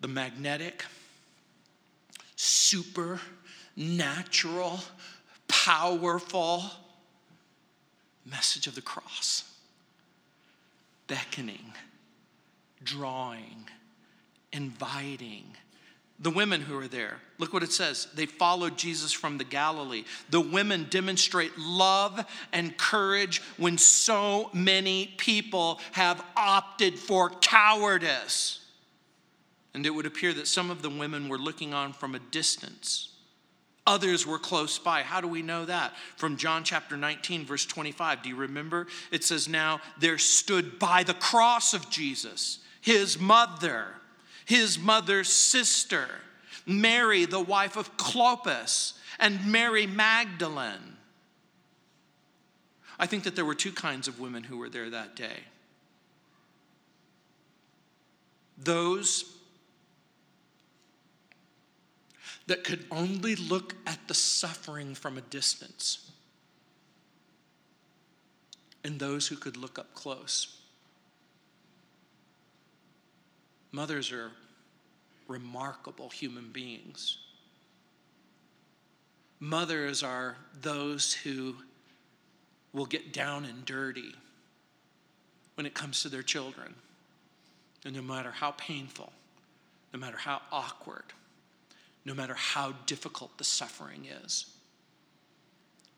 the 0.06 0.12
magnetic, 0.12 0.86
supernatural, 2.36 4.80
powerful 5.48 6.64
message 8.24 8.68
of 8.68 8.76
the 8.76 8.84
cross. 8.84 9.52
Beckoning, 11.08 11.74
drawing, 12.84 13.68
inviting. 14.54 15.46
The 16.20 16.30
women 16.30 16.62
who 16.62 16.78
are 16.78 16.88
there, 16.88 17.18
look 17.40 17.52
what 17.52 17.64
it 17.64 17.72
says. 17.72 18.08
They 18.14 18.28
followed 18.28 18.78
Jesus 18.78 19.12
from 19.12 19.40
the 19.40 19.44
Galilee. 19.44 20.04
The 20.30 20.40
women 20.40 20.86
demonstrate 20.92 21.58
love 21.58 22.24
and 22.54 22.78
courage 22.78 23.42
when 23.58 23.80
so 23.80 24.52
many 24.54 25.16
people 25.18 25.80
have 25.94 26.24
opted 26.38 27.00
for 27.00 27.32
cowardice. 27.32 28.60
And 29.76 29.86
it 29.86 29.90
would 29.90 30.06
appear 30.06 30.34
that 30.34 30.48
some 30.48 30.72
of 30.72 30.82
the 30.82 30.90
women 30.90 31.28
were 31.28 31.38
looking 31.38 31.74
on 31.74 31.92
from 31.92 32.16
a 32.16 32.20
distance. 32.20 33.10
Others 33.86 34.26
were 34.26 34.40
close 34.40 34.80
by. 34.80 35.04
How 35.04 35.20
do 35.20 35.28
we 35.28 35.42
know 35.42 35.66
that? 35.66 35.92
From 36.16 36.38
John 36.38 36.64
chapter 36.64 36.96
19, 36.96 37.46
verse 37.46 37.66
25. 37.66 38.24
Do 38.24 38.30
you 38.30 38.38
remember? 38.38 38.88
It 39.12 39.26
says, 39.26 39.50
Now 39.50 39.82
there 40.00 40.18
stood 40.18 40.80
by 40.80 41.04
the 41.04 41.14
cross 41.14 41.74
of 41.74 41.90
Jesus 41.90 42.60
his 42.80 43.20
mother, 43.20 43.88
his 44.46 44.80
mother's 44.80 45.28
sister, 45.28 46.08
Mary, 46.66 47.26
the 47.26 47.42
wife 47.42 47.76
of 47.76 47.98
Clopas, 47.98 48.94
and 49.20 49.46
Mary 49.52 49.88
Magdalene. 49.88 50.96
I 52.98 53.08
think 53.08 53.26
that 53.26 53.36
there 53.36 53.44
were 53.44 53.56
two 53.56 53.74
kinds 53.74 54.08
of 54.08 54.22
women 54.22 54.44
who 54.44 54.58
were 54.58 54.70
there 54.70 54.90
that 54.92 55.18
day. 55.18 55.40
Those 58.58 59.35
that 62.48 62.64
could 62.64 62.86
only 62.92 63.36
look 63.36 63.76
at 63.88 64.08
the 64.08 64.14
suffering 64.14 64.96
from 64.96 65.18
a 65.18 65.22
distance, 65.22 66.12
and 68.84 69.00
those 69.00 69.28
who 69.28 69.36
could 69.36 69.58
look 69.58 69.80
up 69.80 69.94
close. 69.94 70.60
Mothers 73.72 74.12
are 74.12 74.32
remarkable 75.28 76.10
human 76.10 76.52
beings. 76.52 77.18
Mothers 79.40 80.02
are 80.02 80.38
those 80.62 81.14
who 81.14 81.56
will 82.74 82.86
get 82.86 83.12
down 83.12 83.46
and 83.46 83.66
dirty 83.66 84.14
when 85.56 85.66
it 85.66 85.74
comes 85.74 86.04
to 86.04 86.10
their 86.10 86.24
children. 86.24 86.76
And 87.84 87.96
no 87.96 88.02
matter 88.02 88.32
how 88.32 88.52
painful, 88.52 89.12
no 89.94 90.00
matter 90.00 90.18
how 90.18 90.42
awkward, 90.52 91.04
no 92.06 92.14
matter 92.14 92.36
how 92.36 92.74
difficult 92.86 93.38
the 93.38 93.44
suffering 93.44 94.06
is. 94.24 94.46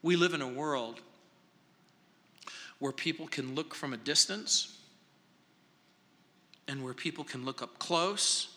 We 0.01 0.15
live 0.15 0.33
in 0.33 0.41
a 0.41 0.47
world 0.47 1.01
where 2.79 2.93
people 2.93 3.27
can 3.27 3.55
look 3.55 3.75
from 3.75 3.93
a 3.93 3.97
distance 3.97 4.77
and 6.67 6.83
where 6.83 6.93
people 6.93 7.23
can 7.23 7.43
look 7.43 7.61
up 7.61 7.77
close. 7.77 8.47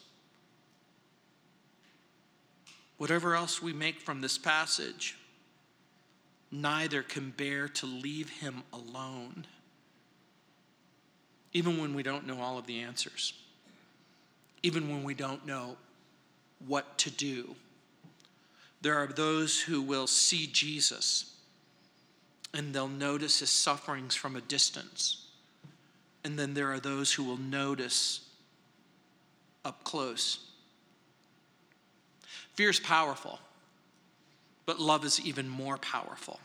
Whatever 2.99 3.35
else 3.35 3.61
we 3.61 3.73
make 3.73 4.01
from 4.01 4.21
this 4.21 4.39
passage, 4.39 5.17
neither 6.53 7.03
can 7.03 7.31
bear 7.31 7.67
to 7.69 7.87
leave 7.87 8.29
him 8.29 8.63
alone, 8.73 9.47
even 11.53 11.81
when 11.81 11.95
we 11.95 12.03
don't 12.03 12.27
know 12.27 12.41
all 12.41 12.59
of 12.59 12.67
the 12.67 12.81
answers, 12.81 13.33
even 14.63 14.89
when 14.89 15.03
we 15.03 15.15
don't 15.15 15.47
know 15.47 15.77
what 16.67 16.99
to 16.99 17.11
do. 17.11 17.55
There 18.83 18.97
are 18.97 19.07
those 19.07 19.61
who 19.61 19.83
will 19.83 20.07
see 20.07 20.47
Jesus 20.47 21.35
and 22.53 22.75
they'll 22.75 22.89
notice 22.89 23.41
his 23.41 23.51
sufferings 23.51 24.15
from 24.15 24.37
a 24.37 24.41
distance. 24.41 25.27
And 26.25 26.39
then 26.39 26.55
there 26.55 26.73
are 26.73 26.81
those 26.81 27.13
who 27.13 27.25
will 27.25 27.37
notice 27.37 28.21
up 29.65 29.85
close. 29.85 30.51
Fear 32.55 32.71
is 32.71 32.81
powerful, 32.81 33.39
but 34.67 34.81
love 34.81 35.05
is 35.05 35.21
even 35.21 35.49
more 35.49 35.79
powerful. 35.79 36.41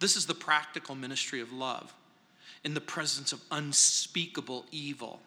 This 0.00 0.16
is 0.16 0.26
the 0.26 0.34
practical 0.34 0.94
ministry 0.94 1.40
of 1.40 1.52
love 1.52 1.92
in 2.64 2.74
the 2.74 2.80
presence 2.80 3.32
of 3.32 3.40
unspeakable 3.50 4.64
evil. 4.72 5.20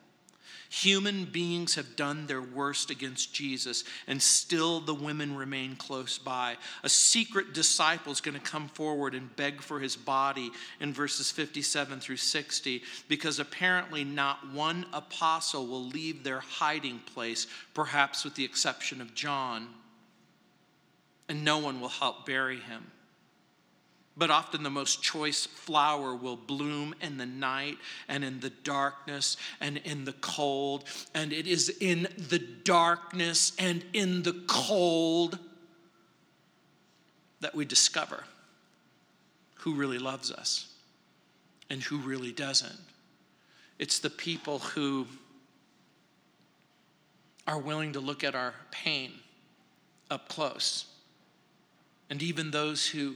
Human 0.72 1.26
beings 1.26 1.76
have 1.76 1.97
done 1.97 2.28
their 2.28 2.41
worst 2.41 2.91
against 2.91 3.34
Jesus, 3.34 3.84
and 4.07 4.22
still 4.22 4.80
the 4.80 4.93
women 4.93 5.36
remain 5.36 5.76
close 5.76 6.17
by. 6.17 6.55
A 6.84 6.88
secret 6.88 7.53
disciple 7.53 8.13
is 8.13 8.22
going 8.22 8.39
to 8.39 8.39
come 8.39 8.69
forward 8.69 9.13
and 9.13 9.36
beg 9.36 9.61
for 9.61 9.82
his 9.82 9.97
body 9.97 10.49
in 10.80 10.93
verses 10.93 11.30
57 11.30 11.99
through 11.99 12.15
60, 12.15 12.84
because 13.09 13.38
apparently 13.38 14.05
not 14.05 14.49
one 14.53 14.86
apostle 14.93 15.67
will 15.67 15.84
leave 15.84 16.24
their 16.24 16.39
hiding 16.39 16.99
place, 16.99 17.47
perhaps 17.74 18.24
with 18.24 18.36
the 18.36 18.45
exception 18.45 19.01
of 19.01 19.13
John, 19.13 19.67
and 21.28 21.43
no 21.43 21.57
one 21.57 21.82
will 21.82 21.89
help 21.89 22.26
bury 22.26 22.61
him 22.61 22.89
but 24.18 24.30
often 24.30 24.64
the 24.64 24.70
most 24.70 25.01
choice 25.01 25.45
flower 25.45 26.14
will 26.16 26.36
bloom 26.36 26.93
in 27.01 27.18
the 27.18 27.26
night 27.26 27.78
and 28.07 28.24
in 28.24 28.39
the 28.41 28.49
darkness 28.49 29.38
and 29.59 29.78
in 29.78 30.05
the 30.05 30.14
cold. 30.14 30.84
And 31.16 31.32
it 31.32 31.47
is 31.47 31.70
in 31.80 32.07
the 32.18 32.39
darkness 32.39 33.53
and 33.57 33.84
in 33.93 34.24
the 34.24 34.43
cold 34.47 35.39
that 37.39 37.55
we 37.55 37.66
discover 37.66 38.26
who 39.55 39.74
really 39.76 39.99
loves 39.99 40.32
us 40.32 40.68
and 41.70 41.82
who 41.82 41.97
really 41.97 42.32
doesn't. 42.32 42.80
It's 43.80 43.99
the 43.99 44.09
people 44.09 44.59
who 44.59 45.07
are 47.47 47.59
willing 47.59 47.93
to 47.93 47.99
look 47.99 48.24
at 48.24 48.36
our 48.36 48.53
pain 48.70 49.12
up 50.12 50.28
close, 50.28 50.86
and 52.09 52.22
even 52.22 52.51
those 52.51 52.86
who 52.86 53.16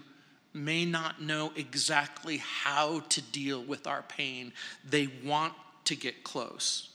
may 0.56 0.86
not 0.86 1.22
know 1.22 1.52
exactly 1.56 2.38
how 2.38 3.02
to 3.10 3.22
deal 3.22 3.62
with 3.64 3.86
our 3.86 4.02
pain. 4.04 4.54
They 4.90 5.10
want 5.24 5.54
to 5.86 5.96
get 5.96 6.24
close. 6.24 6.90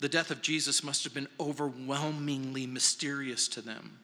The 0.00 0.08
death 0.08 0.32
of 0.32 0.42
Jesus 0.42 0.82
must 0.82 1.04
have 1.04 1.14
been 1.14 1.28
overwhelmingly 1.38 2.66
mysterious 2.66 3.46
to 3.48 3.60
them. 3.60 3.98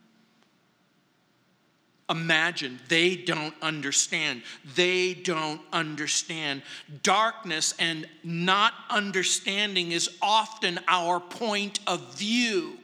Imagine 2.11 2.79
they 2.89 3.17
don't 3.17 3.55
understand. 3.61 4.43
They 4.77 5.13
don't 5.13 5.61
understand. 5.73 6.63
Darkness 7.03 7.75
and 7.79 8.07
not 8.25 8.73
understanding 8.89 9.93
is 9.93 10.17
often 10.23 10.81
our 10.89 11.21
point 11.21 11.81
of 11.87 12.15
view. 12.15 12.78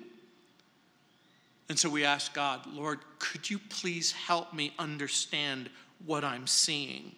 And 1.68 1.78
so 1.78 1.88
we 1.88 2.04
ask 2.04 2.34
God, 2.34 2.66
Lord, 2.66 2.98
could 3.18 3.48
you 3.48 3.58
please 3.58 4.12
help 4.12 4.52
me 4.52 4.72
understand 4.78 5.70
what 6.04 6.24
I'm 6.24 6.46
seeing? 6.46 7.12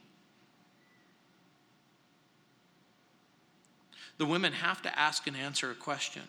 The 4.19 4.27
women 4.27 4.53
have 4.53 4.81
to 4.83 4.99
ask 4.99 5.27
and 5.27 5.37
answer 5.37 5.71
a 5.71 5.75
question. 5.75 6.23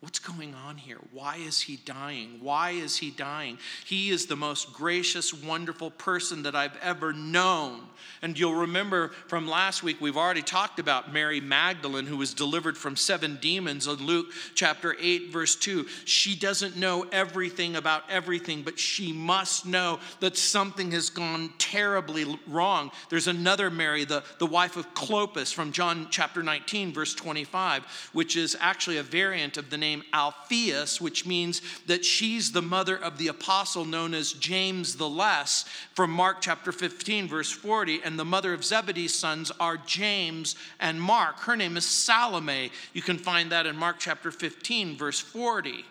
What's 0.00 0.18
going 0.18 0.54
on 0.54 0.78
here? 0.78 0.96
Why 1.12 1.36
is 1.36 1.60
he 1.60 1.76
dying? 1.76 2.38
Why 2.40 2.70
is 2.70 2.96
he 2.96 3.10
dying? 3.10 3.58
He 3.84 4.08
is 4.08 4.24
the 4.24 4.36
most 4.36 4.72
gracious, 4.72 5.34
wonderful 5.34 5.90
person 5.90 6.44
that 6.44 6.54
I've 6.54 6.76
ever 6.80 7.12
known. 7.12 7.82
And 8.22 8.38
you'll 8.38 8.54
remember 8.54 9.08
from 9.28 9.46
last 9.46 9.82
week, 9.82 10.00
we've 10.00 10.16
already 10.16 10.40
talked 10.40 10.78
about 10.78 11.12
Mary 11.12 11.38
Magdalene, 11.38 12.06
who 12.06 12.16
was 12.16 12.32
delivered 12.32 12.78
from 12.78 12.96
seven 12.96 13.36
demons 13.42 13.86
in 13.86 13.96
Luke 13.96 14.28
chapter 14.54 14.96
8, 14.98 15.30
verse 15.30 15.54
2. 15.54 15.86
She 16.06 16.34
doesn't 16.34 16.78
know 16.78 17.04
everything 17.12 17.76
about 17.76 18.04
everything, 18.08 18.62
but 18.62 18.78
she 18.78 19.12
must 19.12 19.66
know 19.66 20.00
that 20.20 20.38
something 20.38 20.92
has 20.92 21.10
gone 21.10 21.52
terribly 21.58 22.38
wrong. 22.46 22.90
There's 23.10 23.28
another 23.28 23.68
Mary, 23.68 24.04
the, 24.04 24.22
the 24.38 24.46
wife 24.46 24.78
of 24.78 24.94
Clopas, 24.94 25.52
from 25.52 25.72
John 25.72 26.06
chapter 26.10 26.42
19, 26.42 26.94
verse 26.94 27.14
25, 27.14 27.84
which 28.14 28.34
is 28.34 28.56
actually 28.60 28.96
a 28.96 29.02
variant 29.02 29.58
of 29.58 29.68
the 29.68 29.76
name 29.76 29.89
name 29.90 30.04
Alphaeus, 30.12 31.00
which 31.00 31.26
means 31.26 31.60
that 31.86 32.04
she's 32.04 32.52
the 32.52 32.62
mother 32.62 32.96
of 32.96 33.18
the 33.18 33.28
apostle 33.28 33.84
known 33.84 34.14
as 34.14 34.32
James 34.32 34.96
the 34.96 35.08
Less 35.08 35.64
from 35.94 36.10
Mark 36.10 36.40
chapter 36.40 36.72
15, 36.72 37.28
verse 37.28 37.50
40. 37.50 38.00
And 38.04 38.18
the 38.18 38.24
mother 38.24 38.54
of 38.54 38.64
Zebedee's 38.64 39.14
sons 39.14 39.50
are 39.58 39.76
James 39.76 40.54
and 40.78 41.00
Mark. 41.00 41.40
Her 41.40 41.56
name 41.56 41.76
is 41.76 41.84
Salome. 41.84 42.70
You 42.92 43.02
can 43.02 43.18
find 43.18 43.50
that 43.52 43.66
in 43.66 43.76
Mark 43.76 43.96
chapter 43.98 44.30
15, 44.30 44.96
verse 44.96 45.18
40. 45.18 45.84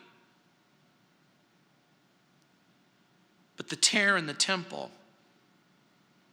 But 3.58 3.68
the 3.68 3.76
tear 3.76 4.16
in 4.16 4.26
the 4.26 4.34
temple 4.34 4.92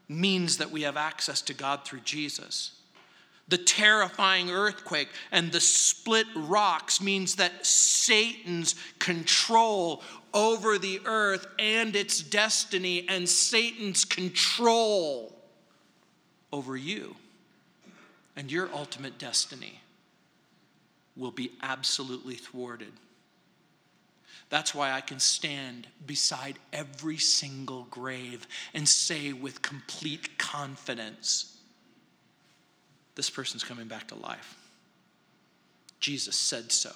means 0.08 0.58
that 0.58 0.70
we 0.70 0.82
have 0.82 0.96
access 0.96 1.42
to 1.42 1.54
God 1.54 1.84
through 1.84 2.00
Jesus. 2.00 2.72
The 3.48 3.58
terrifying 3.58 4.50
earthquake 4.50 5.08
and 5.30 5.52
the 5.52 5.60
split 5.60 6.26
rocks 6.34 7.00
means 7.00 7.36
that 7.36 7.64
Satan's 7.64 8.74
control 8.98 10.02
over 10.34 10.78
the 10.78 11.00
earth 11.04 11.46
and 11.58 11.94
its 11.94 12.20
destiny, 12.20 13.08
and 13.08 13.28
Satan's 13.28 14.04
control 14.04 15.32
over 16.52 16.76
you 16.76 17.16
and 18.36 18.52
your 18.52 18.68
ultimate 18.74 19.18
destiny 19.18 19.80
will 21.16 21.30
be 21.30 21.52
absolutely 21.62 22.34
thwarted. 22.34 22.92
That's 24.50 24.74
why 24.74 24.92
I 24.92 25.00
can 25.00 25.18
stand 25.18 25.86
beside 26.06 26.58
every 26.72 27.16
single 27.16 27.86
grave 27.90 28.46
and 28.74 28.88
say 28.88 29.32
with 29.32 29.62
complete 29.62 30.36
confidence 30.38 31.55
this 33.16 33.28
person's 33.28 33.64
coming 33.64 33.88
back 33.88 34.08
to 34.08 34.14
life. 34.14 34.56
Jesus 35.98 36.36
said 36.36 36.70
so. 36.70 36.92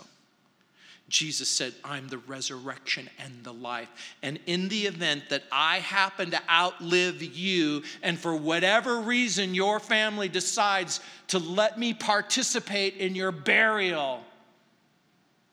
Jesus 1.09 1.49
said, 1.49 1.75
I'm 1.85 2.07
the 2.07 2.19
resurrection 2.19 3.11
and 3.19 3.43
the 3.43 3.53
life. 3.53 3.89
And 4.23 4.39
in 4.47 4.69
the 4.69 4.83
event 4.83 5.25
that 5.31 5.43
I 5.51 5.79
happen 5.81 6.31
to 6.31 6.41
outlive 6.49 7.21
you, 7.21 7.83
and 8.05 8.17
for 8.17 8.37
whatever 8.37 9.01
reason 9.01 9.53
your 9.53 9.81
family 9.81 10.29
decides 10.29 11.01
to 11.29 11.41
let 11.41 11.81
me 11.81 11.95
participate 11.95 12.95
in 12.99 13.17
your 13.17 13.33
burial, 13.33 14.23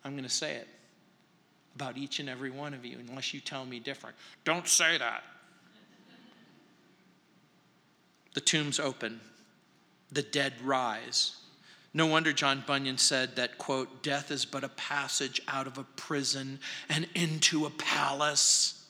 I'm 0.06 0.12
going 0.12 0.26
to 0.26 0.30
say 0.30 0.54
it 0.54 0.68
about 1.74 1.98
each 1.98 2.20
and 2.20 2.30
every 2.30 2.52
one 2.52 2.76
of 2.76 2.86
you, 2.86 2.98
unless 3.10 3.34
you 3.34 3.40
tell 3.40 3.66
me 3.66 3.80
different. 3.80 4.16
Don't 4.46 4.68
say 4.68 5.00
that. 5.00 5.24
The 8.36 8.42
tomb's 8.42 8.80
open 8.80 9.20
the 10.12 10.22
dead 10.22 10.54
rise. 10.64 11.36
No 11.94 12.06
wonder 12.06 12.32
John 12.32 12.64
Bunyan 12.68 12.98
said 12.98 13.36
that, 13.38 13.58
quote, 13.58 14.04
death 14.04 14.30
is 14.30 14.46
but 14.46 14.64
a 14.64 14.70
passage 14.70 15.42
out 15.48 15.68
of 15.68 15.78
a 15.78 15.84
prison 15.84 16.60
and 16.90 17.08
into 17.16 17.66
a 17.66 17.72
palace. 17.72 18.86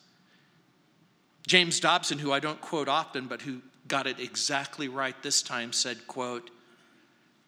James 1.48 1.80
Dobson, 1.80 2.20
who 2.20 2.34
I 2.34 2.40
don't 2.40 2.60
quote 2.60 2.90
often, 2.90 3.28
but 3.28 3.42
who 3.42 3.62
got 3.88 4.08
it 4.08 4.20
exactly 4.20 4.90
right 4.90 5.16
this 5.24 5.42
time, 5.42 5.72
said, 5.72 6.06
quote, 6.08 6.50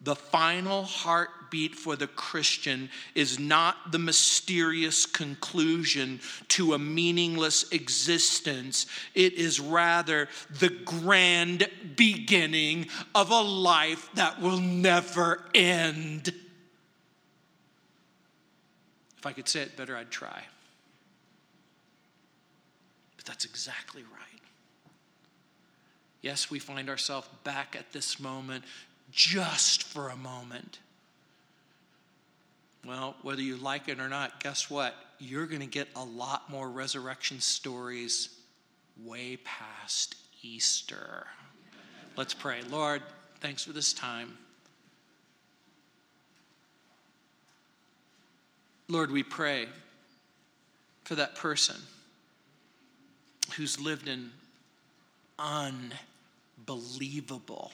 The 0.02 0.16
final 0.16 0.84
heartbeat 0.84 1.74
for 1.74 1.94
the 1.94 2.06
Christian 2.06 2.88
is 3.14 3.38
not 3.38 3.92
the 3.92 3.98
mysterious 3.98 5.04
conclusion 5.04 6.20
to 6.48 6.72
a 6.72 6.78
meaningless 6.78 7.70
existence. 7.70 8.86
It 9.14 9.34
is 9.34 9.60
rather 9.60 10.28
the 10.58 10.70
grand 10.70 11.68
beginning 11.96 12.86
of 13.14 13.30
a 13.30 13.42
life 13.42 14.08
that 14.14 14.40
will 14.40 14.58
never 14.58 15.44
end. 15.54 16.32
If 19.18 19.26
I 19.26 19.32
could 19.32 19.48
say 19.48 19.60
it 19.60 19.76
better, 19.76 19.98
I'd 19.98 20.10
try. 20.10 20.44
But 23.18 23.26
that's 23.26 23.44
exactly 23.44 24.02
right. 24.02 24.40
Yes, 26.22 26.50
we 26.50 26.58
find 26.58 26.88
ourselves 26.88 27.28
back 27.44 27.76
at 27.78 27.92
this 27.92 28.18
moment 28.18 28.64
just 29.12 29.82
for 29.82 30.08
a 30.08 30.16
moment. 30.16 30.78
Well, 32.86 33.16
whether 33.22 33.42
you 33.42 33.56
like 33.56 33.88
it 33.88 34.00
or 34.00 34.08
not, 34.08 34.42
guess 34.42 34.70
what? 34.70 34.94
You're 35.18 35.46
going 35.46 35.60
to 35.60 35.66
get 35.66 35.88
a 35.96 36.04
lot 36.04 36.50
more 36.50 36.68
resurrection 36.68 37.40
stories 37.40 38.30
way 39.04 39.38
past 39.44 40.16
Easter. 40.42 41.26
Let's 42.16 42.34
pray. 42.34 42.62
Lord, 42.70 43.02
thanks 43.40 43.64
for 43.64 43.72
this 43.72 43.92
time. 43.92 44.36
Lord, 48.88 49.10
we 49.10 49.22
pray 49.22 49.66
for 51.04 51.14
that 51.14 51.36
person 51.36 51.76
who's 53.56 53.80
lived 53.80 54.08
in 54.08 54.30
unbelievable 55.38 57.72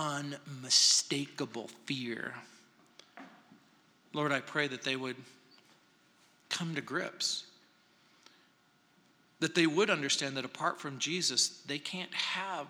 unmistakable 0.00 1.68
fear. 1.84 2.34
Lord, 4.14 4.32
I 4.32 4.40
pray 4.40 4.66
that 4.66 4.82
they 4.82 4.96
would 4.96 5.16
come 6.48 6.74
to 6.74 6.80
grips, 6.80 7.44
that 9.40 9.54
they 9.54 9.66
would 9.66 9.90
understand 9.90 10.36
that 10.36 10.44
apart 10.44 10.80
from 10.80 10.98
Jesus, 10.98 11.62
they 11.66 11.78
can't 11.78 12.12
have 12.14 12.66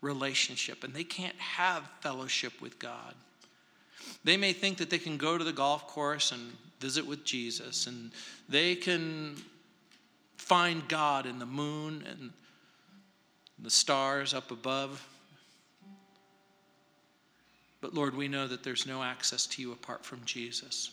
relationship 0.00 0.84
and 0.84 0.92
they 0.92 1.04
can't 1.04 1.36
have 1.36 1.88
fellowship 2.00 2.60
with 2.60 2.78
God. 2.78 3.14
They 4.24 4.36
may 4.36 4.52
think 4.52 4.78
that 4.78 4.90
they 4.90 4.98
can 4.98 5.16
go 5.16 5.38
to 5.38 5.44
the 5.44 5.52
golf 5.52 5.86
course 5.86 6.32
and 6.32 6.52
visit 6.80 7.06
with 7.06 7.24
Jesus, 7.24 7.86
and 7.86 8.10
they 8.48 8.74
can 8.74 9.36
find 10.36 10.86
God 10.88 11.26
in 11.26 11.38
the 11.38 11.46
moon 11.46 12.04
and 12.08 12.30
the 13.58 13.70
stars 13.70 14.34
up 14.34 14.50
above. 14.50 15.06
But 17.86 17.94
Lord, 17.94 18.16
we 18.16 18.26
know 18.26 18.48
that 18.48 18.64
there's 18.64 18.84
no 18.84 19.04
access 19.04 19.46
to 19.46 19.62
you 19.62 19.70
apart 19.70 20.04
from 20.04 20.20
Jesus. 20.24 20.90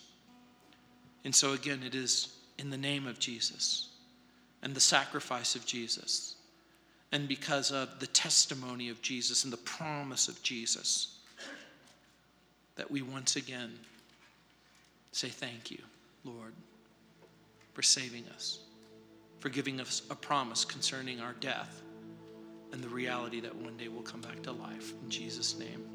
And 1.25 1.33
so, 1.33 1.53
again, 1.53 1.81
it 1.83 1.95
is 1.95 2.35
in 2.59 2.69
the 2.69 2.77
name 2.77 3.07
of 3.07 3.17
Jesus 3.17 3.87
and 4.61 4.75
the 4.75 4.79
sacrifice 4.79 5.55
of 5.55 5.65
Jesus, 5.65 6.35
and 7.11 7.27
because 7.27 7.71
of 7.71 7.99
the 7.99 8.05
testimony 8.05 8.89
of 8.89 9.01
Jesus 9.01 9.43
and 9.43 9.51
the 9.51 9.57
promise 9.57 10.27
of 10.27 10.39
Jesus, 10.43 11.17
that 12.75 12.91
we 12.91 13.01
once 13.01 13.37
again 13.37 13.71
say 15.13 15.29
thank 15.29 15.71
you, 15.71 15.81
Lord, 16.23 16.53
for 17.73 17.81
saving 17.81 18.25
us, 18.35 18.59
for 19.39 19.49
giving 19.49 19.81
us 19.81 20.03
a 20.11 20.15
promise 20.15 20.63
concerning 20.63 21.21
our 21.21 21.33
death 21.39 21.81
and 22.71 22.83
the 22.83 22.89
reality 22.89 23.39
that 23.39 23.55
one 23.55 23.77
day 23.77 23.87
we'll 23.87 24.03
come 24.03 24.21
back 24.21 24.43
to 24.43 24.51
life. 24.51 24.93
In 25.03 25.09
Jesus' 25.09 25.57
name. 25.57 25.92